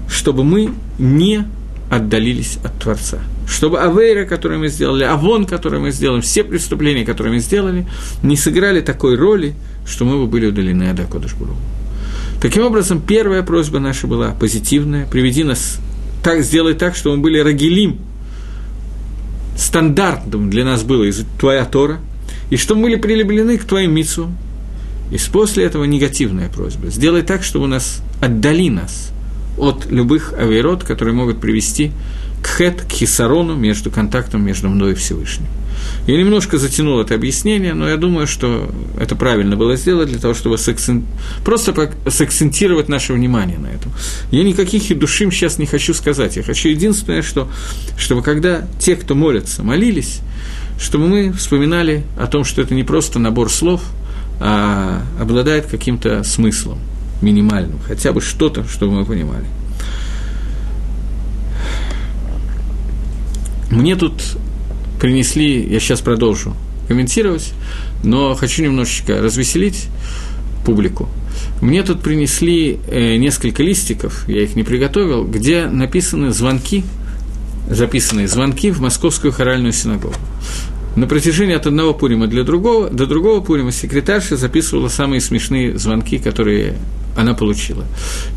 чтобы 0.10 0.44
мы 0.44 0.72
не 0.98 1.46
отдалились 1.89 2.58
от 2.63 2.78
Творца. 2.80 3.20
Чтобы 3.48 3.80
Авейра, 3.80 4.26
который 4.26 4.58
мы 4.58 4.70
сделали, 4.70 5.04
Авон, 5.04 5.46
который 5.46 5.80
мы 5.80 5.91
сделали, 5.91 6.22
все 6.22 6.44
преступления, 6.44 7.06
которые 7.06 7.34
мы 7.34 7.39
сделали, 7.39 7.88
не 8.24 8.36
сыграли 8.36 8.82
такой 8.82 9.15
роли, 9.15 9.56
что 9.86 10.06
мы 10.06 10.18
бы 10.18 10.26
были 10.26 10.48
удалены 10.48 10.89
от 10.89 11.00
Акодышбуру. 11.00 11.56
Таким 12.41 12.63
образом, 12.63 13.02
первая 13.02 13.44
просьба 13.44 13.80
наша 13.80 14.08
была 14.08 14.32
позитивная, 14.32 15.06
приведи 15.06 15.44
нас, 15.44 15.80
так, 16.24 16.41
сделай 16.41 16.74
так, 16.74 16.96
чтобы 16.96 17.18
мы 17.18 17.24
были 17.24 17.39
рагилим, 17.39 18.00
стандартом 19.58 20.50
для 20.50 20.65
нас 20.65 20.84
было 20.84 21.04
из 21.04 21.24
Твоя 21.39 21.65
Тора, 21.65 22.00
и 22.50 22.58
чтобы 22.58 22.82
мы 22.82 22.88
были 22.88 22.96
прилеплены 22.96 23.58
к 23.58 23.65
Твоим 23.65 23.94
митцвам, 23.94 24.38
и 25.12 25.18
после 25.32 25.65
этого 25.65 25.84
негативная 25.84 26.50
просьба. 26.50 26.89
Сделай 26.89 27.22
так, 27.22 27.44
чтобы 27.44 27.65
у 27.65 27.68
нас 27.68 28.02
отдали 28.22 28.70
нас 28.70 29.12
от 29.58 29.86
любых 29.89 30.34
авирот, 30.38 30.84
которые 30.84 31.13
могут 31.13 31.39
привести 31.39 31.91
к 32.41 32.58
хет, 32.58 32.82
к 32.82 32.91
хисарону, 32.91 33.56
между 33.56 33.89
контактом 33.89 34.44
между 34.44 34.70
мной 34.70 34.91
и 34.91 34.96
Всевышним. 34.96 35.48
Я 36.08 36.18
немножко 36.18 36.58
затянул 36.58 37.00
это 37.00 37.15
объяснение, 37.15 37.74
но 37.74 37.89
я 37.89 37.98
думаю, 37.98 38.28
что 38.28 38.72
это 39.00 39.15
правильно 39.15 39.56
было 39.56 39.76
сделать 39.76 40.10
для 40.10 40.20
того, 40.20 40.34
чтобы 40.34 40.58
сакцент... 40.58 41.06
просто 41.44 41.91
сакцентировать 42.08 42.89
наше 42.89 43.13
внимание 43.13 43.58
на 43.58 43.68
этом. 43.68 43.92
Я 44.32 44.44
никаких 44.44 44.92
и 44.92 44.94
душим 44.94 45.32
сейчас 45.32 45.58
не 45.58 45.65
хочу 45.65 45.94
сказать. 45.94 46.38
Я 46.38 46.44
хочу 46.44 46.69
единственное, 46.69 47.21
что, 47.21 47.50
чтобы 47.98 48.21
когда 48.21 48.67
те, 48.79 48.96
кто 48.96 49.15
молятся, 49.15 49.63
молились, 49.63 50.19
чтобы 50.79 51.08
мы 51.08 51.32
вспоминали 51.34 52.04
о 52.17 52.27
том, 52.27 52.44
что 52.44 52.62
это 52.62 52.73
не 52.75 52.84
просто 52.84 53.19
набор 53.19 53.52
слов, 53.52 53.82
а 54.40 55.02
обладает 55.19 55.65
каким-то 55.65 56.23
смыслом 56.23 56.79
минимальным, 57.21 57.79
хотя 57.79 58.12
бы 58.12 58.21
что-то, 58.21 58.67
чтобы 58.67 58.94
мы 58.94 59.06
понимали. 59.06 59.46
Мне 63.71 63.96
тут 63.96 64.21
принесли, 65.00 65.67
я 65.67 65.79
сейчас 65.79 66.02
продолжу 66.02 66.56
комментировать, 66.88 67.54
но 68.04 68.36
хочу 68.36 68.63
немножечко 68.63 69.21
развеселить 69.21 69.88
публику. 70.65 71.10
Мне 71.62 71.83
тут 71.83 72.02
принесли 72.02 72.79
э, 72.88 73.17
несколько 73.17 73.63
листиков, 73.63 74.27
я 74.27 74.44
их 74.44 74.56
не 74.56 74.63
приготовил, 74.63 75.25
где 75.25 75.67
написаны 75.67 76.31
звонки, 76.31 76.83
записанные 77.69 78.27
звонки 78.27 78.71
в 78.71 78.81
Московскую 78.81 79.33
хоральную 79.33 79.73
синагогу. 79.73 80.15
На 80.96 81.08
протяжении 81.08 81.56
от 81.56 81.67
одного 81.67 81.93
Пурима 81.93 82.27
для 82.27 82.43
другого, 82.43 82.89
до 82.89 83.06
другого 83.06 83.41
Пурима 83.41 83.71
секретарша 83.71 84.37
записывала 84.37 84.87
самые 84.87 85.19
смешные 85.19 85.77
звонки, 85.77 86.17
которые 86.19 86.77
она 87.17 87.33
получила. 87.33 87.85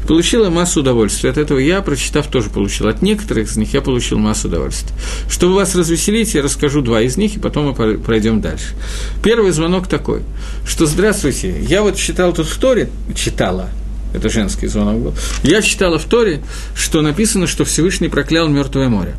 Получила 0.07 0.51
массу 0.51 0.81
удовольствия. 0.81 1.31
От 1.31 1.39
этого 1.39 1.59
я, 1.59 1.83
прочитав, 1.83 2.29
тоже 2.29 2.51
получил. 2.51 2.89
От 2.89 3.03
некоторых 3.03 3.49
из 3.49 3.57
них 3.57 3.75
я 3.75 3.81
получил 3.81 4.19
массу 4.19 4.49
удовольствия. 4.49 4.95
Чтобы 5.29 5.55
вас 5.55 5.75
развеселить, 5.75 6.35
я 6.35 6.43
расскажу 6.43 6.81
два 6.81 7.01
из 7.01 7.17
них, 7.17 7.37
и 7.37 7.41
потом 7.41 7.67
мы 7.67 7.99
пройдем 7.99 8.41
дальше. 8.41 8.75
Первый 9.23 9.51
звонок 9.51 9.89
такой, 9.89 10.23
что 10.67 10.87
«Здравствуйте, 10.87 11.61
я 11.61 11.83
вот 11.83 11.97
читал 11.97 12.33
тут 12.33 12.47
в 12.47 12.59
Торе, 12.59 12.89
читала, 13.15 13.69
это 14.15 14.29
женский 14.29 14.67
звонок 14.67 15.03
был, 15.03 15.15
я 15.43 15.63
читала 15.63 15.99
в 15.99 16.05
Торе, 16.05 16.41
что 16.75 17.03
написано, 17.03 17.47
что 17.47 17.65
Всевышний 17.65 18.09
проклял 18.09 18.49
Мертвое 18.49 18.89
море. 18.89 19.15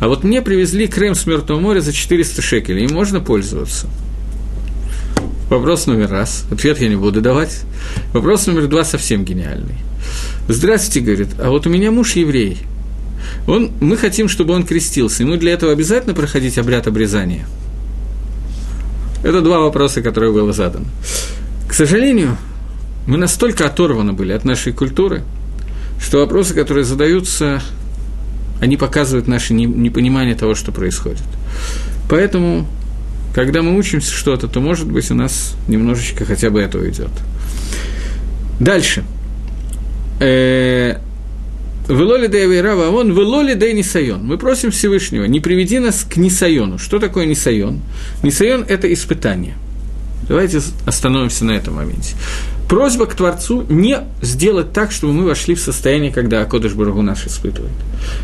А 0.00 0.08
вот 0.08 0.24
мне 0.24 0.42
привезли 0.42 0.86
крем 0.86 1.14
с 1.14 1.26
Мертвого 1.26 1.60
моря 1.60 1.80
за 1.80 1.92
400 1.92 2.42
шекелей, 2.42 2.84
им 2.84 2.94
можно 2.94 3.20
пользоваться. 3.20 3.88
Вопрос 5.50 5.86
номер 5.86 6.10
раз. 6.10 6.44
Ответ 6.52 6.80
я 6.80 6.88
не 6.88 6.94
буду 6.94 7.20
давать. 7.20 7.62
Вопрос 8.12 8.46
номер 8.46 8.68
два 8.68 8.84
совсем 8.84 9.24
гениальный. 9.24 9.74
Здравствуйте, 10.46 11.00
говорит, 11.00 11.28
а 11.40 11.50
вот 11.50 11.66
у 11.66 11.70
меня 11.70 11.90
муж 11.90 12.12
еврей. 12.12 12.58
Он, 13.48 13.72
мы 13.80 13.96
хотим, 13.96 14.28
чтобы 14.28 14.54
он 14.54 14.64
крестился. 14.64 15.24
Ему 15.24 15.36
для 15.36 15.52
этого 15.52 15.72
обязательно 15.72 16.14
проходить 16.14 16.56
обряд 16.56 16.86
обрезания? 16.86 17.46
Это 19.24 19.40
два 19.42 19.58
вопроса, 19.58 20.02
которые 20.02 20.32
было 20.32 20.52
задано. 20.52 20.86
К 21.68 21.74
сожалению, 21.74 22.36
мы 23.06 23.16
настолько 23.16 23.66
оторваны 23.66 24.12
были 24.12 24.32
от 24.32 24.44
нашей 24.44 24.72
культуры, 24.72 25.22
что 26.00 26.18
вопросы, 26.20 26.54
которые 26.54 26.84
задаются, 26.84 27.62
они 28.60 28.76
показывают 28.76 29.26
наше 29.26 29.54
непонимание 29.54 30.34
того, 30.34 30.54
что 30.54 30.72
происходит. 30.72 31.22
Поэтому, 32.08 32.66
когда 33.34 33.62
мы 33.62 33.76
учимся 33.76 34.12
что-то, 34.12 34.48
то, 34.48 34.60
может 34.60 34.90
быть, 34.90 35.10
у 35.10 35.14
нас 35.14 35.54
немножечко 35.68 36.24
хотя 36.24 36.50
бы 36.50 36.60
этого 36.60 36.88
идет. 36.88 37.10
Дальше. 38.58 39.04
Э, 40.20 40.96
Велоли 41.90 42.28
де 42.28 42.44
Авейрава 42.44 42.90
он, 42.90 43.12
велоли 43.12 43.54
де 43.54 43.72
Нисайон. 43.72 44.24
Мы 44.24 44.38
просим 44.38 44.70
Всевышнего, 44.70 45.24
не 45.24 45.40
приведи 45.40 45.78
нас 45.78 46.04
к 46.08 46.16
Нисайону. 46.16 46.78
Что 46.78 46.98
такое 46.98 47.26
Нисайон? 47.26 47.80
Нисайон– 48.22 48.64
это 48.68 48.92
испытание. 48.92 49.54
Давайте 50.28 50.60
остановимся 50.86 51.44
на 51.44 51.52
этом 51.52 51.74
моменте. 51.74 52.14
Просьба 52.70 53.06
к 53.06 53.16
Творцу 53.16 53.66
не 53.68 53.98
сделать 54.22 54.72
так, 54.72 54.92
чтобы 54.92 55.12
мы 55.12 55.24
вошли 55.24 55.56
в 55.56 55.60
состояние, 55.60 56.12
когда 56.12 56.40
Акодыш 56.40 56.72
Барагу 56.74 57.02
наш 57.02 57.26
испытывает. 57.26 57.72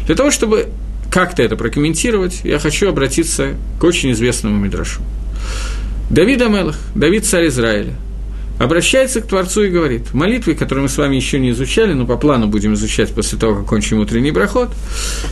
Для 0.06 0.14
того, 0.14 0.30
чтобы 0.30 0.68
как-то 1.10 1.42
это 1.42 1.56
прокомментировать, 1.56 2.42
я 2.44 2.60
хочу 2.60 2.88
обратиться 2.88 3.54
к 3.80 3.82
очень 3.82 4.12
известному 4.12 4.56
Мидрашу. 4.56 5.00
Давид 6.10 6.40
Амелах, 6.42 6.76
Давид 6.94 7.26
царь 7.26 7.48
Израиля, 7.48 7.94
обращается 8.60 9.20
к 9.20 9.26
Творцу 9.26 9.64
и 9.64 9.68
говорит, 9.68 10.10
в 10.12 10.14
молитве, 10.14 10.54
которую 10.54 10.84
мы 10.84 10.88
с 10.90 10.96
вами 10.96 11.16
еще 11.16 11.40
не 11.40 11.50
изучали, 11.50 11.92
но 11.92 12.06
по 12.06 12.16
плану 12.16 12.46
будем 12.46 12.74
изучать 12.74 13.12
после 13.12 13.40
того, 13.40 13.56
как 13.56 13.66
кончим 13.66 13.98
утренний 13.98 14.30
брахот, 14.30 14.70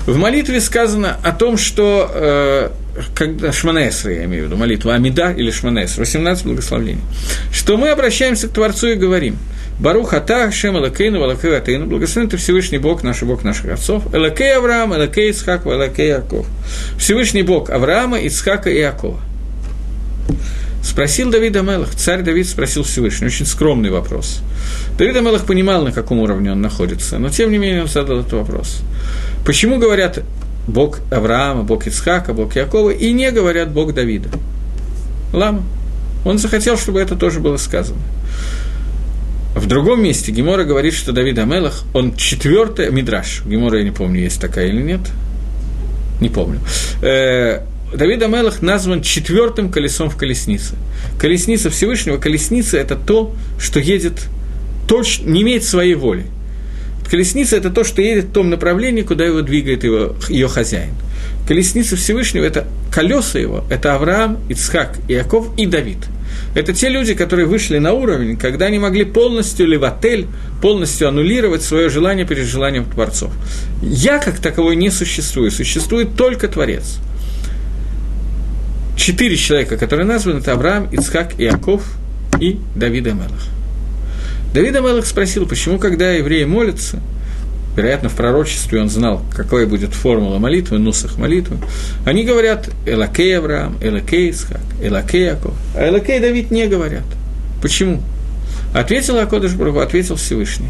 в 0.07 0.17
молитве 0.17 0.61
сказано 0.61 1.17
о 1.23 1.31
том, 1.31 1.57
что 1.57 2.11
э, 2.13 2.71
когда 3.15 3.53
Шманесра, 3.53 4.13
я 4.13 4.25
имею 4.25 4.45
в 4.45 4.47
виду, 4.47 4.57
молитва 4.57 4.95
Амида 4.95 5.33
или 5.33 5.51
Шманесра, 5.51 6.01
18 6.01 6.47
благословений, 6.47 7.01
что 7.53 7.77
мы 7.77 7.91
обращаемся 7.91 8.49
к 8.49 8.53
Творцу 8.53 8.89
и 8.89 8.95
говорим, 8.95 9.37
Барух 9.79 10.15
Ата, 10.15 10.53
Шем 10.53 10.77
Элакейну, 10.77 11.25
Элакей 11.25 11.57
Атейну, 11.57 11.87
благословен 11.87 12.29
ты 12.29 12.37
Всевышний 12.37 12.79
Бог, 12.79 13.03
наш 13.03 13.23
Бог 13.23 13.43
наших 13.43 13.73
отцов, 13.73 14.15
Элакей 14.15 14.57
Авраам, 14.57 14.95
Элакей 14.95 15.31
Ицхак, 15.31 15.67
Элакей 15.67 16.09
Яков. 16.09 16.47
Всевышний 16.97 17.43
Бог 17.43 17.71
Авраама, 17.71 18.21
Ицхака 18.21 18.71
и 18.71 18.79
Якова. 18.79 19.21
Спросил 20.85 21.31
Давид 21.31 21.57
Амелах, 21.57 21.95
царь 21.95 22.23
Давид 22.23 22.47
спросил 22.47 22.85
Всевышний, 22.85 23.27
очень 23.27 23.47
скромный 23.47 23.91
вопрос. 23.91 24.43
Давид 24.97 25.17
Амелах 25.17 25.45
понимал, 25.45 25.83
на 25.83 25.93
каком 25.93 26.21
уровне 26.21 26.53
он 26.53 26.61
находится, 26.61 27.19
но 27.19 27.31
тем 27.31 27.51
не 27.51 27.59
менее 27.59 27.83
он 27.83 27.89
задал 27.89 28.21
этот 28.21 28.35
вопрос. 28.35 28.81
Почему 29.45 29.79
говорят 29.79 30.23
Бог 30.67 31.01
Авраама, 31.11 31.63
Бог 31.63 31.87
Ицхака, 31.87 32.33
Бог 32.33 32.55
Якова, 32.57 32.91
и 32.91 33.13
не 33.13 33.31
говорят 33.31 33.71
Бог 33.73 33.93
Давида? 33.95 34.31
Лама. 35.33 35.63
Он 36.25 36.39
захотел, 36.39 36.79
чтобы 36.79 37.01
это 37.01 37.17
тоже 37.17 37.41
было 37.41 37.59
сказано. 37.59 38.01
В 39.55 39.67
другом 39.67 40.03
месте 40.03 40.33
Гемора 40.33 40.65
говорит, 40.65 40.95
что 40.95 41.13
Давид 41.13 41.39
Амелах, 41.39 41.85
он 41.93 42.17
четвертый, 42.17 42.91
Мидраш, 42.91 43.43
Гемора 43.45 43.79
я 43.79 43.85
не 43.85 43.93
помню, 43.93 44.21
есть 44.21 44.41
такая 44.41 44.67
или 44.67 44.83
нет, 44.83 45.01
не 46.21 46.29
помню, 46.29 46.61
э, 47.03 47.61
Давид 47.95 48.23
Амелах 48.23 48.63
назван 48.63 49.03
четвертым 49.03 49.71
колесом 49.71 50.11
в 50.11 50.17
колеснице. 50.17 50.75
Колесница 51.21 51.71
Всевышнего, 51.71 52.17
колесница– 52.17 52.77
это 52.79 52.97
то, 52.97 53.35
что 53.59 53.79
едет, 53.79 54.25
точно, 54.89 55.31
не 55.31 55.43
имеет 55.43 55.63
своей 55.63 55.95
воли. 55.95 56.27
Колесница– 57.11 57.57
это 57.59 57.71
то, 57.71 57.85
что 57.85 58.03
едет 58.03 58.27
в 58.27 58.33
том 58.33 58.51
направлении, 58.51 59.03
куда 59.03 59.25
его 59.25 59.43
двигает 59.43 59.85
его, 59.85 60.17
ее 60.29 60.49
хозяин. 60.49 60.95
Колесница 61.47 61.97
Всевышнего– 61.97 62.45
это 62.47 62.67
колеса 62.91 63.39
его, 63.39 63.65
это 63.71 63.95
Авраам, 63.95 64.39
Ицхак, 64.49 64.99
Иаков 65.09 65.49
и 65.59 65.67
Давид. 65.67 65.99
Это 66.55 66.73
те 66.73 66.89
люди, 66.89 67.15
которые 67.15 67.47
вышли 67.47 67.79
на 67.79 67.93
уровень, 67.93 68.37
когда 68.37 68.67
они 68.67 68.79
могли 68.79 69.05
полностью 69.05 69.67
или 69.67 69.77
в 69.77 69.85
отель, 69.85 70.27
полностью 70.63 71.09
аннулировать 71.09 71.63
свое 71.63 71.89
желание 71.89 72.27
перед 72.27 72.47
желанием 72.47 72.85
Творцов. 72.87 73.33
Я 73.83 74.19
как 74.19 74.39
таковой 74.39 74.77
не 74.77 74.91
существую, 74.91 75.51
существует 75.51 76.17
только 76.17 76.49
Творец– 76.49 76.99
четыре 78.97 79.37
человека, 79.37 79.77
которые 79.77 80.07
названы, 80.07 80.39
это 80.39 80.53
Авраам, 80.53 80.89
Ицхак, 80.91 81.39
Иаков 81.39 81.83
и 82.41 82.59
Давид 82.75 83.07
Амелах. 83.07 83.49
Давид 84.55 84.77
Амелах 84.77 85.05
спросил, 85.05 85.47
почему, 85.47 85.81
когда 85.81 86.13
евреи 86.13 86.45
молятся, 86.45 87.01
вероятно, 87.77 88.09
в 88.09 88.15
пророчестве 88.15 88.81
он 88.81 88.89
знал, 88.89 89.21
какая 89.35 89.67
будет 89.67 89.95
формула 89.95 90.39
молитвы, 90.39 90.79
нусах 90.79 91.19
молитвы, 91.19 91.59
они 92.07 92.23
говорят 92.23 92.71
«Элакей 92.87 93.37
Авраам», 93.37 93.77
«Элакей 93.83 94.31
Ицхак», 94.31 94.61
«Элакей 94.81 95.25
Яков», 95.25 95.55
а 95.75 95.89
«Элакей 95.89 96.21
Давид» 96.21 96.53
не 96.53 96.69
говорят. 96.69 97.03
Почему? 97.61 98.01
Ответил 98.73 99.19
Акодыш 99.19 99.55
Браху, 99.55 99.81
ответил 99.81 100.15
Всевышний. 100.15 100.69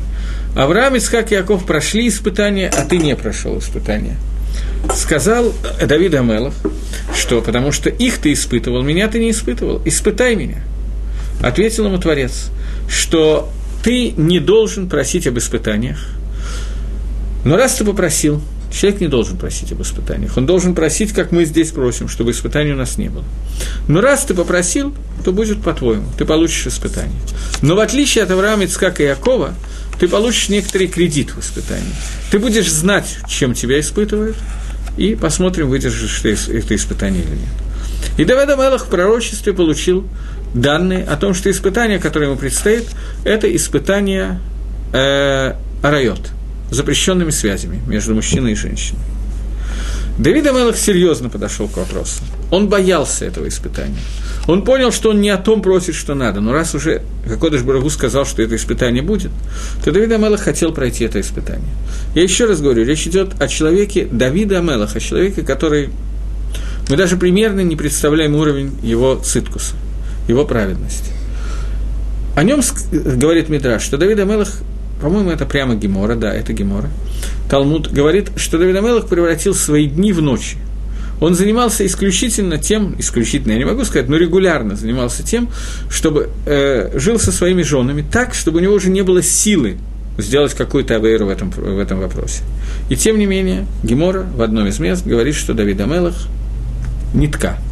Авраам, 0.57 0.97
Ицхак 0.97 1.30
и 1.32 1.35
Яков 1.35 1.66
прошли 1.66 2.09
испытания, 2.09 2.70
а 2.74 2.87
ты 2.87 2.97
не 2.97 3.14
прошел 3.14 3.59
испытания. 3.59 4.16
Сказал 4.95 5.53
Давид 5.87 6.14
Амелах, 6.14 6.55
что 7.14 7.43
потому 7.43 7.70
что 7.70 7.91
их 7.91 8.16
ты 8.16 8.32
испытывал, 8.32 8.82
меня 8.82 9.09
ты 9.09 9.18
не 9.18 9.30
испытывал, 9.30 9.82
испытай 9.85 10.37
меня. 10.37 10.62
Ответил 11.43 11.85
ему 11.85 11.99
Творец, 11.99 12.49
что 12.89 13.51
ты 13.85 14.12
не 14.16 14.41
должен 14.41 14.89
просить 14.89 15.26
об 15.26 15.39
испытаниях, 15.39 15.99
но 17.45 17.57
раз 17.57 17.74
ты 17.74 17.85
попросил, 17.85 18.41
человек 18.72 19.03
не 19.03 19.09
должен 19.09 19.37
просить 19.37 19.70
об 19.72 19.82
испытаниях, 19.82 20.39
он 20.39 20.47
должен 20.47 20.74
просить, 20.74 21.12
как 21.12 21.32
мы 21.32 21.45
здесь 21.45 21.70
просим, 21.70 22.09
чтобы 22.09 22.30
испытаний 22.30 22.72
у 22.72 22.76
нас 22.76 22.97
не 22.97 23.11
было. 23.11 23.24
Но 23.87 24.01
раз 24.01 24.24
ты 24.24 24.32
попросил, 24.32 24.95
то 25.22 25.32
будет 25.32 25.62
по-твоему, 25.62 26.07
ты 26.16 26.24
получишь 26.24 26.66
испытание. 26.66 27.20
Но 27.61 27.76
в 27.76 27.78
отличие 27.78 28.24
от 28.24 28.30
Авраама, 28.30 28.64
Ицкака 28.64 29.03
и 29.03 29.07
Якова, 29.07 29.55
ты 30.01 30.09
получишь 30.09 30.49
некоторый 30.49 30.89
кредит 30.89 31.35
в 31.35 31.41
испытании. 31.41 31.93
Ты 32.30 32.39
будешь 32.39 32.72
знать, 32.72 33.18
чем 33.28 33.53
тебя 33.53 33.78
испытывают, 33.78 34.37
и 34.97 35.14
посмотрим, 35.14 35.68
выдержишь 35.68 36.20
ты 36.22 36.30
это 36.30 36.74
испытание 36.74 37.22
или 37.22 37.32
нет. 37.32 37.64
И 38.16 38.24
Давид 38.24 38.49
Амелах 38.49 38.87
в 38.87 38.89
пророчестве 38.89 39.53
получил 39.53 40.09
данные 40.55 41.05
о 41.05 41.16
том, 41.16 41.34
что 41.34 41.50
испытание, 41.50 41.98
которое 41.98 42.26
ему 42.26 42.36
предстоит, 42.36 42.84
это 43.24 43.55
испытание 43.55 44.40
э, 44.92 45.55
запрещенными 46.70 47.30
связями 47.30 47.80
между 47.86 48.14
мужчиной 48.14 48.52
и 48.52 48.55
женщиной. 48.55 49.00
Давид 50.16 50.46
Амелах 50.46 50.76
серьезно 50.76 51.28
подошел 51.28 51.66
к 51.68 51.76
вопросу. 51.76 52.22
Он 52.52 52.68
боялся 52.68 53.24
этого 53.24 53.48
испытания. 53.48 53.98
Он 54.46 54.64
понял, 54.64 54.92
что 54.92 55.11
он 55.11 55.20
не 55.20 55.30
о 55.30 55.38
том 55.38 55.61
просит, 55.61 55.96
что 55.96 56.14
надо. 56.14 56.40
Но 56.40 56.52
раз 56.52 56.74
уже 56.74 57.02
Кокодыш 57.26 57.62
Барагу 57.62 57.90
сказал, 57.90 58.24
что 58.24 58.40
это 58.40 58.55
испытание 58.55 59.02
будет, 59.02 59.32
то 59.84 59.90
Давид 59.90 60.12
Амелах 60.12 60.40
хотел 60.40 60.72
пройти 60.72 61.05
это 61.05 61.20
испытание. 61.20 61.68
Я 62.14 62.22
еще 62.22 62.44
раз 62.44 62.61
говорю, 62.61 62.84
речь 62.84 63.07
идет 63.09 63.40
о 63.40 63.48
человеке 63.48 64.07
Давида 64.11 64.59
Амелаха, 64.59 65.00
человеке, 65.00 65.42
который 65.42 65.90
Мы 66.88 66.96
даже 66.96 67.16
примерно 67.16 67.61
не 67.61 67.76
представляем 67.76 68.34
уровень 68.34 68.72
его 68.82 69.16
циткуса, 69.16 69.74
его 70.28 70.44
праведности. 70.44 71.12
О 72.34 72.42
нем 72.42 72.60
говорит 72.92 73.48
Мидраш, 73.48 73.82
что 73.82 73.96
Давид 73.96 74.18
Амелах, 74.18 74.52
по-моему, 75.00 75.30
это 75.30 75.46
прямо 75.46 75.76
Гемора, 75.76 76.16
да, 76.16 76.34
это 76.34 76.52
Гемора. 76.52 76.88
Талмуд 77.48 77.92
говорит, 77.92 78.30
что 78.36 78.58
Давид 78.58 78.76
Амелах 78.76 79.06
превратил 79.06 79.54
свои 79.54 79.86
дни 79.86 80.12
в 80.12 80.20
ночи. 80.20 80.56
Он 81.20 81.34
занимался 81.34 81.86
исключительно 81.86 82.58
тем, 82.58 82.96
исключительно, 82.98 83.52
я 83.52 83.58
не 83.58 83.64
могу 83.64 83.84
сказать, 83.84 84.08
но 84.08 84.16
регулярно 84.16 84.74
занимался 84.74 85.22
тем, 85.22 85.48
чтобы 85.88 86.30
э, 86.44 86.98
жил 86.98 87.20
со 87.20 87.30
своими 87.30 87.62
женами 87.62 88.04
так, 88.10 88.34
чтобы 88.34 88.58
у 88.58 88.60
него 88.60 88.74
уже 88.74 88.90
не 88.90 89.02
было 89.02 89.22
силы 89.22 89.76
сделать 90.18 90.54
какую-то 90.54 90.96
авейру 90.96 91.26
в 91.26 91.28
этом, 91.28 91.50
в 91.50 91.78
этом 91.78 92.00
вопросе. 92.00 92.42
И 92.88 92.96
тем 92.96 93.18
не 93.18 93.26
менее, 93.26 93.66
Гемора 93.84 94.22
в 94.22 94.42
одном 94.42 94.66
из 94.66 94.80
мест 94.80 95.06
говорит, 95.06 95.36
что 95.36 95.54
Давид 95.54 95.80
Амелах 95.80 96.14
нитка– 97.14 97.58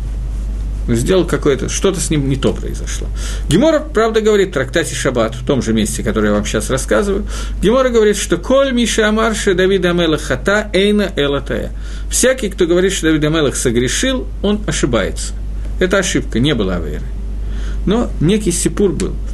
сделал 0.88 1.24
какое-то, 1.24 1.68
что-то 1.68 2.00
с 2.00 2.10
ним 2.10 2.28
не 2.28 2.36
то 2.36 2.52
произошло. 2.52 3.06
Гемора, 3.48 3.80
правда, 3.80 4.20
говорит 4.20 4.50
в 4.50 4.52
трактате 4.52 4.94
Шаббат, 4.94 5.34
в 5.34 5.44
том 5.44 5.62
же 5.62 5.72
месте, 5.72 6.02
которое 6.02 6.28
я 6.28 6.34
вам 6.34 6.44
сейчас 6.44 6.70
рассказываю, 6.70 7.26
Гемора 7.62 7.88
говорит, 7.88 8.16
что 8.16 8.36
«Коль 8.36 8.72
Миша 8.72 9.08
Амарша 9.08 9.54
Давида 9.54 9.90
Амелах 9.90 10.22
хата 10.22 10.70
эйна 10.72 11.12
элатая». 11.16 11.72
Всякий, 12.10 12.50
кто 12.50 12.66
говорит, 12.66 12.92
что 12.92 13.06
Давид 13.06 13.24
Амелах 13.24 13.56
согрешил, 13.56 14.26
он 14.42 14.60
ошибается. 14.66 15.34
Это 15.80 15.98
ошибка, 15.98 16.38
не 16.40 16.54
было 16.54 16.76
Аверы. 16.76 17.04
Но 17.86 18.10
некий 18.20 18.52
Сипур 18.52 18.92
был– 18.92 19.14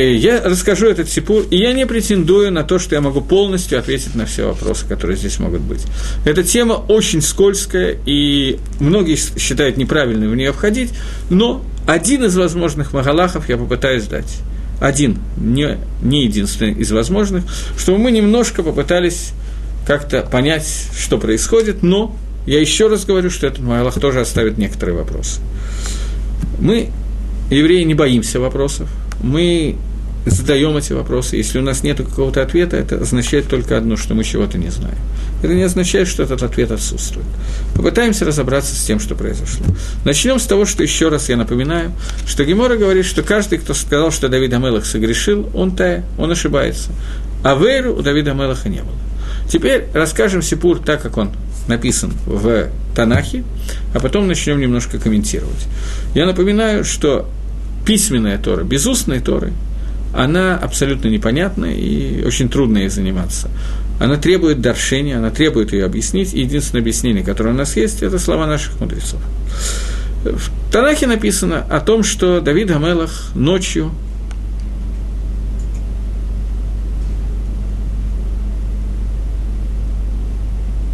я 0.00 0.42
расскажу 0.42 0.86
этот 0.86 1.08
сипур, 1.08 1.44
и 1.50 1.56
я 1.56 1.72
не 1.72 1.86
претендую 1.86 2.52
на 2.52 2.64
то, 2.64 2.78
что 2.78 2.94
я 2.94 3.00
могу 3.00 3.20
полностью 3.20 3.78
ответить 3.78 4.14
на 4.14 4.26
все 4.26 4.46
вопросы, 4.46 4.86
которые 4.86 5.16
здесь 5.16 5.38
могут 5.38 5.60
быть. 5.60 5.84
Эта 6.24 6.42
тема 6.42 6.74
очень 6.74 7.22
скользкая, 7.22 7.96
и 8.04 8.58
многие 8.80 9.16
считают 9.16 9.76
неправильным 9.76 10.30
в 10.30 10.36
нее 10.36 10.52
входить, 10.52 10.90
но 11.30 11.64
один 11.86 12.24
из 12.24 12.36
возможных 12.36 12.92
магалахов 12.92 13.48
я 13.48 13.56
попытаюсь 13.56 14.04
дать. 14.04 14.38
Один, 14.80 15.18
не, 15.36 15.78
не 16.02 16.24
единственный 16.24 16.72
из 16.72 16.92
возможных, 16.92 17.44
чтобы 17.78 17.98
мы 17.98 18.10
немножко 18.10 18.62
попытались 18.62 19.30
как-то 19.86 20.22
понять, 20.22 20.66
что 20.98 21.16
происходит, 21.16 21.82
но 21.82 22.14
я 22.46 22.60
еще 22.60 22.88
раз 22.88 23.04
говорю, 23.04 23.30
что 23.30 23.46
этот 23.46 23.60
Магалах 23.60 23.98
тоже 23.98 24.20
оставит 24.20 24.58
некоторые 24.58 24.96
вопросы. 24.96 25.40
Мы, 26.60 26.90
евреи, 27.50 27.82
не 27.82 27.94
боимся 27.94 28.38
вопросов, 28.38 28.88
мы 29.22 29.76
задаем 30.26 30.76
эти 30.76 30.92
вопросы. 30.92 31.36
Если 31.36 31.58
у 31.58 31.62
нас 31.62 31.82
нет 31.82 31.98
какого-то 31.98 32.42
ответа, 32.42 32.76
это 32.76 32.96
означает 32.96 33.48
только 33.48 33.78
одно, 33.78 33.96
что 33.96 34.14
мы 34.14 34.24
чего-то 34.24 34.58
не 34.58 34.70
знаем. 34.70 34.98
Это 35.42 35.54
не 35.54 35.62
означает, 35.62 36.08
что 36.08 36.22
этот 36.22 36.42
ответ 36.42 36.72
отсутствует. 36.72 37.26
Попытаемся 37.74 38.24
разобраться 38.24 38.74
с 38.74 38.84
тем, 38.84 38.98
что 38.98 39.14
произошло. 39.14 39.64
Начнем 40.04 40.38
с 40.38 40.46
того, 40.46 40.64
что 40.64 40.82
еще 40.82 41.08
раз 41.08 41.28
я 41.28 41.36
напоминаю, 41.36 41.92
что 42.26 42.44
Гемора 42.44 42.76
говорит, 42.76 43.04
что 43.04 43.22
каждый, 43.22 43.58
кто 43.58 43.74
сказал, 43.74 44.10
что 44.10 44.28
Давид 44.28 44.52
Амелах 44.52 44.86
согрешил, 44.86 45.48
он 45.54 45.76
тая, 45.76 46.04
он 46.18 46.30
ошибается. 46.30 46.90
А 47.44 47.54
веру 47.54 47.94
у 47.94 48.02
Давида 48.02 48.32
Амелаха 48.32 48.68
не 48.68 48.80
было. 48.80 48.96
Теперь 49.48 49.84
расскажем 49.92 50.42
Сипур 50.42 50.80
так, 50.80 51.02
как 51.02 51.16
он 51.16 51.30
написан 51.68 52.12
в 52.26 52.68
Танахе, 52.94 53.44
а 53.94 54.00
потом 54.00 54.26
начнем 54.26 54.58
немножко 54.58 54.98
комментировать. 54.98 55.66
Я 56.14 56.26
напоминаю, 56.26 56.84
что 56.84 57.28
письменная 57.86 58.36
Тора, 58.36 58.64
без 58.64 58.86
устной 58.86 59.20
Торы, 59.20 59.52
она 60.14 60.56
абсолютно 60.56 61.08
непонятна 61.08 61.66
и 61.66 62.24
очень 62.24 62.48
трудно 62.48 62.78
ей 62.78 62.88
заниматься. 62.88 63.48
Она 64.00 64.16
требует 64.16 64.60
даршения, 64.60 65.16
она 65.16 65.30
требует 65.30 65.72
ее 65.72 65.84
объяснить, 65.84 66.34
и 66.34 66.40
единственное 66.40 66.82
объяснение, 66.82 67.24
которое 67.24 67.50
у 67.50 67.56
нас 67.56 67.76
есть, 67.76 68.02
это 68.02 68.18
слова 68.18 68.46
наших 68.46 68.78
мудрецов. 68.80 69.20
В 70.24 70.72
Танахе 70.72 71.06
написано 71.06 71.64
о 71.70 71.80
том, 71.80 72.02
что 72.02 72.40
Давид 72.40 72.70
Амелах 72.70 73.30
ночью 73.34 73.92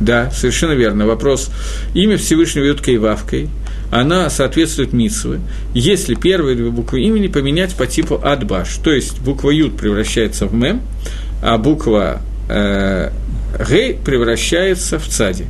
Да, 0.01 0.33
совершенно 0.33 0.73
верно. 0.73 1.07
Вопрос. 1.07 1.49
Имя 1.95 2.17
Всевышнего 2.17 2.65
Юткой 2.65 2.99
Вавкой– 2.99 3.49
она 3.93 4.31
соответствует 4.31 4.95
митсвы, 4.95 5.41
если 5.75 6.15
первые 6.15 6.57
две 6.57 6.71
буквы 6.71 7.03
имени 7.03 7.27
поменять 7.27 7.75
по 7.75 7.87
типу 7.87 8.19
адбаш, 8.25 8.79
то 8.83 8.91
есть 8.91 9.21
буква 9.21 9.51
ют 9.51 9.77
превращается 9.77 10.47
в 10.47 10.55
мем, 10.55 10.81
а 11.43 11.59
буква 11.59 12.23
э, 12.49 13.11
гей 13.69 13.99
превращается 14.03 14.99
в 14.99 15.07
цади. 15.07 15.45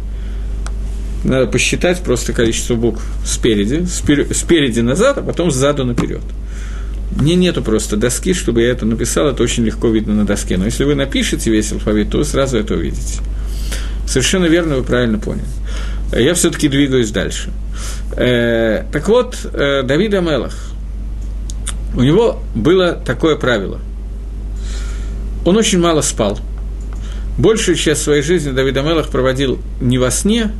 Надо 1.22 1.46
посчитать 1.46 2.00
просто 2.00 2.32
количество 2.32 2.74
букв 2.74 3.04
спереди, 3.24 3.84
спереди 3.84 4.80
назад, 4.80 5.18
а 5.18 5.22
потом 5.22 5.52
сзаду 5.52 5.84
наперед. 5.84 6.22
Мне 7.14 7.36
нету 7.36 7.62
просто 7.62 7.96
доски, 7.96 8.34
чтобы 8.34 8.62
я 8.62 8.70
это 8.70 8.84
написал, 8.84 9.28
это 9.28 9.44
очень 9.44 9.64
легко 9.64 9.86
видно 9.86 10.14
на 10.14 10.26
доске. 10.26 10.56
Но 10.56 10.64
если 10.64 10.82
вы 10.82 10.96
напишете 10.96 11.48
весь 11.48 11.70
алфавит, 11.70 12.10
то 12.10 12.18
вы 12.18 12.24
сразу 12.24 12.58
это 12.58 12.74
увидите. 12.74 13.20
Совершенно 14.04 14.46
верно, 14.46 14.78
вы 14.78 14.82
правильно 14.82 15.20
поняли. 15.20 15.46
Я 16.12 16.34
все-таки 16.34 16.66
двигаюсь 16.66 17.12
дальше. 17.12 17.52
Э, 18.16 18.84
так 18.92 19.08
вот, 19.08 19.38
э, 19.44 19.82
Давид 19.82 20.14
Амелах, 20.14 20.54
у 21.94 22.02
него 22.02 22.40
было 22.54 22.92
такое 22.92 23.36
правило. 23.36 23.80
Он 25.44 25.56
очень 25.56 25.78
мало 25.78 26.02
спал. 26.02 26.38
Большую 27.38 27.76
часть 27.76 28.02
своей 28.02 28.22
жизни 28.22 28.50
Давид 28.50 28.76
Амелах 28.76 29.08
проводил 29.08 29.58
не 29.80 29.98
во 29.98 30.10
сне, 30.10 30.52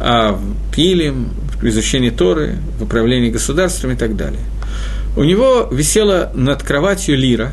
а 0.00 0.32
в 0.32 0.74
пиле, 0.74 1.12
в 1.12 1.64
изучении 1.64 2.10
Торы, 2.10 2.58
в 2.78 2.84
управлении 2.84 3.30
государством 3.30 3.92
и 3.92 3.96
так 3.96 4.16
далее. 4.16 4.42
У 5.16 5.24
него 5.24 5.68
висела 5.72 6.30
над 6.34 6.62
кроватью 6.62 7.16
лира. 7.16 7.52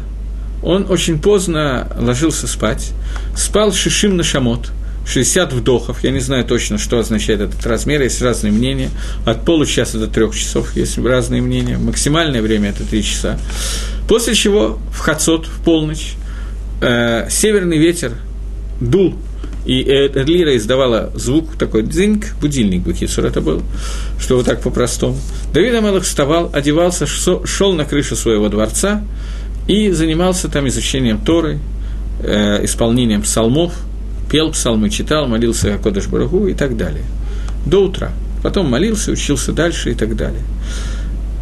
Он 0.64 0.86
очень 0.90 1.20
поздно 1.20 1.88
ложился 1.98 2.48
спать. 2.48 2.92
Спал 3.36 3.72
шишим 3.72 4.18
на 4.18 4.24
шамот– 4.24 4.72
60 5.06 5.54
вдохов, 5.54 6.04
я 6.04 6.12
не 6.12 6.20
знаю 6.20 6.46
точно, 6.46 6.78
что 6.78 7.00
означает 7.00 7.42
этот 7.42 7.66
размер, 7.66 8.02
есть 8.02 8.22
разные 8.22 8.52
мнения, 8.52 8.90
от 9.26 9.46
получаса 9.46 9.98
до 9.98 10.08
трех 10.08 10.36
часов 10.36 10.76
есть 10.76 10.98
разные 10.98 11.42
мнения, 11.42 11.78
максимальное 11.78 12.42
время 12.42 12.70
это 12.70 12.84
3 12.84 13.04
часа. 13.04 13.40
После 14.08 14.36
чего 14.36 14.80
в 14.92 15.00
Хацот, 15.00 15.48
в 15.48 15.64
полночь, 15.64 16.14
э, 16.82 17.28
северный 17.30 17.78
ветер 17.78 18.14
дул, 18.80 19.16
и 19.66 19.84
Эрлира 19.84 20.56
издавала 20.58 21.12
звук 21.14 21.56
такой 21.56 21.84
дзиньк, 21.84 22.34
будильник 22.40 22.82
Бахицур 22.82 23.26
это 23.26 23.42
был, 23.42 23.62
что 24.20 24.38
вот 24.38 24.46
так 24.46 24.62
по-простому. 24.62 25.18
Давид 25.54 25.76
Амелах 25.76 26.04
вставал, 26.04 26.50
одевался, 26.52 27.06
шел 27.06 27.74
на 27.74 27.86
крышу 27.86 28.16
своего 28.16 28.50
дворца 28.50 29.04
и 29.68 29.92
занимался 29.92 30.50
там 30.50 30.68
изучением 30.68 31.20
Торы, 31.20 31.60
э, 32.24 32.66
исполнением 32.66 33.24
псалмов– 33.24 33.74
пел 34.32 34.52
псалмы, 34.52 34.90
читал, 34.90 35.28
молился 35.28 35.76
о 35.76 35.78
Кодыш 35.78 36.08
Барагу 36.08 36.48
и 36.48 36.54
так 36.54 36.78
далее. 36.78 37.04
До 37.66 37.84
утра. 37.84 38.14
Потом 38.42 38.70
молился, 38.70 39.12
учился 39.12 39.52
дальше 39.52 39.92
и 39.92 39.94
так 39.94 40.16
далее. 40.16 40.42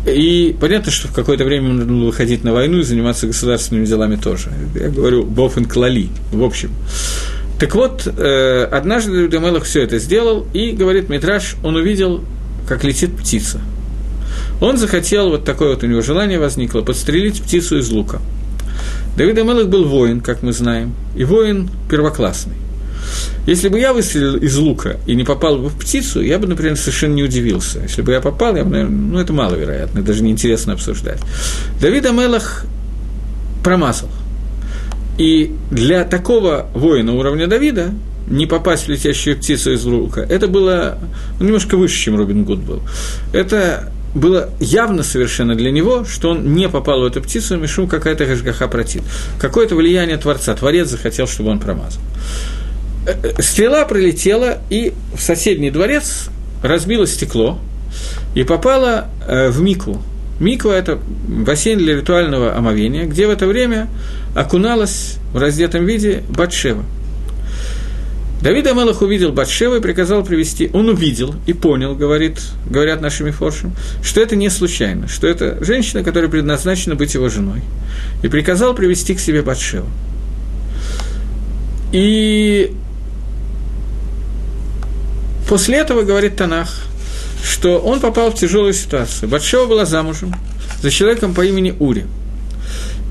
И 0.08 0.56
понятно, 0.60 0.92
что 0.92 1.08
в 1.08 1.14
какое-то 1.14 1.46
время 1.46 1.70
нужно 1.70 1.86
было 1.86 2.06
выходить 2.08 2.44
на 2.44 2.52
войну 2.52 2.80
и 2.80 2.84
заниматься 2.84 3.28
государственными 3.28 3.86
делами 3.86 4.16
тоже. 4.16 4.50
Я 4.74 4.90
говорю 4.90 5.24
Бофен 5.24 5.66
Клали, 5.66 6.10
в 6.32 6.44
общем. 6.44 6.72
Так 7.60 7.76
вот, 7.76 8.08
э, 8.08 8.64
однажды 8.72 9.12
Давид 9.12 9.36
Амелах 9.36 9.66
все 9.66 9.84
это 9.84 10.00
сделал, 10.00 10.48
и, 10.54 10.72
говорит 10.72 11.10
Митраш, 11.10 11.58
он 11.64 11.76
увидел, 11.76 12.24
как 12.68 12.84
летит 12.84 13.16
птица. 13.16 13.60
Он 14.62 14.78
захотел, 14.78 15.30
вот 15.30 15.46
такое 15.46 15.76
вот 15.76 15.84
у 15.84 15.88
него 15.88 16.02
желание 16.02 16.40
возникло, 16.40 16.82
подстрелить 16.82 17.42
птицу 17.42 17.78
из 17.78 17.90
лука. 17.92 18.20
Давид 19.16 19.38
Амелах 19.38 19.68
был 19.68 19.86
воин, 19.86 20.22
как 20.22 20.42
мы 20.42 20.54
знаем, 20.54 20.94
и 21.16 21.24
воин 21.24 21.70
первоклассный. 21.90 22.56
Если 23.46 23.70
бы 23.70 23.80
я 23.80 23.94
выстрелил 23.94 24.36
из 24.36 24.58
лука 24.58 24.98
и 25.08 25.16
не 25.16 25.24
попал 25.24 25.58
бы 25.58 25.70
в 25.70 25.78
птицу, 25.78 26.22
я 26.22 26.38
бы, 26.40 26.48
например, 26.48 26.78
совершенно 26.78 27.14
не 27.14 27.24
удивился. 27.24 27.80
Если 27.80 28.02
бы 28.02 28.12
я 28.12 28.22
попал, 28.22 28.56
я 28.56 28.64
бы, 28.64 28.72
наверное, 28.72 28.96
ну, 28.96 29.20
это 29.20 29.34
маловероятно, 29.34 30.02
даже 30.02 30.24
неинтересно 30.24 30.74
обсуждать. 30.74 31.20
Давид 31.82 32.06
Амелах 32.06 32.66
промазал. 33.64 34.10
И 35.18 35.56
для 35.72 36.06
такого 36.06 36.68
воина 36.74 37.14
уровня 37.14 37.48
Давида 37.48 37.92
не 38.28 38.46
попасть 38.46 38.86
в 38.86 38.90
летящую 38.90 39.38
птицу 39.38 39.74
из 39.74 39.84
лука, 39.84 40.22
это 40.22 40.48
было 40.48 40.98
ну, 41.40 41.46
немножко 41.46 41.76
выше, 41.76 41.98
чем 41.98 42.16
Робин 42.16 42.46
Гуд 42.46 42.60
был. 42.60 42.82
Это 43.34 43.92
было 44.14 44.50
явно 44.60 45.04
совершенно 45.04 45.56
для 45.56 45.72
него, 45.72 46.04
что 46.06 46.32
он 46.32 46.54
не 46.54 46.70
попал 46.70 47.02
в 47.02 47.06
эту 47.06 47.22
птицу, 47.22 47.58
мешум 47.58 47.88
какая-то 47.88 48.26
гашгаха 48.26 48.68
протит. 48.68 49.04
Какое-то 49.40 49.76
влияние 49.76 50.18
Творца. 50.18 50.56
Творец 50.56 50.90
захотел, 50.90 51.28
чтобы 51.28 51.52
он 51.52 51.60
промазал. 51.60 52.02
Э, 53.06 53.41
стрела 53.41 53.86
пролетела, 53.86 54.60
и 54.70 54.93
в 55.16 55.22
соседний 55.22 55.72
дворец 55.72 56.30
разбило 56.62 57.08
стекло 57.08 57.60
и 58.36 58.43
попала 58.43 59.08
э, 59.28 59.50
в 59.50 59.62
Мику. 59.62 60.02
Миква– 60.39 60.72
это 60.78 61.00
бассейн 61.28 61.80
для 61.80 61.97
ритуального 61.97 62.56
омовения, 62.56 63.06
где 63.06 63.28
в 63.28 63.30
это 63.30 63.45
время 63.45 63.89
окуналась 64.36 65.18
в 65.34 65.38
раздетом 65.38 65.86
виде 65.86 66.24
Батшева. 66.30 66.86
Давид 68.41 68.68
Амелах 68.68 69.02
увидел 69.02 69.34
Батшева 69.34 69.78
и 69.78 69.82
приказал 69.82 70.24
привести. 70.24 70.70
Он 70.72 70.88
увидел 70.88 71.36
и 71.45 71.52
понял, 71.52 71.93
говорит, 71.93 72.39
говорят 72.70 73.02
нашими 73.02 73.32
форшем, 73.32 73.74
что 74.02 74.22
это 74.22 74.38
не 74.38 74.50
случайно, 74.50 75.10
что 75.10 75.28
это 75.28 75.62
женщина, 75.62 76.06
которая 76.06 76.30
предназначена 76.30 76.95
быть 76.95 77.14
его 77.16 77.28
женой. 77.28 77.62
И 78.24 78.30
приказал 78.30 78.74
привести 78.74 79.14
к 79.14 79.20
себе 79.20 79.41
Батшеву. 79.41 79.88
И 81.91 82.74
после 85.50 85.80
этого, 85.80 86.04
говорит 86.04 86.36
Танах, 86.36 86.70
что 87.43 87.80
он 87.80 88.00
попал 88.00 88.32
в 88.32 88.36
тяжелую 88.36 88.74
ситуацию. 88.74 89.28
Батшева 89.28 89.66
была 89.66 89.86
замужем 89.86 90.34
за 90.82 90.91
человеком 90.91 91.34
по 91.34 91.43
имени 91.43 91.74
Ури. 91.80 92.06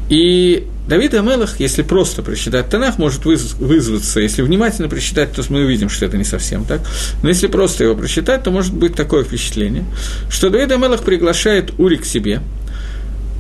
И 0.09 0.67
Давид 0.87 1.13
Амелах, 1.15 1.61
если 1.61 1.83
просто 1.83 2.23
прочитать 2.23 2.71
Танах, 2.71 2.97
может 2.97 3.25
вызваться, 3.25 4.21
если 4.21 4.43
внимательно 4.43 4.89
прочитать, 4.89 5.33
то 5.33 5.43
мы 5.51 5.65
увидим, 5.65 5.91
что 5.91 6.07
это 6.07 6.17
не 6.17 6.25
совсем 6.25 6.65
так, 6.65 6.81
но 7.23 7.29
если 7.29 7.49
просто 7.49 7.85
его 7.85 7.95
прочитать, 7.95 8.45
то 8.45 8.51
может 8.51 8.73
быть 8.73 8.95
такое 8.95 9.25
впечатление, 9.25 9.85
что 10.31 10.49
Давид 10.49 10.71
Амелах 10.73 11.03
приглашает 11.03 11.79
Ури 11.79 11.97
к 11.97 12.07
себе 12.07 12.41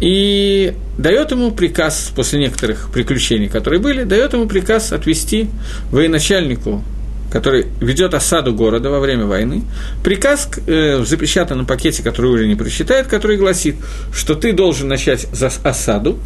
и 0.00 0.74
дает 0.98 1.30
ему 1.30 1.52
приказ, 1.52 2.12
после 2.14 2.40
некоторых 2.40 2.90
приключений, 2.92 3.48
которые 3.48 3.80
были, 3.80 4.02
дает 4.02 4.32
ему 4.32 4.46
приказ 4.46 4.92
отвести 4.92 5.48
военачальнику 5.90 6.82
который 7.30 7.66
ведет 7.80 8.14
осаду 8.14 8.54
города 8.54 8.90
во 8.90 9.00
время 9.00 9.26
войны, 9.26 9.62
приказ 10.02 10.48
э, 10.66 10.96
в 10.98 11.06
запечатанном 11.06 11.66
пакете, 11.66 12.02
который 12.02 12.30
уже 12.30 12.46
не 12.46 12.54
прочитает, 12.54 13.06
который 13.06 13.36
гласит, 13.36 13.76
что 14.12 14.34
ты 14.34 14.52
должен 14.52 14.88
начать 14.88 15.26
за 15.32 15.50
осаду, 15.62 16.18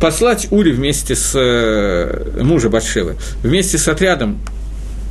послать 0.00 0.48
Ури 0.50 0.72
вместе 0.72 1.14
с 1.14 1.32
э, 1.34 2.42
мужа 2.42 2.70
Батшевы, 2.70 3.16
вместе 3.42 3.78
с 3.78 3.88
отрядом 3.88 4.40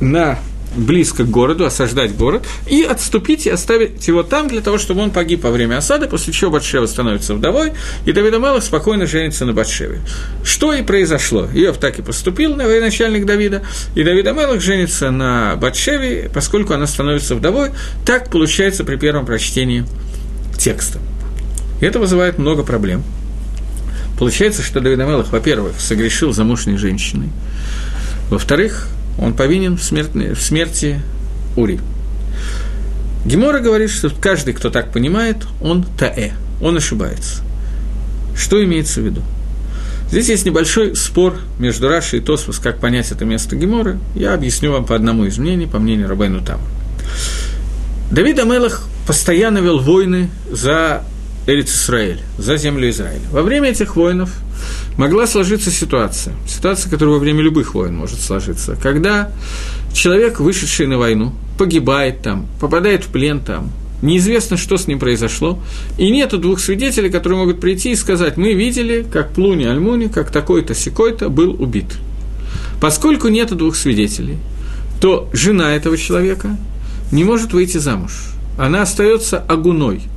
на 0.00 0.38
близко 0.76 1.24
к 1.24 1.30
городу, 1.30 1.64
осаждать 1.64 2.14
город, 2.16 2.46
и 2.66 2.82
отступить 2.82 3.46
и 3.46 3.50
оставить 3.50 4.06
его 4.06 4.22
там 4.22 4.48
для 4.48 4.60
того, 4.60 4.78
чтобы 4.78 5.02
он 5.02 5.10
погиб 5.10 5.44
во 5.44 5.50
время 5.50 5.78
осады, 5.78 6.08
после 6.08 6.32
чего 6.32 6.50
Батшева 6.50 6.86
становится 6.86 7.34
вдовой, 7.34 7.72
и 8.04 8.12
Давид 8.12 8.34
Амелах 8.34 8.62
спокойно 8.62 9.06
женится 9.06 9.44
на 9.44 9.52
Батшеве. 9.52 10.00
Что 10.44 10.72
и 10.72 10.82
произошло. 10.82 11.48
Иов 11.54 11.78
так 11.78 11.98
и 11.98 12.02
поступил, 12.02 12.54
военачальник 12.54 13.26
Давида, 13.26 13.62
и 13.94 14.04
Давид 14.04 14.26
Амелах 14.26 14.60
женится 14.60 15.10
на 15.10 15.56
Батшеве, 15.56 16.30
поскольку 16.32 16.74
она 16.74 16.86
становится 16.86 17.34
вдовой. 17.34 17.70
Так 18.04 18.30
получается 18.30 18.84
при 18.84 18.96
первом 18.96 19.26
прочтении 19.26 19.84
текста. 20.58 20.98
И 21.80 21.84
это 21.84 21.98
вызывает 21.98 22.38
много 22.38 22.62
проблем– 22.62 23.02
Получается, 24.18 24.62
что 24.62 24.80
Давид 24.80 24.98
Амелах, 24.98 25.30
во-первых, 25.30 25.74
согрешил 25.78 26.32
замужней 26.32 26.76
женщиной, 26.76 27.28
во-вторых, 28.30 28.88
он 29.18 29.34
повинен 29.34 29.76
в, 29.76 29.82
смерти, 29.82 30.32
в 30.34 30.40
смерти 30.40 31.00
Ури. 31.56 31.80
Гемора 33.24 33.60
говорит, 33.60 33.90
что 33.90 34.10
каждый, 34.10 34.54
кто 34.54 34.70
так 34.70 34.92
понимает, 34.92 35.46
он 35.60 35.84
таэ, 35.98 36.32
он 36.62 36.76
ошибается. 36.76 37.42
Что 38.36 38.62
имеется 38.64 39.00
в 39.00 39.04
виду? 39.04 39.22
Здесь 40.10 40.28
есть 40.28 40.46
небольшой 40.46 40.96
спор 40.96 41.38
между 41.58 41.88
Раши 41.88 42.18
и 42.18 42.20
Тосфос, 42.20 42.58
как 42.58 42.78
понять 42.78 43.12
это 43.12 43.24
место 43.26 43.56
Геморы. 43.56 43.98
Я 44.14 44.32
объясню 44.32 44.72
вам 44.72 44.86
по 44.86 44.94
одному 44.94 45.24
из 45.24 45.36
мнений, 45.36 45.66
по 45.66 45.78
мнению 45.78 46.08
Рабайну 46.08 46.40
Тама. 46.40 46.62
Давид 48.10 48.38
Амелах 48.38 48.84
постоянно 49.06 49.58
вел 49.58 49.80
войны 49.80 50.30
за 50.50 51.02
Эриц 51.48 51.90
за 52.36 52.56
землю 52.58 52.90
Израиля. 52.90 53.22
Во 53.32 53.42
время 53.42 53.70
этих 53.70 53.96
воинов 53.96 54.30
могла 54.98 55.26
сложиться 55.26 55.70
ситуация, 55.70 56.34
ситуация, 56.46 56.90
которая 56.90 57.14
во 57.14 57.18
время 57.18 57.40
любых 57.40 57.74
войн 57.74 57.96
может 57.96 58.20
сложиться, 58.20 58.76
когда 58.76 59.32
человек, 59.94 60.40
вышедший 60.40 60.86
на 60.86 60.98
войну, 60.98 61.32
погибает 61.56 62.20
там, 62.20 62.46
попадает 62.60 63.04
в 63.04 63.08
плен 63.08 63.40
там, 63.40 63.70
неизвестно, 64.02 64.58
что 64.58 64.76
с 64.76 64.86
ним 64.86 64.98
произошло, 64.98 65.58
и 65.96 66.10
нету 66.10 66.36
двух 66.36 66.60
свидетелей, 66.60 67.08
которые 67.08 67.38
могут 67.38 67.62
прийти 67.62 67.92
и 67.92 67.96
сказать, 67.96 68.36
мы 68.36 68.52
видели, 68.52 69.06
как 69.10 69.32
Плуни 69.32 69.64
Альмуни, 69.64 70.08
как 70.08 70.30
такой-то, 70.30 70.74
секой-то 70.74 71.30
был 71.30 71.56
убит. 71.58 71.96
Поскольку 72.78 73.28
нету 73.28 73.54
двух 73.54 73.74
свидетелей, 73.74 74.36
то 75.00 75.30
жена 75.32 75.74
этого 75.74 75.96
человека 75.96 76.58
не 77.10 77.24
может 77.24 77.54
выйти 77.54 77.78
замуж. 77.78 78.32
Она 78.58 78.82
остается 78.82 79.38
агуной– 79.38 80.02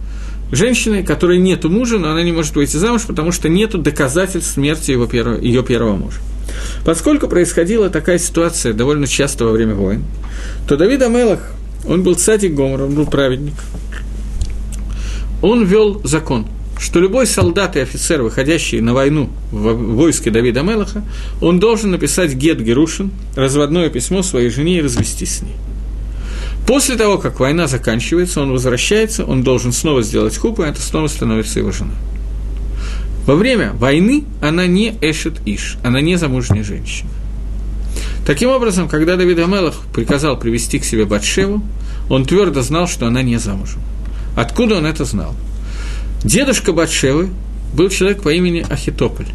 женщиной, 0.51 1.03
которой 1.03 1.39
нету 1.39 1.69
мужа, 1.69 1.97
но 1.97 2.11
она 2.11 2.23
не 2.23 2.31
может 2.31 2.55
выйти 2.55 2.77
замуж, 2.77 3.03
потому 3.07 3.31
что 3.31 3.49
нету 3.49 3.77
доказательств 3.77 4.53
смерти 4.53 4.91
его 4.91 5.07
первого, 5.07 5.39
ее 5.39 5.63
первого 5.63 5.95
мужа. 5.95 6.19
Поскольку 6.85 7.27
происходила 7.27 7.89
такая 7.89 8.19
ситуация 8.19 8.73
довольно 8.73 9.07
часто 9.07 9.45
во 9.45 9.51
время 9.51 9.75
войн, 9.75 10.03
то 10.67 10.75
Давид 10.75 11.01
Амелах, 11.01 11.39
он 11.87 12.03
был 12.03 12.15
цадик 12.15 12.53
Гомор, 12.53 12.83
он 12.83 12.95
был 12.95 13.05
праведник. 13.05 13.55
Он 15.41 15.65
вел 15.65 16.01
закон, 16.03 16.45
что 16.79 16.99
любой 16.99 17.27
солдат 17.27 17.75
и 17.75 17.79
офицер, 17.79 18.21
выходящий 18.21 18.81
на 18.81 18.93
войну 18.93 19.29
в 19.51 19.73
войске 19.73 20.31
Давида 20.31 20.61
Мелаха, 20.61 21.03
он 21.41 21.59
должен 21.59 21.91
написать 21.91 22.33
Гет 22.33 22.59
Герушин, 22.59 23.11
разводное 23.35 23.89
письмо 23.89 24.23
своей 24.23 24.49
жене 24.49 24.77
и 24.77 24.81
развестись 24.81 25.37
с 25.37 25.41
ней. 25.43 25.55
После 26.71 26.95
того, 26.95 27.17
как 27.17 27.41
война 27.41 27.67
заканчивается, 27.67 28.41
он 28.41 28.53
возвращается, 28.53 29.25
он 29.25 29.43
должен 29.43 29.73
снова 29.73 30.01
сделать 30.03 30.37
хупу, 30.37 30.63
и 30.63 30.67
это 30.67 30.79
снова 30.81 31.07
становится 31.07 31.59
его 31.59 31.73
женой. 31.73 31.97
Во 33.25 33.35
время 33.35 33.73
войны 33.73 34.23
она 34.41 34.67
не 34.67 34.95
эшет 35.01 35.41
иш, 35.45 35.77
она 35.83 35.99
не 35.99 36.15
замужняя 36.15 36.63
женщина. 36.63 37.09
Таким 38.25 38.51
образом, 38.51 38.87
когда 38.87 39.17
Давид 39.17 39.37
Амелах 39.39 39.81
приказал 39.93 40.39
привести 40.39 40.79
к 40.79 40.85
себе 40.85 41.03
Батшеву, 41.03 41.61
он 42.09 42.23
твердо 42.23 42.61
знал, 42.61 42.87
что 42.87 43.05
она 43.05 43.21
не 43.21 43.35
замужем. 43.35 43.81
Откуда 44.37 44.77
он 44.77 44.85
это 44.85 45.03
знал? 45.03 45.35
Дедушка 46.23 46.71
Батшевы 46.71 47.31
был 47.73 47.89
человек 47.89 48.23
по 48.23 48.29
имени 48.29 48.65
Ахитополь, 48.69 49.27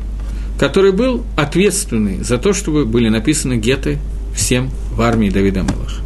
который 0.59 0.93
был 0.93 1.23
ответственный 1.37 2.25
за 2.25 2.39
то, 2.39 2.55
чтобы 2.55 2.87
были 2.87 3.11
написаны 3.11 3.59
геты 3.59 3.99
всем 4.35 4.71
в 4.91 5.03
армии 5.03 5.29
Давида 5.29 5.61
Мелаха. 5.61 6.06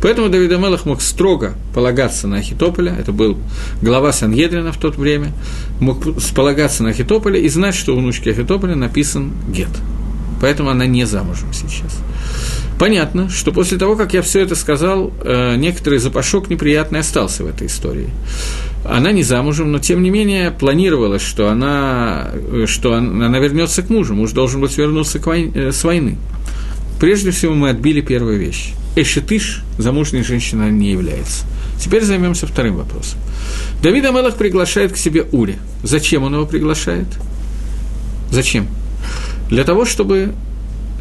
Поэтому 0.00 0.28
Давид 0.28 0.52
Амелах 0.52 0.84
мог 0.84 1.02
строго 1.02 1.54
полагаться 1.74 2.28
на 2.28 2.36
Ахитополя, 2.36 2.94
это 2.98 3.12
был 3.12 3.36
глава 3.82 4.12
Сангедрина 4.12 4.72
в 4.72 4.78
то 4.78 4.90
время, 4.90 5.32
мог 5.80 5.98
полагаться 6.34 6.82
на 6.82 6.90
Ахитополя 6.90 7.38
и 7.40 7.48
знать, 7.48 7.74
что 7.74 7.94
у 7.94 7.98
внучки 7.98 8.28
Ахитополя 8.28 8.76
написан 8.76 9.32
гет. 9.48 9.70
Поэтому 10.40 10.70
она 10.70 10.86
не 10.86 11.04
замужем 11.04 11.52
сейчас. 11.52 11.98
Понятно, 12.78 13.28
что 13.28 13.50
после 13.50 13.76
того, 13.76 13.96
как 13.96 14.14
я 14.14 14.22
все 14.22 14.40
это 14.40 14.54
сказал, 14.54 15.12
э, 15.24 15.56
некоторый 15.56 15.98
запашок 15.98 16.48
неприятный 16.48 17.00
остался 17.00 17.42
в 17.42 17.48
этой 17.48 17.66
истории. 17.66 18.08
Она 18.84 19.10
не 19.10 19.24
замужем, 19.24 19.72
но 19.72 19.80
тем 19.80 20.00
не 20.00 20.10
менее 20.10 20.52
планировалось, 20.52 21.22
что 21.22 21.48
она, 21.48 22.28
э, 22.32 22.66
что 22.68 22.94
она 22.94 23.36
вернется 23.40 23.82
к 23.82 23.90
мужу. 23.90 24.14
Муж 24.14 24.30
должен 24.30 24.60
быть 24.60 24.78
вернуться 24.78 25.18
к 25.18 25.26
войне, 25.26 25.50
э, 25.54 25.72
с 25.72 25.82
войны. 25.82 26.18
Прежде 27.00 27.32
всего 27.32 27.54
мы 27.54 27.70
отбили 27.70 28.00
первую 28.00 28.38
вещь. 28.38 28.74
Эшетыш 29.00 29.62
замужней 29.78 30.24
женщиной 30.24 30.72
не 30.72 30.90
является. 30.90 31.44
Теперь 31.78 32.02
займемся 32.02 32.46
вторым 32.46 32.76
вопросом. 32.76 33.20
Давид 33.82 34.04
Амелах 34.04 34.36
приглашает 34.36 34.92
к 34.92 34.96
себе 34.96 35.24
Ури. 35.30 35.58
Зачем 35.84 36.24
он 36.24 36.34
его 36.34 36.46
приглашает? 36.46 37.06
Зачем? 38.30 38.66
Для 39.48 39.62
того, 39.62 39.84
чтобы 39.84 40.34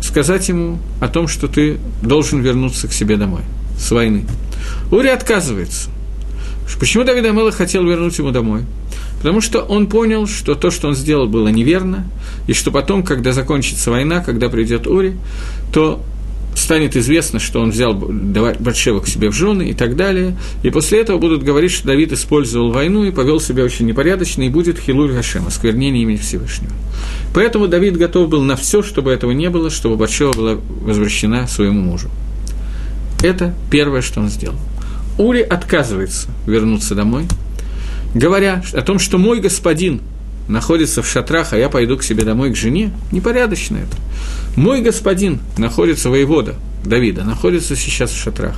сказать 0.02 0.48
ему 0.48 0.78
о 1.02 1.08
том, 1.08 1.28
что 1.28 1.48
ты 1.48 1.80
должен 2.04 2.42
вернуться 2.42 2.88
к 2.88 2.94
себе 2.94 3.18
домой, 3.18 3.42
с 3.80 3.90
войны. 3.92 4.26
Ури 4.92 5.08
отказывается. 5.08 5.90
Почему 6.80 7.04
Давид 7.04 7.26
Амелах 7.26 7.56
хотел 7.56 7.84
вернуть 7.84 8.18
ему 8.20 8.30
домой? 8.30 8.62
Потому 9.18 9.42
что 9.42 9.62
он 9.62 9.88
понял, 9.88 10.28
что 10.28 10.54
то, 10.54 10.70
что 10.70 10.90
он 10.90 10.96
сделал, 10.96 11.28
было 11.28 11.48
неверно, 11.48 12.06
и 12.46 12.54
что 12.54 12.70
потом, 12.70 13.02
когда 13.02 13.34
закончится 13.34 13.90
война, 13.90 14.20
когда 14.20 14.50
придет 14.50 14.86
Ури, 14.86 15.18
то 15.74 16.04
станет 16.58 16.96
известно, 16.96 17.40
что 17.40 17.62
он 17.62 17.72
взял 17.72 17.94
Батшева 17.94 19.00
к 19.00 19.08
себе 19.08 19.30
в 19.30 19.34
жены 19.34 19.70
и 19.70 19.74
так 19.74 19.96
далее. 19.96 20.36
И 20.64 20.70
после 20.70 21.00
этого 21.00 21.18
будут 21.18 21.44
говорить, 21.44 21.72
что 21.72 21.88
Давид 21.88 22.12
использовал 22.12 22.72
войну 22.72 23.04
и 23.04 23.12
повел 23.12 23.40
себя 23.40 23.64
очень 23.64 23.86
непорядочно, 23.86 24.44
и 24.44 24.50
будет 24.50 24.80
Хилуль 24.80 25.14
Гашем, 25.14 25.48
осквернение 25.48 26.04
имени 26.04 26.18
Всевышнего. 26.18 26.72
Поэтому 27.34 27.68
Давид 27.68 27.98
готов 27.98 28.30
был 28.30 28.44
на 28.44 28.56
все, 28.56 28.82
чтобы 28.82 29.12
этого 29.12 29.32
не 29.32 29.50
было, 29.50 29.70
чтобы 29.70 29.98
Батшева 29.98 30.34
была 30.34 30.58
возвращена 30.82 31.48
своему 31.48 31.82
мужу. 31.82 32.10
Это 33.24 33.54
первое, 33.70 34.02
что 34.02 34.20
он 34.20 34.30
сделал. 34.30 34.58
Ури 35.18 35.42
отказывается 35.42 36.30
вернуться 36.46 36.96
домой, 36.96 37.26
говоря 38.14 38.64
о 38.74 38.82
том, 38.82 39.00
что 39.00 39.18
мой 39.18 39.40
господин 39.40 40.02
находится 40.48 41.02
в 41.02 41.08
шатрах, 41.08 41.54
а 41.54 41.58
я 41.58 41.70
пойду 41.70 41.98
к 41.98 42.04
себе 42.04 42.24
домой 42.24 42.52
к 42.52 42.56
жене, 42.56 42.92
непорядочно 43.12 43.78
это. 43.78 43.98
Мой 44.56 44.82
господин 44.82 45.40
находится, 45.58 46.10
воевода 46.10 46.56
Давида, 46.84 47.24
находится 47.24 47.76
сейчас 47.76 48.12
в 48.12 48.22
шатрах. 48.22 48.56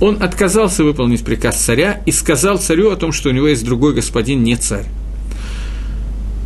Он 0.00 0.22
отказался 0.22 0.84
выполнить 0.84 1.24
приказ 1.24 1.56
царя 1.56 2.02
и 2.06 2.12
сказал 2.12 2.58
царю 2.58 2.90
о 2.90 2.96
том, 2.96 3.12
что 3.12 3.30
у 3.30 3.32
него 3.32 3.48
есть 3.48 3.64
другой 3.64 3.94
господин, 3.94 4.42
не 4.42 4.56
царь. 4.56 4.86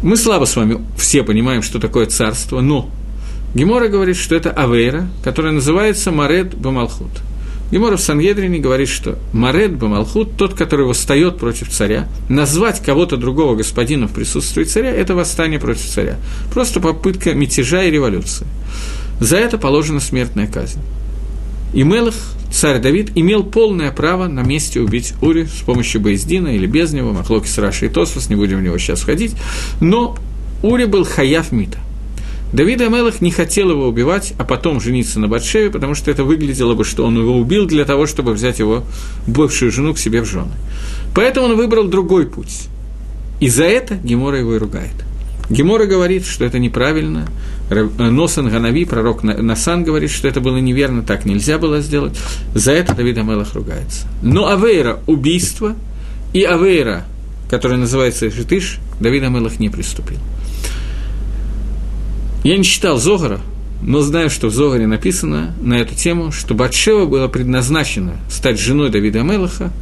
Мы 0.02 0.16
слабо 0.16 0.44
с 0.44 0.54
вами 0.54 0.84
все 0.96 1.22
понимаем, 1.22 1.62
что 1.62 1.78
такое 1.78 2.06
царство, 2.06 2.60
но 2.60 2.90
Гемора 3.54 3.88
говорит, 3.88 4.16
что 4.16 4.34
это 4.34 4.50
Авейра, 4.50 5.08
которая 5.24 5.52
называется 5.52 6.12
Марет 6.12 6.54
Бамалхут. 6.54 7.10
Гемора 7.70 7.96
в 7.96 8.00
Сангедрине 8.00 8.58
говорит, 8.58 8.88
что 8.88 9.18
Марет 9.32 9.76
Бамалхут, 9.76 10.36
тот, 10.36 10.54
который 10.54 10.86
восстает 10.86 11.38
против 11.38 11.68
царя, 11.68 12.08
назвать 12.28 12.80
кого-то 12.80 13.16
другого 13.16 13.56
господина 13.56 14.06
в 14.06 14.12
присутствии 14.12 14.64
царя, 14.64 14.90
это 14.90 15.14
восстание 15.14 15.58
против 15.58 15.84
царя. 15.84 16.16
Просто 16.52 16.80
попытка 16.80 17.34
мятежа 17.34 17.82
и 17.82 17.90
революции. 17.90 18.46
За 19.20 19.36
это 19.36 19.58
положена 19.58 20.00
смертная 20.00 20.46
казнь. 20.46 20.80
И 21.74 21.82
Мелах, 21.82 22.14
царь 22.52 22.80
Давид, 22.80 23.10
имел 23.16 23.42
полное 23.42 23.90
право 23.90 24.28
на 24.28 24.40
месте 24.40 24.80
убить 24.80 25.14
Ури 25.20 25.46
с 25.46 25.62
помощью 25.62 26.00
Боездина 26.00 26.48
или 26.48 26.66
без 26.66 26.92
него, 26.92 27.12
Махлоки 27.12 27.48
с 27.48 27.58
Рашей 27.58 27.88
Тосфос, 27.88 28.28
не 28.28 28.36
будем 28.36 28.58
в 28.58 28.62
него 28.62 28.78
сейчас 28.78 29.00
входить, 29.00 29.34
но 29.80 30.16
Ури 30.62 30.84
был 30.84 31.04
хаяв 31.04 31.50
мита. 31.50 31.78
Давид 32.56 32.80
Амелах 32.80 33.20
не 33.20 33.30
хотел 33.30 33.70
его 33.70 33.86
убивать, 33.86 34.32
а 34.38 34.44
потом 34.44 34.80
жениться 34.80 35.20
на 35.20 35.28
Батшеве, 35.28 35.68
потому 35.68 35.94
что 35.94 36.10
это 36.10 36.24
выглядело 36.24 36.72
бы, 36.72 36.86
что 36.86 37.04
он 37.04 37.18
его 37.18 37.36
убил 37.36 37.66
для 37.66 37.84
того, 37.84 38.06
чтобы 38.06 38.32
взять 38.32 38.60
его 38.60 38.82
бывшую 39.26 39.70
жену 39.70 39.92
к 39.92 39.98
себе 39.98 40.22
в 40.22 40.24
жены. 40.24 40.52
Поэтому 41.14 41.48
он 41.48 41.56
выбрал 41.56 41.84
другой 41.84 42.26
путь. 42.26 42.68
И 43.40 43.50
за 43.50 43.64
это 43.64 43.96
Гемора 43.96 44.38
его 44.38 44.54
и 44.54 44.58
ругает. 44.58 44.94
Гемора 45.50 45.84
говорит, 45.84 46.24
что 46.24 46.46
это 46.46 46.58
неправильно. 46.58 47.28
Носан 47.98 48.48
Ганави, 48.48 48.86
пророк 48.86 49.22
Насан, 49.22 49.84
говорит, 49.84 50.10
что 50.10 50.26
это 50.26 50.40
было 50.40 50.56
неверно, 50.56 51.02
так 51.02 51.26
нельзя 51.26 51.58
было 51.58 51.82
сделать. 51.82 52.18
За 52.54 52.72
это 52.72 52.94
Давид 52.94 53.18
Амелах 53.18 53.52
ругается. 53.52 54.06
Но 54.22 54.48
Авейра– 54.48 55.00
убийство, 55.06 55.76
и 56.32 56.42
Авейра, 56.42 57.04
которая 57.50 57.76
называется 57.76 58.30
Житыш, 58.30 58.78
Давид 58.98 59.24
Амелах 59.24 59.58
не 59.58 59.68
приступил. 59.68 60.20
Я 62.46 62.56
не 62.56 62.62
читал 62.62 62.96
Зогара, 62.96 63.40
но 63.82 64.02
знаю, 64.02 64.30
что 64.30 64.46
в 64.46 64.54
Зогаре 64.54 64.86
написано 64.86 65.52
на 65.60 65.80
эту 65.80 65.96
тему, 65.96 66.30
что 66.30 66.54
Батшева 66.54 67.04
была 67.04 67.26
предназначена 67.26 68.18
стать 68.30 68.60
женой 68.60 68.88
Давида 68.88 69.22
Мелаха 69.22 69.72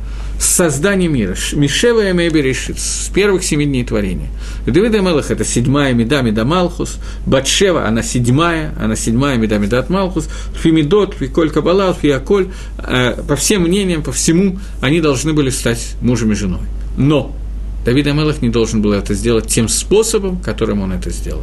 с 0.40 0.46
созданием 0.46 1.12
мира. 1.12 1.36
Мишева 1.52 2.08
и 2.08 2.14
Меберешит, 2.14 2.78
с 2.78 3.10
первых 3.12 3.44
семи 3.44 3.66
дней 3.66 3.84
творения. 3.84 4.28
И 4.64 4.70
Давида 4.70 5.00
Мелах– 5.00 5.30
это 5.30 5.44
седьмая 5.44 5.92
меда, 5.92 6.22
меда 6.22 6.46
Малхус. 6.46 6.96
Батшева– 7.26 7.86
она 7.86 8.02
седьмая, 8.02 8.72
она 8.80 8.96
седьмая 8.96 9.36
меда, 9.36 9.58
меда 9.58 9.80
от 9.80 9.90
Малхус. 9.90 10.30
Фимидот, 10.54 11.16
Фиколь 11.16 11.50
Кабалал, 11.50 11.92
Фиаколь. 11.92 12.48
Э, 12.78 13.22
по 13.28 13.36
всем 13.36 13.64
мнениям, 13.64 14.02
по 14.02 14.12
всему, 14.12 14.58
они 14.80 15.02
должны 15.02 15.34
были 15.34 15.50
стать 15.50 15.96
мужем 16.00 16.32
и 16.32 16.34
женой. 16.34 16.62
Но 16.96 17.36
Давид 17.84 18.06
Амелах 18.06 18.40
не 18.40 18.48
должен 18.48 18.80
был 18.80 18.92
это 18.92 19.14
сделать 19.14 19.46
тем 19.46 19.68
способом, 19.68 20.38
которым 20.38 20.80
он 20.80 20.92
это 20.92 21.10
сделал. 21.10 21.42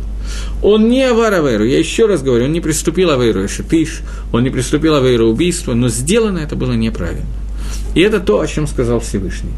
Он 0.63 0.89
не 0.89 1.03
авар 1.03 1.33
Авейру, 1.33 1.65
я 1.65 1.77
еще 1.77 2.07
раз 2.07 2.23
говорю, 2.23 2.45
он 2.45 2.51
не 2.51 2.61
приступил 2.61 3.11
Авейру 3.11 3.45
Эшетыш, 3.45 4.01
он 4.31 4.43
не 4.43 4.49
приступил 4.49 4.95
Авейру 4.95 5.27
убийства, 5.27 5.73
но 5.73 5.89
сделано 5.89 6.39
это 6.39 6.55
было 6.55 6.73
неправильно. 6.73 7.25
И 7.93 8.01
это 8.01 8.19
то, 8.19 8.39
о 8.39 8.47
чем 8.47 8.67
сказал 8.67 8.99
Всевышний. 8.99 9.53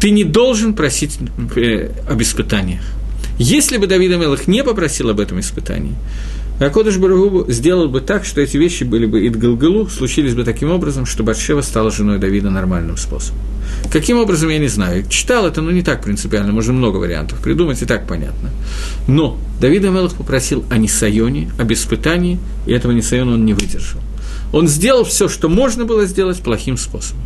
Ты 0.00 0.10
не 0.10 0.24
должен 0.24 0.74
просить 0.74 1.18
э, 1.56 1.90
об 2.08 2.20
испытаниях. 2.22 2.82
Если 3.38 3.78
бы 3.78 3.86
Давид 3.86 4.12
Амелах 4.12 4.46
не 4.46 4.62
попросил 4.62 5.10
об 5.10 5.18
этом 5.18 5.40
испытании, 5.40 5.94
а 6.60 6.70
Кодыш 6.70 6.98
Барагубу 6.98 7.50
сделал 7.50 7.88
бы 7.88 8.00
так, 8.00 8.24
что 8.24 8.40
эти 8.40 8.56
вещи 8.56 8.84
были 8.84 9.06
бы 9.06 9.26
Идгалгалу, 9.26 9.88
случились 9.88 10.34
бы 10.34 10.44
таким 10.44 10.70
образом, 10.70 11.04
что 11.04 11.24
Батшева 11.24 11.62
стала 11.62 11.90
женой 11.90 12.18
Давида 12.18 12.50
нормальным 12.50 12.96
способом. 12.96 13.40
Каким 13.90 14.18
образом, 14.18 14.50
я 14.50 14.58
не 14.58 14.68
знаю. 14.68 15.04
Читал 15.08 15.46
это, 15.46 15.62
но 15.62 15.72
не 15.72 15.82
так 15.82 16.02
принципиально, 16.02 16.52
можно 16.52 16.72
много 16.72 16.98
вариантов 16.98 17.40
придумать, 17.40 17.82
и 17.82 17.86
так 17.86 18.06
понятно. 18.06 18.50
Но 19.08 19.38
Давид 19.60 19.84
Амелах 19.84 20.14
попросил 20.14 20.64
о 20.70 20.78
Нисайоне, 20.78 21.50
об 21.58 21.72
испытании, 21.72 22.38
и 22.66 22.72
этого 22.72 22.92
Нисайона 22.92 23.32
он 23.32 23.44
не 23.44 23.52
выдержал. 23.52 24.00
Он 24.52 24.68
сделал 24.68 25.04
все, 25.04 25.28
что 25.28 25.48
можно 25.48 25.84
было 25.84 26.06
сделать 26.06 26.38
плохим 26.38 26.76
способом. 26.76 27.22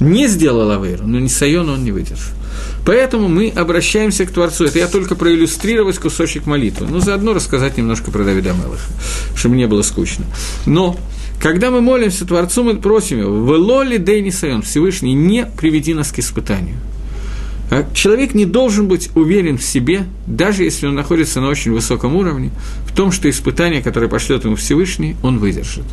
Не 0.00 0.26
сделал 0.28 0.70
Авейру, 0.70 1.06
но 1.06 1.18
Нисайона 1.18 1.72
он 1.72 1.84
не 1.84 1.92
выдержал. 1.92 2.37
Поэтому 2.84 3.28
мы 3.28 3.52
обращаемся 3.54 4.24
к 4.24 4.30
Творцу. 4.30 4.64
Это 4.64 4.78
я 4.78 4.88
только 4.88 5.14
проиллюстрировать 5.14 5.98
кусочек 5.98 6.46
молитвы. 6.46 6.86
Ну, 6.88 7.00
заодно 7.00 7.34
рассказать 7.34 7.76
немножко 7.76 8.10
про 8.10 8.24
Давида 8.24 8.52
Мелаха, 8.52 8.90
чтобы 9.34 9.56
мне 9.56 9.66
было 9.66 9.82
скучно. 9.82 10.24
Но 10.64 10.96
когда 11.40 11.70
мы 11.70 11.80
молимся 11.80 12.26
Творцу, 12.26 12.64
мы 12.64 12.76
просим 12.76 13.20
его, 13.20 13.54
«Велоли 13.54 13.98
дейни 13.98 14.30
сайон», 14.30 14.62
Всевышний, 14.62 15.14
не 15.14 15.46
приведи 15.46 15.94
нас 15.94 16.10
к 16.10 16.18
испытанию. 16.18 16.76
А 17.70 17.86
человек 17.92 18.34
не 18.34 18.46
должен 18.46 18.88
быть 18.88 19.10
уверен 19.14 19.58
в 19.58 19.62
себе, 19.62 20.06
даже 20.26 20.64
если 20.64 20.86
он 20.86 20.94
находится 20.94 21.40
на 21.40 21.48
очень 21.48 21.72
высоком 21.72 22.16
уровне, 22.16 22.50
в 22.86 22.96
том, 22.96 23.12
что 23.12 23.28
испытание, 23.28 23.82
которое 23.82 24.08
пошлет 24.08 24.44
ему 24.44 24.56
Всевышний, 24.56 25.16
он 25.22 25.38
выдержит. 25.38 25.84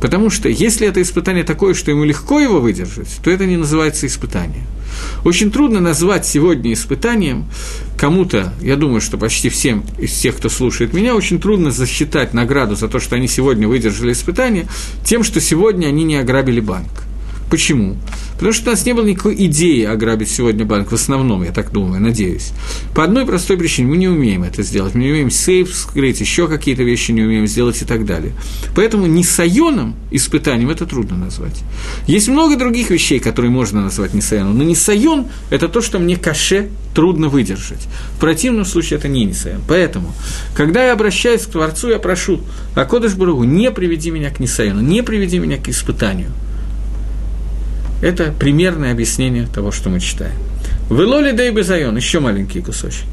Потому 0.00 0.30
что 0.30 0.48
если 0.48 0.86
это 0.86 1.02
испытание 1.02 1.44
такое, 1.44 1.74
что 1.74 1.90
ему 1.90 2.04
легко 2.04 2.40
его 2.40 2.60
выдержать, 2.60 3.18
то 3.22 3.30
это 3.30 3.46
не 3.46 3.56
называется 3.56 4.06
испытанием. 4.06 4.64
Очень 5.24 5.50
трудно 5.50 5.80
назвать 5.80 6.26
сегодня 6.26 6.72
испытанием 6.72 7.46
кому-то, 7.96 8.52
я 8.60 8.76
думаю, 8.76 9.00
что 9.00 9.18
почти 9.18 9.48
всем 9.48 9.84
из 9.98 10.12
тех, 10.12 10.36
кто 10.36 10.48
слушает 10.48 10.92
меня, 10.92 11.14
очень 11.14 11.40
трудно 11.40 11.70
засчитать 11.70 12.34
награду 12.34 12.76
за 12.76 12.88
то, 12.88 13.00
что 13.00 13.16
они 13.16 13.28
сегодня 13.28 13.68
выдержали 13.68 14.12
испытание, 14.12 14.66
тем, 15.04 15.24
что 15.24 15.40
сегодня 15.40 15.88
они 15.88 16.04
не 16.04 16.16
ограбили 16.16 16.60
банк. 16.60 17.04
Почему? 17.50 17.96
Потому 18.34 18.52
что 18.52 18.68
у 18.68 18.72
нас 18.72 18.84
не 18.84 18.92
было 18.92 19.06
никакой 19.06 19.34
идеи 19.46 19.84
ограбить 19.84 20.30
сегодня 20.30 20.64
банк, 20.64 20.92
в 20.92 20.94
основном, 20.94 21.42
я 21.42 21.50
так 21.50 21.72
думаю, 21.72 22.00
надеюсь. 22.00 22.52
По 22.94 23.04
одной 23.04 23.26
простой 23.26 23.56
причине, 23.56 23.88
мы 23.88 23.96
не 23.96 24.06
умеем 24.06 24.44
это 24.44 24.62
сделать, 24.62 24.94
мы 24.94 25.02
не 25.02 25.10
умеем 25.10 25.30
сейф 25.30 25.74
скрыть, 25.74 26.20
еще 26.20 26.46
какие-то 26.46 26.82
вещи 26.82 27.10
не 27.10 27.22
умеем 27.22 27.46
сделать 27.46 27.80
и 27.82 27.84
так 27.84 28.04
далее. 28.04 28.32
Поэтому 28.76 29.06
не 29.06 29.24
сайоном 29.24 29.96
испытанием 30.10 30.70
это 30.70 30.86
трудно 30.86 31.16
назвать. 31.16 31.64
Есть 32.06 32.28
много 32.28 32.56
других 32.56 32.90
вещей, 32.90 33.18
которые 33.18 33.50
можно 33.50 33.82
назвать 33.82 34.14
не 34.14 34.20
сайоном, 34.20 34.56
но 34.56 34.62
не 34.62 34.76
сайон– 34.76 35.26
это 35.50 35.68
то, 35.68 35.80
что 35.80 35.98
мне 35.98 36.16
каше 36.16 36.68
трудно 36.94 37.28
выдержать. 37.28 37.88
В 38.16 38.20
противном 38.20 38.66
случае 38.66 38.98
это 38.98 39.08
не 39.08 39.24
несайон. 39.24 39.62
Поэтому, 39.66 40.12
когда 40.54 40.84
я 40.84 40.92
обращаюсь 40.92 41.42
к 41.42 41.50
Творцу, 41.50 41.88
я 41.88 41.98
прошу, 41.98 42.40
а 42.74 42.84
Кодыш 42.84 43.14
Баругу, 43.14 43.44
не 43.44 43.70
приведи 43.70 44.10
меня 44.10 44.30
к 44.30 44.38
несайону, 44.38 44.80
не 44.80 45.02
приведи 45.02 45.38
меня 45.38 45.56
к 45.56 45.68
испытанию– 45.68 46.30
это 48.02 48.32
примерное 48.38 48.92
объяснение 48.92 49.46
того, 49.46 49.72
что 49.72 49.90
мы 49.90 50.00
читаем. 50.00 50.34
Велоли 50.90 51.32
да 51.32 51.46
и 51.46 51.50
Безайон, 51.50 51.96
еще 51.96 52.20
маленький 52.20 52.60
кусочек. 52.60 53.04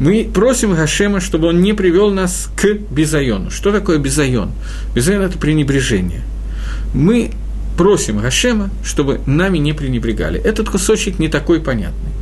Мы 0.00 0.30
просим 0.32 0.74
Гашема, 0.74 1.20
чтобы 1.20 1.48
он 1.48 1.60
не 1.60 1.72
привел 1.72 2.10
нас 2.10 2.48
к 2.56 2.66
Безайону. 2.90 3.50
Что 3.50 3.72
такое 3.72 3.98
Безайон? 3.98 4.52
Безайон– 4.94 5.22
это 5.24 5.38
пренебрежение. 5.38 6.22
Мы 6.94 7.32
просим 7.76 8.18
Гашема, 8.18 8.70
чтобы 8.84 9.20
нами 9.26 9.58
не 9.58 9.72
пренебрегали. 9.72 10.40
Этот 10.40 10.70
кусочек 10.70 11.18
не 11.18 11.28
такой 11.28 11.60
понятный. 11.60 12.12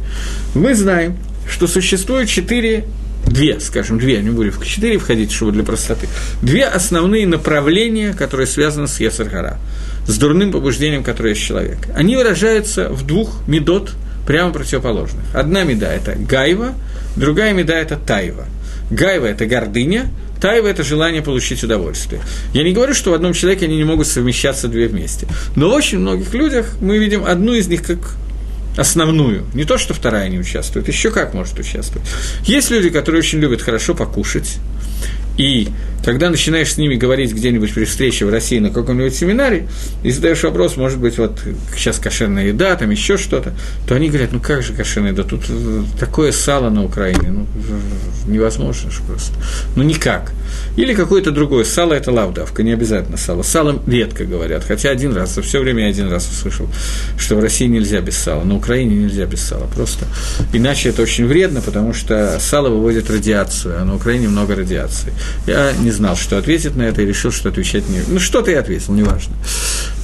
Мы 0.54 0.74
знаем, 0.74 1.16
что 1.48 1.66
существует 1.66 2.28
четыре 2.28 2.84
две, 3.26 3.60
скажем, 3.60 3.98
две, 3.98 4.18
не 4.22 4.30
будем 4.30 4.52
в 4.52 4.64
четыре 4.64 4.98
входить, 4.98 5.32
чтобы 5.32 5.52
для 5.52 5.64
простоты, 5.64 6.08
две 6.42 6.64
основные 6.64 7.26
направления, 7.26 8.12
которые 8.12 8.46
связаны 8.46 8.86
с 8.88 9.00
Есаргара 9.00 9.58
с 10.06 10.18
дурным 10.18 10.52
побуждением, 10.52 11.02
которое 11.02 11.30
есть 11.30 11.42
человек. 11.42 11.78
Они 11.94 12.16
выражаются 12.16 12.88
в 12.88 13.06
двух 13.06 13.46
медот 13.46 13.92
прямо 14.26 14.52
противоположных. 14.52 15.24
Одна 15.34 15.64
меда– 15.64 15.92
это 15.94 16.14
гайва, 16.16 16.74
другая 17.16 17.52
меда– 17.52 17.74
это 17.76 17.96
тайва. 17.96 18.46
Гайва– 18.90 19.26
это 19.26 19.46
гордыня, 19.46 20.10
Тайва– 20.40 20.66
это 20.68 20.82
желание 20.82 21.22
получить 21.22 21.64
удовольствие. 21.64 22.20
Я 22.52 22.62
не 22.62 22.72
говорю, 22.72 22.94
что 22.94 23.10
в 23.10 23.14
одном 23.14 23.32
человеке 23.32 23.66
они 23.66 23.76
не 23.76 23.84
могут 23.84 24.06
совмещаться 24.06 24.68
две 24.68 24.86
вместе. 24.86 25.26
Но 25.54 25.70
в 25.70 25.72
очень 25.72 25.98
многих 25.98 26.34
людях 26.34 26.76
мы 26.80 26.98
видим 26.98 27.24
одну 27.24 27.54
из 27.54 27.68
них 27.68 27.82
как 27.82 27.98
основную. 28.76 29.44
Не 29.54 29.64
то, 29.64 29.78
что 29.78 29.94
вторая 29.94 30.28
не 30.28 30.38
участвует, 30.38 30.88
еще 30.88 31.10
как 31.10 31.32
может 31.32 31.58
участвовать. 31.58 32.06
Есть 32.44 32.70
люди, 32.70 32.90
которые 32.90 33.20
очень 33.20 33.38
любят 33.38 33.62
хорошо 33.62 33.94
покушать, 33.94 34.58
и 35.36 35.68
когда 36.04 36.30
начинаешь 36.30 36.72
с 36.72 36.78
ними 36.78 36.94
говорить 36.94 37.32
где-нибудь 37.32 37.74
при 37.74 37.84
встрече 37.84 38.26
в 38.26 38.30
России 38.30 38.60
на 38.60 38.70
каком-нибудь 38.70 39.14
семинаре, 39.14 39.66
и 40.04 40.12
задаешь 40.12 40.42
вопрос, 40.44 40.76
может 40.76 41.00
быть, 41.00 41.18
вот 41.18 41.40
сейчас 41.74 41.98
кошерная 41.98 42.46
еда, 42.46 42.76
там 42.76 42.90
еще 42.90 43.16
что-то, 43.16 43.52
то 43.88 43.96
они 43.96 44.08
говорят, 44.08 44.30
ну 44.32 44.38
как 44.38 44.62
же 44.62 44.72
кошерная 44.72 45.10
еда, 45.10 45.24
тут 45.24 45.42
такое 45.98 46.30
сало 46.30 46.70
на 46.70 46.84
Украине, 46.84 47.30
ну 47.30 47.46
невозможно 48.28 48.90
же 48.90 49.02
просто, 49.02 49.32
ну 49.74 49.82
никак. 49.82 50.32
Или 50.76 50.94
какое-то 50.94 51.32
другое, 51.32 51.64
сало– 51.64 51.92
это 51.94 52.12
лавдавка, 52.12 52.62
не 52.62 52.72
обязательно 52.72 53.16
сало. 53.16 53.42
Салом 53.42 53.82
редко 53.86 54.24
говорят, 54.24 54.64
хотя 54.64 54.90
один 54.90 55.12
раз, 55.12 55.34
за 55.34 55.42
все 55.42 55.60
время 55.60 55.84
я 55.84 55.88
один 55.88 56.08
раз 56.08 56.28
услышал, 56.30 56.68
что 57.18 57.34
в 57.34 57.40
России 57.40 57.66
нельзя 57.66 58.00
без 58.00 58.16
сала, 58.16 58.44
на 58.44 58.56
Украине 58.56 58.94
нельзя 58.94 59.26
без 59.26 59.40
сала, 59.42 59.66
просто 59.74 60.06
иначе 60.52 60.90
это 60.90 61.02
очень 61.02 61.26
вредно, 61.26 61.62
потому 61.62 61.92
что 61.94 62.38
сало 62.38 62.68
выводит 62.68 63.10
радиацию, 63.10 63.80
а 63.80 63.84
на 63.84 63.96
Украине 63.96 64.28
много 64.28 64.54
радиации. 64.54 65.12
Я 65.46 65.72
не 65.72 65.90
знал, 65.90 66.16
что 66.16 66.38
ответить 66.38 66.76
на 66.76 66.82
это, 66.82 67.02
и 67.02 67.06
решил, 67.06 67.30
что 67.30 67.48
отвечать 67.48 67.88
не... 67.88 68.00
Ну, 68.08 68.18
что-то 68.18 68.50
я 68.50 68.60
ответил, 68.60 68.94
неважно. 68.94 69.34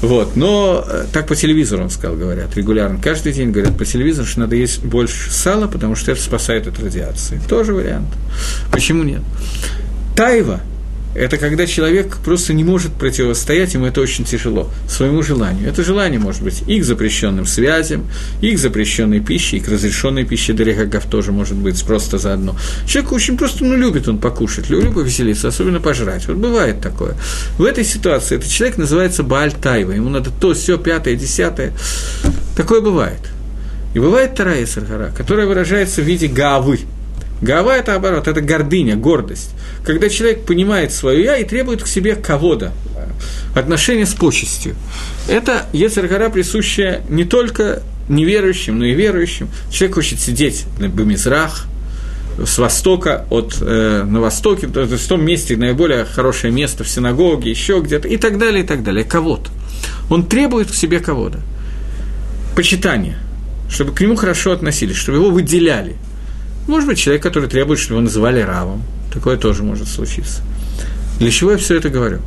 Вот, 0.00 0.36
но 0.36 0.84
э, 0.88 1.06
так 1.12 1.26
по 1.26 1.36
телевизору, 1.36 1.84
он 1.84 1.90
сказал, 1.90 2.16
говорят, 2.16 2.56
регулярно. 2.56 3.00
Каждый 3.00 3.32
день 3.32 3.50
говорят 3.50 3.76
по 3.76 3.84
телевизору, 3.84 4.26
что 4.26 4.40
надо 4.40 4.56
есть 4.56 4.82
больше 4.84 5.30
сала, 5.30 5.66
потому 5.66 5.96
что 5.96 6.12
это 6.12 6.20
спасает 6.20 6.66
от 6.66 6.78
радиации. 6.80 7.40
Тоже 7.48 7.72
вариант. 7.72 8.08
Почему 8.70 9.02
нет? 9.02 9.22
Тайва 10.16 10.60
это 11.14 11.36
когда 11.36 11.66
человек 11.66 12.16
просто 12.24 12.54
не 12.54 12.64
может 12.64 12.92
противостоять, 12.92 13.74
ему 13.74 13.86
это 13.86 14.00
очень 14.00 14.24
тяжело, 14.24 14.70
своему 14.88 15.22
желанию. 15.22 15.68
Это 15.68 15.84
желание 15.84 16.18
может 16.18 16.42
быть 16.42 16.62
и 16.66 16.80
к 16.80 16.84
запрещенным 16.84 17.46
связям, 17.46 18.06
и 18.40 18.54
к 18.54 18.58
запрещенной 18.58 19.20
пище, 19.20 19.58
и 19.58 19.60
к 19.60 19.68
разрешенной 19.68 20.24
пище 20.24 20.52
Дерехагав 20.54 21.04
тоже 21.06 21.32
может 21.32 21.56
быть 21.56 21.82
просто 21.84 22.18
заодно. 22.18 22.56
Человек 22.86 23.12
очень 23.12 23.36
просто, 23.36 23.64
ну, 23.64 23.76
любит 23.76 24.08
он 24.08 24.18
покушать, 24.18 24.70
любит 24.70 24.94
повеселиться, 24.94 25.48
особенно 25.48 25.80
пожрать. 25.80 26.26
Вот 26.26 26.36
бывает 26.36 26.80
такое. 26.80 27.14
В 27.58 27.64
этой 27.64 27.84
ситуации 27.84 28.36
этот 28.36 28.48
человек 28.48 28.78
называется 28.78 29.22
Бааль 29.22 29.52
Тайва, 29.52 29.92
ему 29.92 30.08
надо 30.08 30.30
то, 30.30 30.54
все, 30.54 30.78
пятое, 30.78 31.14
десятое. 31.14 31.72
Такое 32.56 32.80
бывает. 32.80 33.20
И 33.94 33.98
бывает 33.98 34.30
вторая 34.32 34.64
Саргара, 34.64 35.12
которая 35.14 35.46
выражается 35.46 36.00
в 36.00 36.04
виде 36.04 36.26
гавы– 36.26 36.80
Гава– 37.42 37.76
это 37.76 37.96
оборот, 37.96 38.28
это 38.28 38.40
гордыня, 38.40 38.94
гордость. 38.94 39.50
Когда 39.84 40.08
человек 40.08 40.44
понимает 40.46 40.92
свое 40.92 41.24
«я» 41.24 41.36
и 41.38 41.44
требует 41.44 41.82
к 41.82 41.88
себе 41.88 42.14
кого-то, 42.14 42.72
отношения 43.54 44.06
с 44.06 44.14
почестью. 44.14 44.76
Это 45.28 45.66
Ецергара, 45.72 46.30
присущая 46.30 47.02
не 47.08 47.24
только 47.24 47.82
неверующим, 48.08 48.78
но 48.78 48.84
и 48.84 48.94
верующим. 48.94 49.48
Человек 49.70 49.96
хочет 49.96 50.20
сидеть 50.20 50.64
на 50.78 50.88
Бамизрах, 50.88 51.66
с 52.46 52.58
востока, 52.58 53.26
от, 53.28 53.58
э, 53.60 54.04
на 54.04 54.20
востоке, 54.20 54.68
то 54.68 54.80
есть 54.80 55.04
в 55.04 55.08
том 55.08 55.22
месте 55.24 55.56
наиболее 55.56 56.04
хорошее 56.04 56.52
место 56.52 56.84
в 56.84 56.88
синагоге, 56.88 57.50
еще 57.50 57.80
где-то, 57.80 58.08
и 58.08 58.16
так 58.16 58.38
далее, 58.38 58.62
и 58.62 58.66
так 58.66 58.84
далее, 58.84 59.04
кого-то. 59.04 59.50
Он 60.08 60.24
требует 60.24 60.70
к 60.70 60.74
себе 60.74 61.00
кого-то. 61.00 61.40
Почитание, 62.56 63.18
чтобы 63.68 63.92
к 63.92 64.00
нему 64.00 64.14
хорошо 64.14 64.52
относились, 64.52 64.96
чтобы 64.96 65.18
его 65.18 65.30
выделяли– 65.30 65.96
может 66.66 66.88
быть, 66.88 66.98
человек, 66.98 67.22
который 67.22 67.48
требует, 67.48 67.78
чтобы 67.78 67.98
его 67.98 68.04
называли 68.04 68.40
равом. 68.40 68.82
Такое 69.12 69.36
тоже 69.36 69.62
может 69.62 69.88
случиться. 69.88 70.42
Для 71.18 71.30
чего 71.30 71.52
я 71.52 71.58
все 71.58 71.76
это 71.76 71.88
говорю? 71.90 72.20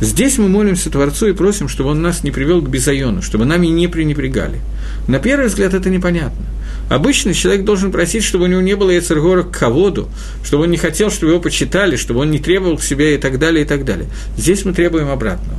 Здесь 0.00 0.38
мы 0.38 0.48
молимся 0.48 0.90
Творцу 0.90 1.26
и 1.28 1.32
просим, 1.32 1.68
чтобы 1.68 1.90
он 1.90 2.00
нас 2.00 2.24
не 2.24 2.30
привел 2.30 2.62
к 2.62 2.68
безайону, 2.68 3.20
чтобы 3.20 3.44
нами 3.44 3.66
не 3.66 3.86
пренебрегали. 3.86 4.60
На 5.06 5.18
первый 5.18 5.48
взгляд 5.48 5.74
это 5.74 5.90
непонятно. 5.90 6.44
Обычно 6.88 7.34
человек 7.34 7.64
должен 7.64 7.92
просить, 7.92 8.24
чтобы 8.24 8.44
у 8.44 8.46
него 8.48 8.60
не 8.60 8.74
было 8.74 8.90
яцергора 8.90 9.42
к 9.42 9.56
ководу, 9.56 10.08
чтобы 10.42 10.64
он 10.64 10.70
не 10.70 10.76
хотел, 10.76 11.10
чтобы 11.10 11.32
его 11.32 11.40
почитали, 11.40 11.96
чтобы 11.96 12.20
он 12.20 12.30
не 12.30 12.38
требовал 12.38 12.78
к 12.78 12.82
себе 12.82 13.14
и 13.14 13.18
так 13.18 13.38
далее, 13.38 13.64
и 13.64 13.68
так 13.68 13.84
далее. 13.84 14.08
Здесь 14.36 14.64
мы 14.64 14.72
требуем 14.72 15.08
обратного. 15.08 15.58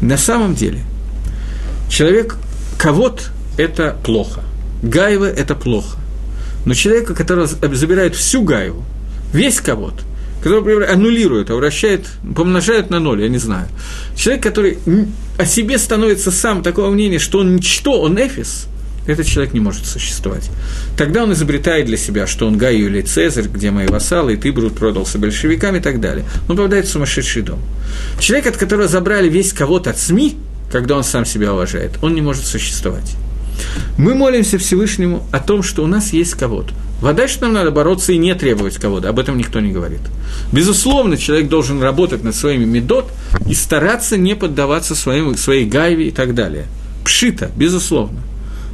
На 0.00 0.18
самом 0.18 0.54
деле, 0.54 0.80
человек, 1.88 2.36
ковод– 2.78 3.30
это 3.56 3.96
плохо, 4.04 4.42
гаева– 4.82 5.24
это 5.24 5.54
плохо. 5.54 5.98
Но 6.66 6.74
человека, 6.74 7.14
который 7.14 7.46
забирает 7.46 8.14
всю 8.14 8.42
гайву, 8.42 8.84
весь 9.32 9.60
кого-то, 9.60 10.02
который 10.42 10.86
аннулирует, 10.86 11.50
обращает, 11.50 12.06
помножает 12.34 12.90
на 12.90 12.98
ноль, 12.98 13.22
я 13.22 13.28
не 13.28 13.38
знаю. 13.38 13.68
Человек, 14.16 14.42
который 14.42 14.78
о 15.38 15.46
себе 15.46 15.78
становится 15.78 16.30
сам 16.30 16.62
такого 16.62 16.90
мнения, 16.90 17.20
что 17.20 17.38
он 17.38 17.56
ничто, 17.56 18.00
он 18.02 18.18
эфис, 18.18 18.66
этот 19.06 19.26
человек 19.26 19.54
не 19.54 19.60
может 19.60 19.86
существовать. 19.86 20.50
Тогда 20.98 21.22
он 21.22 21.32
изобретает 21.32 21.86
для 21.86 21.96
себя, 21.96 22.26
что 22.26 22.48
он 22.48 22.58
Гай 22.58 22.76
или 22.76 23.00
Цезарь, 23.00 23.46
где 23.46 23.70
мои 23.70 23.86
вассалы, 23.86 24.34
и 24.34 24.36
ты, 24.36 24.50
Брут, 24.52 24.76
продался 24.76 25.18
большевикам 25.18 25.76
и 25.76 25.80
так 25.80 26.00
далее. 26.00 26.24
Он 26.48 26.56
попадает 26.56 26.86
в 26.86 26.90
сумасшедший 26.90 27.42
дом. 27.42 27.60
Человек, 28.18 28.48
от 28.48 28.56
которого 28.56 28.88
забрали 28.88 29.28
весь 29.28 29.52
кого-то 29.52 29.90
от 29.90 29.98
СМИ, 29.98 30.36
когда 30.72 30.96
он 30.96 31.04
сам 31.04 31.24
себя 31.24 31.52
уважает, 31.54 31.92
он 32.02 32.14
не 32.14 32.22
может 32.22 32.44
существовать. 32.44 33.14
Мы 33.98 34.14
молимся 34.14 34.58
Всевышнему 34.58 35.24
о 35.32 35.40
том, 35.40 35.62
что 35.62 35.82
у 35.82 35.86
нас 35.86 36.12
есть 36.12 36.34
кого-то. 36.34 36.72
Вода, 37.00 37.28
что 37.28 37.44
нам 37.44 37.54
надо 37.54 37.70
бороться 37.70 38.12
и 38.12 38.18
не 38.18 38.34
требовать 38.34 38.76
кого-то, 38.76 39.10
об 39.10 39.18
этом 39.18 39.36
никто 39.36 39.60
не 39.60 39.70
говорит. 39.70 40.00
Безусловно, 40.50 41.16
человек 41.16 41.48
должен 41.48 41.82
работать 41.82 42.24
над 42.24 42.34
своими 42.34 42.64
медот 42.64 43.10
и 43.46 43.54
стараться 43.54 44.16
не 44.16 44.34
поддаваться 44.34 44.94
своим, 44.94 45.36
своей 45.36 45.66
гайве 45.66 46.08
и 46.08 46.10
так 46.10 46.34
далее. 46.34 46.66
Пшита, 47.04 47.50
безусловно. 47.56 48.20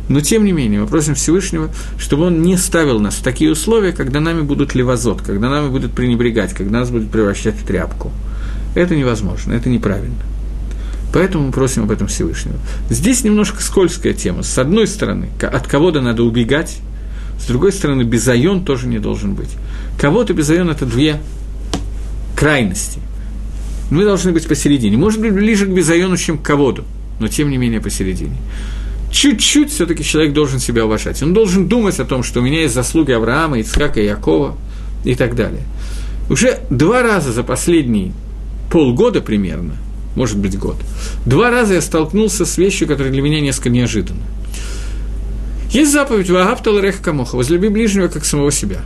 Но, 0.08 0.20
тем 0.20 0.44
не 0.44 0.52
менее, 0.52 0.80
мы 0.80 0.86
просим 0.86 1.14
Всевышнего, 1.14 1.70
чтобы 1.98 2.26
он 2.26 2.42
не 2.42 2.56
ставил 2.56 3.00
нас 3.00 3.14
в 3.14 3.22
такие 3.22 3.50
условия, 3.50 3.92
когда 3.92 4.20
нами 4.20 4.42
будут 4.42 4.74
левозот, 4.74 5.22
когда 5.22 5.48
нами 5.48 5.68
будут 5.68 5.92
пренебрегать, 5.92 6.52
когда 6.52 6.80
нас 6.80 6.90
будут 6.90 7.10
превращать 7.10 7.54
в 7.54 7.66
тряпку. 7.66 8.10
Это 8.74 8.96
невозможно, 8.96 9.52
это 9.52 9.68
неправильно. 9.68 10.16
Поэтому 11.12 11.46
мы 11.46 11.52
просим 11.52 11.82
об 11.82 11.90
этом 11.90 12.06
Всевышнего. 12.06 12.56
Здесь 12.88 13.22
немножко 13.22 13.62
скользкая 13.62 14.14
тема. 14.14 14.42
С 14.42 14.56
одной 14.58 14.86
стороны, 14.86 15.28
от 15.40 15.66
кого-то 15.66 16.00
надо 16.00 16.22
убегать, 16.22 16.78
с 17.38 17.46
другой 17.46 17.72
стороны, 17.72 18.02
безайон 18.02 18.64
тоже 18.64 18.86
не 18.86 18.98
должен 18.98 19.34
быть. 19.34 19.50
Кого-то 19.98 20.32
безайон– 20.32 20.70
это 20.70 20.86
две 20.86 21.20
крайности. 22.34 23.00
Мы 23.90 24.04
должны 24.04 24.32
быть 24.32 24.48
посередине. 24.48 24.96
Может 24.96 25.20
быть, 25.20 25.32
ближе 25.32 25.66
к 25.66 25.70
безайону, 25.70 26.16
чем 26.16 26.38
к 26.38 26.42
кого-то, 26.42 26.84
но 27.20 27.28
тем 27.28 27.50
не 27.50 27.58
менее 27.58 27.80
посередине. 27.80 28.36
Чуть-чуть 29.10 29.70
все-таки 29.70 30.02
человек 30.02 30.32
должен 30.32 30.60
себя 30.60 30.86
уважать. 30.86 31.22
Он 31.22 31.34
должен 31.34 31.68
думать 31.68 32.00
о 32.00 32.06
том, 32.06 32.22
что 32.22 32.40
у 32.40 32.42
меня 32.42 32.62
есть 32.62 32.74
заслуги 32.74 33.12
Авраама, 33.12 33.58
Ицхака, 33.58 34.00
Якова 34.00 34.56
и 35.04 35.14
так 35.14 35.36
далее. 35.36 35.62
Уже 36.30 36.60
два 36.70 37.02
раза 37.02 37.32
за 37.32 37.42
последние 37.42 38.12
полгода 38.70 39.20
примерно– 39.20 39.76
может 40.16 40.38
быть, 40.38 40.58
год. 40.58 40.76
Два 41.26 41.50
раза 41.50 41.74
я 41.74 41.80
столкнулся 41.80 42.44
с 42.44 42.58
вещью, 42.58 42.86
которая 42.86 43.12
для 43.12 43.22
меня 43.22 43.40
несколько 43.40 43.70
неожиданна. 43.70 44.22
Есть 45.70 45.92
заповедь 45.92 46.28
«Вагаптал 46.28 46.78
рех 46.78 47.00
камоха»– 47.00 47.36
«Возлюби 47.36 47.68
ближнего, 47.68 48.08
как 48.08 48.24
самого 48.24 48.52
себя». 48.52 48.80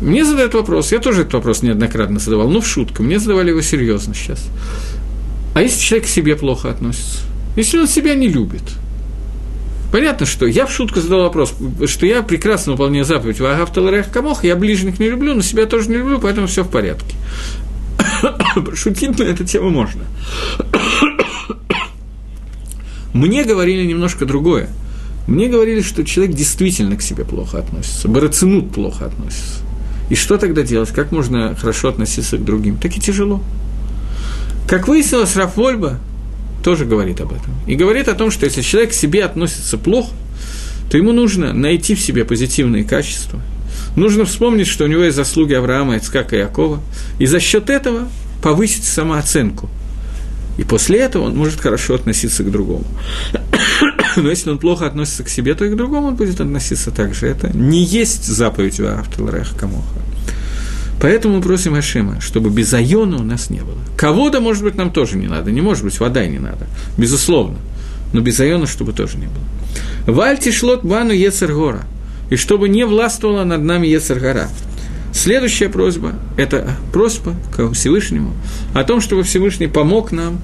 Мне 0.00 0.24
задают 0.24 0.54
вопрос, 0.54 0.90
я 0.90 0.98
тоже 0.98 1.22
этот 1.22 1.34
вопрос 1.34 1.62
неоднократно 1.62 2.18
задавал, 2.18 2.48
но 2.48 2.60
в 2.60 2.66
шутку, 2.66 3.04
мне 3.04 3.20
задавали 3.20 3.50
его 3.50 3.60
серьезно 3.60 4.14
сейчас. 4.14 4.48
А 5.54 5.62
если 5.62 5.80
человек 5.80 6.06
к 6.06 6.10
себе 6.10 6.34
плохо 6.34 6.70
относится? 6.70 7.20
Если 7.56 7.78
он 7.78 7.86
себя 7.86 8.14
не 8.14 8.26
любит? 8.26 8.62
Понятно, 9.92 10.26
что 10.26 10.46
я 10.46 10.66
в 10.66 10.72
шутку 10.72 11.00
задал 11.00 11.20
вопрос, 11.20 11.54
что 11.86 12.06
я 12.06 12.22
прекрасно 12.22 12.72
выполняю 12.72 13.04
заповедь 13.04 13.40
«Вагаптал 13.40 13.88
рех 13.90 14.10
камоха», 14.10 14.46
я 14.46 14.56
ближних 14.56 14.98
не 14.98 15.08
люблю, 15.08 15.34
но 15.34 15.42
себя 15.42 15.66
тоже 15.66 15.90
не 15.90 15.96
люблю, 15.96 16.18
поэтому 16.18 16.46
все 16.46 16.64
в 16.64 16.68
порядке. 16.68 17.14
Шутить 18.74 19.18
на 19.18 19.24
эту 19.24 19.44
тему 19.44 19.70
можно. 19.70 20.02
Мне 23.12 23.44
говорили 23.44 23.86
немножко 23.86 24.24
другое. 24.26 24.68
Мне 25.26 25.48
говорили, 25.48 25.82
что 25.82 26.04
человек 26.04 26.34
действительно 26.34 26.96
к 26.96 27.02
себе 27.02 27.24
плохо 27.24 27.58
относится, 27.58 28.08
барацинут 28.08 28.72
плохо 28.72 29.06
относится. 29.06 29.60
И 30.10 30.14
что 30.14 30.36
тогда 30.36 30.62
делать? 30.62 30.90
Как 30.90 31.12
можно 31.12 31.54
хорошо 31.54 31.88
относиться 31.88 32.38
к 32.38 32.44
другим? 32.44 32.76
Так 32.76 32.96
и 32.96 33.00
тяжело. 33.00 33.42
Как 34.66 34.88
выяснилось, 34.88 35.36
Рафольба 35.36 36.00
тоже 36.64 36.86
говорит 36.86 37.20
об 37.20 37.32
этом. 37.32 37.54
И 37.66 37.76
говорит 37.76 38.08
о 38.08 38.14
том, 38.14 38.30
что 38.30 38.46
если 38.46 38.62
человек 38.62 38.90
к 38.90 38.94
себе 38.94 39.24
относится 39.24 39.78
плохо, 39.78 40.10
то 40.90 40.96
ему 40.96 41.12
нужно 41.12 41.52
найти 41.52 41.94
в 41.94 42.00
себе 42.00 42.24
позитивные 42.24 42.84
качества– 42.84 43.40
Нужно 43.96 44.24
вспомнить, 44.24 44.66
что 44.66 44.84
у 44.84 44.86
него 44.86 45.02
есть 45.02 45.16
заслуги 45.16 45.52
Авраама, 45.52 45.98
Ицкака 45.98 46.36
и 46.36 46.40
Якова, 46.40 46.80
и 47.18 47.26
за 47.26 47.40
счет 47.40 47.68
этого 47.68 48.08
повысить 48.42 48.84
самооценку. 48.84 49.68
И 50.58 50.64
после 50.64 51.00
этого 51.00 51.24
он 51.24 51.36
может 51.36 51.60
хорошо 51.60 51.94
относиться 51.94 52.42
к 52.42 52.50
другому. 52.50 52.84
Но 54.16 54.28
если 54.28 54.50
он 54.50 54.58
плохо 54.58 54.86
относится 54.86 55.24
к 55.24 55.28
себе, 55.28 55.54
то 55.54 55.64
и 55.64 55.70
к 55.70 55.76
другому 55.76 56.08
он 56.08 56.14
будет 56.16 56.40
относиться 56.40 56.90
так 56.90 57.14
же. 57.14 57.26
Это 57.26 57.50
не 57.56 57.82
есть 57.82 58.24
заповедь 58.24 58.80
у 58.80 58.86
Автолареха 58.86 59.56
Камоха. 59.56 60.00
Поэтому 61.00 61.36
мы 61.36 61.42
просим 61.42 61.74
Ашима, 61.74 62.20
чтобы 62.20 62.50
без 62.50 62.72
Айона 62.74 63.16
у 63.16 63.22
нас 63.22 63.50
не 63.50 63.60
было. 63.60 63.78
Кого-то, 63.96 64.40
может 64.40 64.62
быть, 64.62 64.74
нам 64.76 64.92
тоже 64.92 65.16
не 65.16 65.26
надо. 65.26 65.50
Не 65.50 65.60
может 65.60 65.84
быть, 65.84 65.98
вода 65.98 66.22
и 66.22 66.28
не 66.28 66.38
надо. 66.38 66.66
Безусловно. 66.96 67.58
Но 68.12 68.20
без 68.20 68.38
Айона, 68.38 68.66
чтобы 68.66 68.92
тоже 68.92 69.16
не 69.16 69.26
было. 69.26 70.14
Вальти 70.14 70.52
шлот 70.52 70.84
бану 70.84 71.12
Ецергора– 71.12 71.84
и 72.32 72.36
чтобы 72.36 72.70
не 72.70 72.84
властвовала 72.86 73.44
над 73.44 73.62
нами 73.62 73.86
Ецаргара. 73.88 74.48
Следующая 75.12 75.68
просьба– 75.68 76.14
это 76.38 76.74
просьба 76.90 77.34
к 77.54 77.74
Всевышнему 77.74 78.32
о 78.72 78.84
том, 78.84 79.02
чтобы 79.02 79.22
Всевышний 79.22 79.66
помог 79.66 80.12
нам 80.12 80.40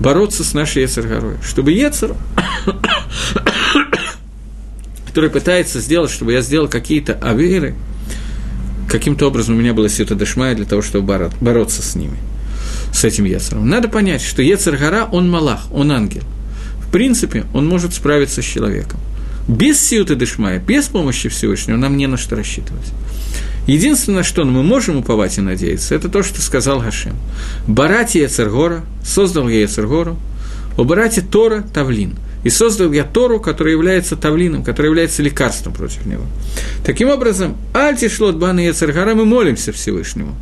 бороться 0.00 0.42
с 0.42 0.52
нашей 0.52 0.82
Ецаргарой, 0.82 1.36
чтобы 1.46 1.70
Ецар, 1.70 2.16
который 5.06 5.30
пытается 5.30 5.78
сделать, 5.78 6.10
чтобы 6.10 6.32
я 6.32 6.40
сделал 6.40 6.66
какие-то 6.66 7.12
аверы, 7.22 7.76
каким-то 8.88 9.28
образом 9.28 9.54
у 9.54 9.58
меня 9.58 9.74
было 9.74 9.88
сито 9.88 10.16
дешмая 10.16 10.56
для 10.56 10.64
того, 10.64 10.82
чтобы 10.82 11.30
бороться 11.40 11.82
с 11.82 11.94
ними, 11.94 12.18
с 12.92 13.04
этим 13.04 13.26
Ецаром. 13.26 13.68
Надо 13.68 13.86
понять, 13.86 14.22
что 14.22 14.42
Ецаргара, 14.42 15.04
он 15.04 15.30
малах, 15.30 15.72
он 15.72 15.92
ангел. 15.92 16.24
В 16.84 16.90
принципе, 16.90 17.44
он 17.54 17.68
может 17.68 17.94
справиться 17.94 18.42
с 18.42 18.44
человеком. 18.44 18.98
Без 19.48 19.80
сиута 19.80 20.14
дешмая, 20.14 20.58
без 20.58 20.88
помощи 20.88 21.30
Всевышнего 21.30 21.78
нам 21.78 21.96
не 21.96 22.06
на 22.06 22.18
что 22.18 22.36
рассчитывать. 22.36 22.92
Единственное, 23.66 24.22
что 24.22 24.44
мы 24.44 24.62
можем 24.62 24.98
уповать 24.98 25.38
и 25.38 25.40
надеяться, 25.40 25.94
это 25.94 26.08
то, 26.08 26.22
что 26.22 26.40
сказал 26.40 26.80
Гашем. 26.80 27.16
Барати 27.66 28.18
Яцергора, 28.18 28.84
создал 29.04 29.48
я 29.48 29.60
Яцергору, 29.62 30.18
у 30.76 30.84
Барати 30.84 31.20
Тора 31.20 31.64
Тавлин. 31.74 32.16
И 32.44 32.50
создал 32.50 32.92
я 32.92 33.04
Тору, 33.04 33.40
которая 33.40 33.74
является 33.74 34.16
тавлином, 34.16 34.62
которая 34.62 34.90
является 34.90 35.22
лекарством 35.22 35.72
против 35.72 36.06
него. 36.06 36.22
Таким 36.84 37.08
образом, 37.08 37.56
Альти 37.74 38.08
Шлот 38.08 38.36
Бана 38.36 38.60
Яцергора, 38.60 39.14
мы 39.14 39.24
молимся 39.24 39.72
Всевышнему. 39.72 40.36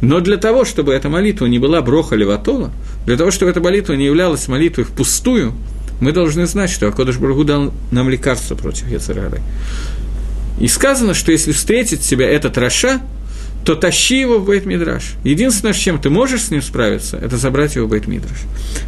Но 0.00 0.20
для 0.20 0.36
того, 0.36 0.64
чтобы 0.64 0.92
эта 0.92 1.08
молитва 1.08 1.46
не 1.46 1.58
была 1.58 1.82
броха 1.82 2.14
леватола, 2.14 2.70
для 3.04 3.16
того, 3.16 3.30
чтобы 3.30 3.50
эта 3.50 3.60
молитва 3.60 3.94
не 3.94 4.06
являлась 4.06 4.48
молитвой 4.48 4.84
впустую, 4.84 5.54
мы 6.00 6.12
должны 6.12 6.46
знать, 6.46 6.70
что 6.70 6.88
Акодыш 6.88 7.18
Баргу 7.18 7.44
дал 7.44 7.72
нам 7.90 8.08
лекарство 8.10 8.54
против 8.54 8.88
Яцерары. 8.88 9.40
И 10.58 10.68
сказано, 10.68 11.14
что 11.14 11.32
если 11.32 11.52
встретит 11.52 12.02
себя 12.02 12.28
этот 12.28 12.58
Раша, 12.58 13.00
то 13.64 13.74
тащи 13.74 14.18
его 14.20 14.38
в 14.38 14.46
Бейт 14.46 14.66
Мидраш. 14.66 15.14
Единственное, 15.22 15.74
с 15.74 15.76
чем 15.76 16.00
ты 16.00 16.08
можешь 16.08 16.44
с 16.44 16.50
ним 16.50 16.62
справиться, 16.62 17.18
это 17.18 17.36
забрать 17.36 17.76
его 17.76 17.86
в 17.86 17.90
Бейт 17.90 18.06
Мидраш. 18.06 18.38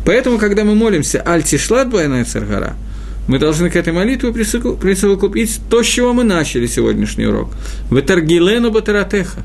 Поэтому, 0.05 0.39
когда 0.39 0.65
мы 0.65 0.75
молимся 0.75 1.23
«Аль 1.25 1.43
тишлат 1.43 1.91
двойная 1.91 2.25
царгара», 2.25 2.75
мы 3.29 3.39
должны 3.39 3.71
к 3.71 3.77
этой 3.77 3.93
молитве 3.93 4.33
присовокупить 4.33 5.61
то, 5.71 5.83
с 5.83 5.87
чего 5.87 6.13
мы 6.13 6.25
начали 6.25 6.67
сегодняшний 6.67 7.27
урок. 7.27 7.51
«Ветаргилену 7.91 8.71
батаратеха». 8.71 9.43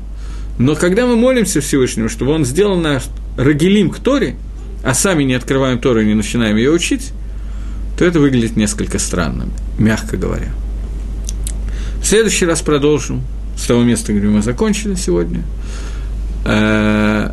Но 0.58 0.74
когда 0.74 1.06
мы 1.06 1.14
молимся 1.14 1.60
Всевышнему, 1.60 2.08
чтобы 2.08 2.32
он 2.32 2.44
сделал 2.44 2.76
нас 2.76 3.08
рагилим 3.36 3.90
к 3.90 3.98
Торе, 4.00 4.34
а 4.82 4.94
сами 4.94 5.22
не 5.22 5.34
открываем 5.34 5.78
Тору 5.78 6.00
и 6.00 6.06
не 6.06 6.14
начинаем 6.14 6.56
ее 6.56 6.72
учить, 6.72 7.12
то 7.98 8.04
это 8.04 8.20
выглядит 8.20 8.56
несколько 8.56 9.00
странным, 9.00 9.52
мягко 9.76 10.16
говоря. 10.16 10.52
В 12.00 12.06
следующий 12.06 12.46
раз 12.46 12.62
продолжим 12.62 13.22
с 13.56 13.66
того 13.66 13.82
места, 13.82 14.12
где 14.12 14.28
мы 14.28 14.40
закончили 14.40 14.94
сегодня. 14.94 15.42
Э, 16.44 17.32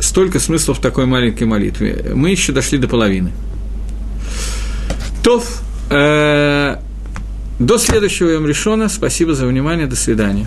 столько 0.00 0.40
смыслов 0.40 0.78
в 0.78 0.80
такой 0.80 1.04
маленькой 1.04 1.44
молитве. 1.44 2.12
Мы 2.14 2.30
еще 2.30 2.52
дошли 2.52 2.78
до 2.78 2.88
половины. 2.88 3.32
Тов, 5.22 5.62
э, 5.90 6.76
до 7.58 7.76
следующего 7.76 8.30
Йом 8.30 8.46
Решона. 8.46 8.88
Спасибо 8.88 9.34
за 9.34 9.46
внимание. 9.46 9.86
До 9.86 9.96
свидания. 9.96 10.46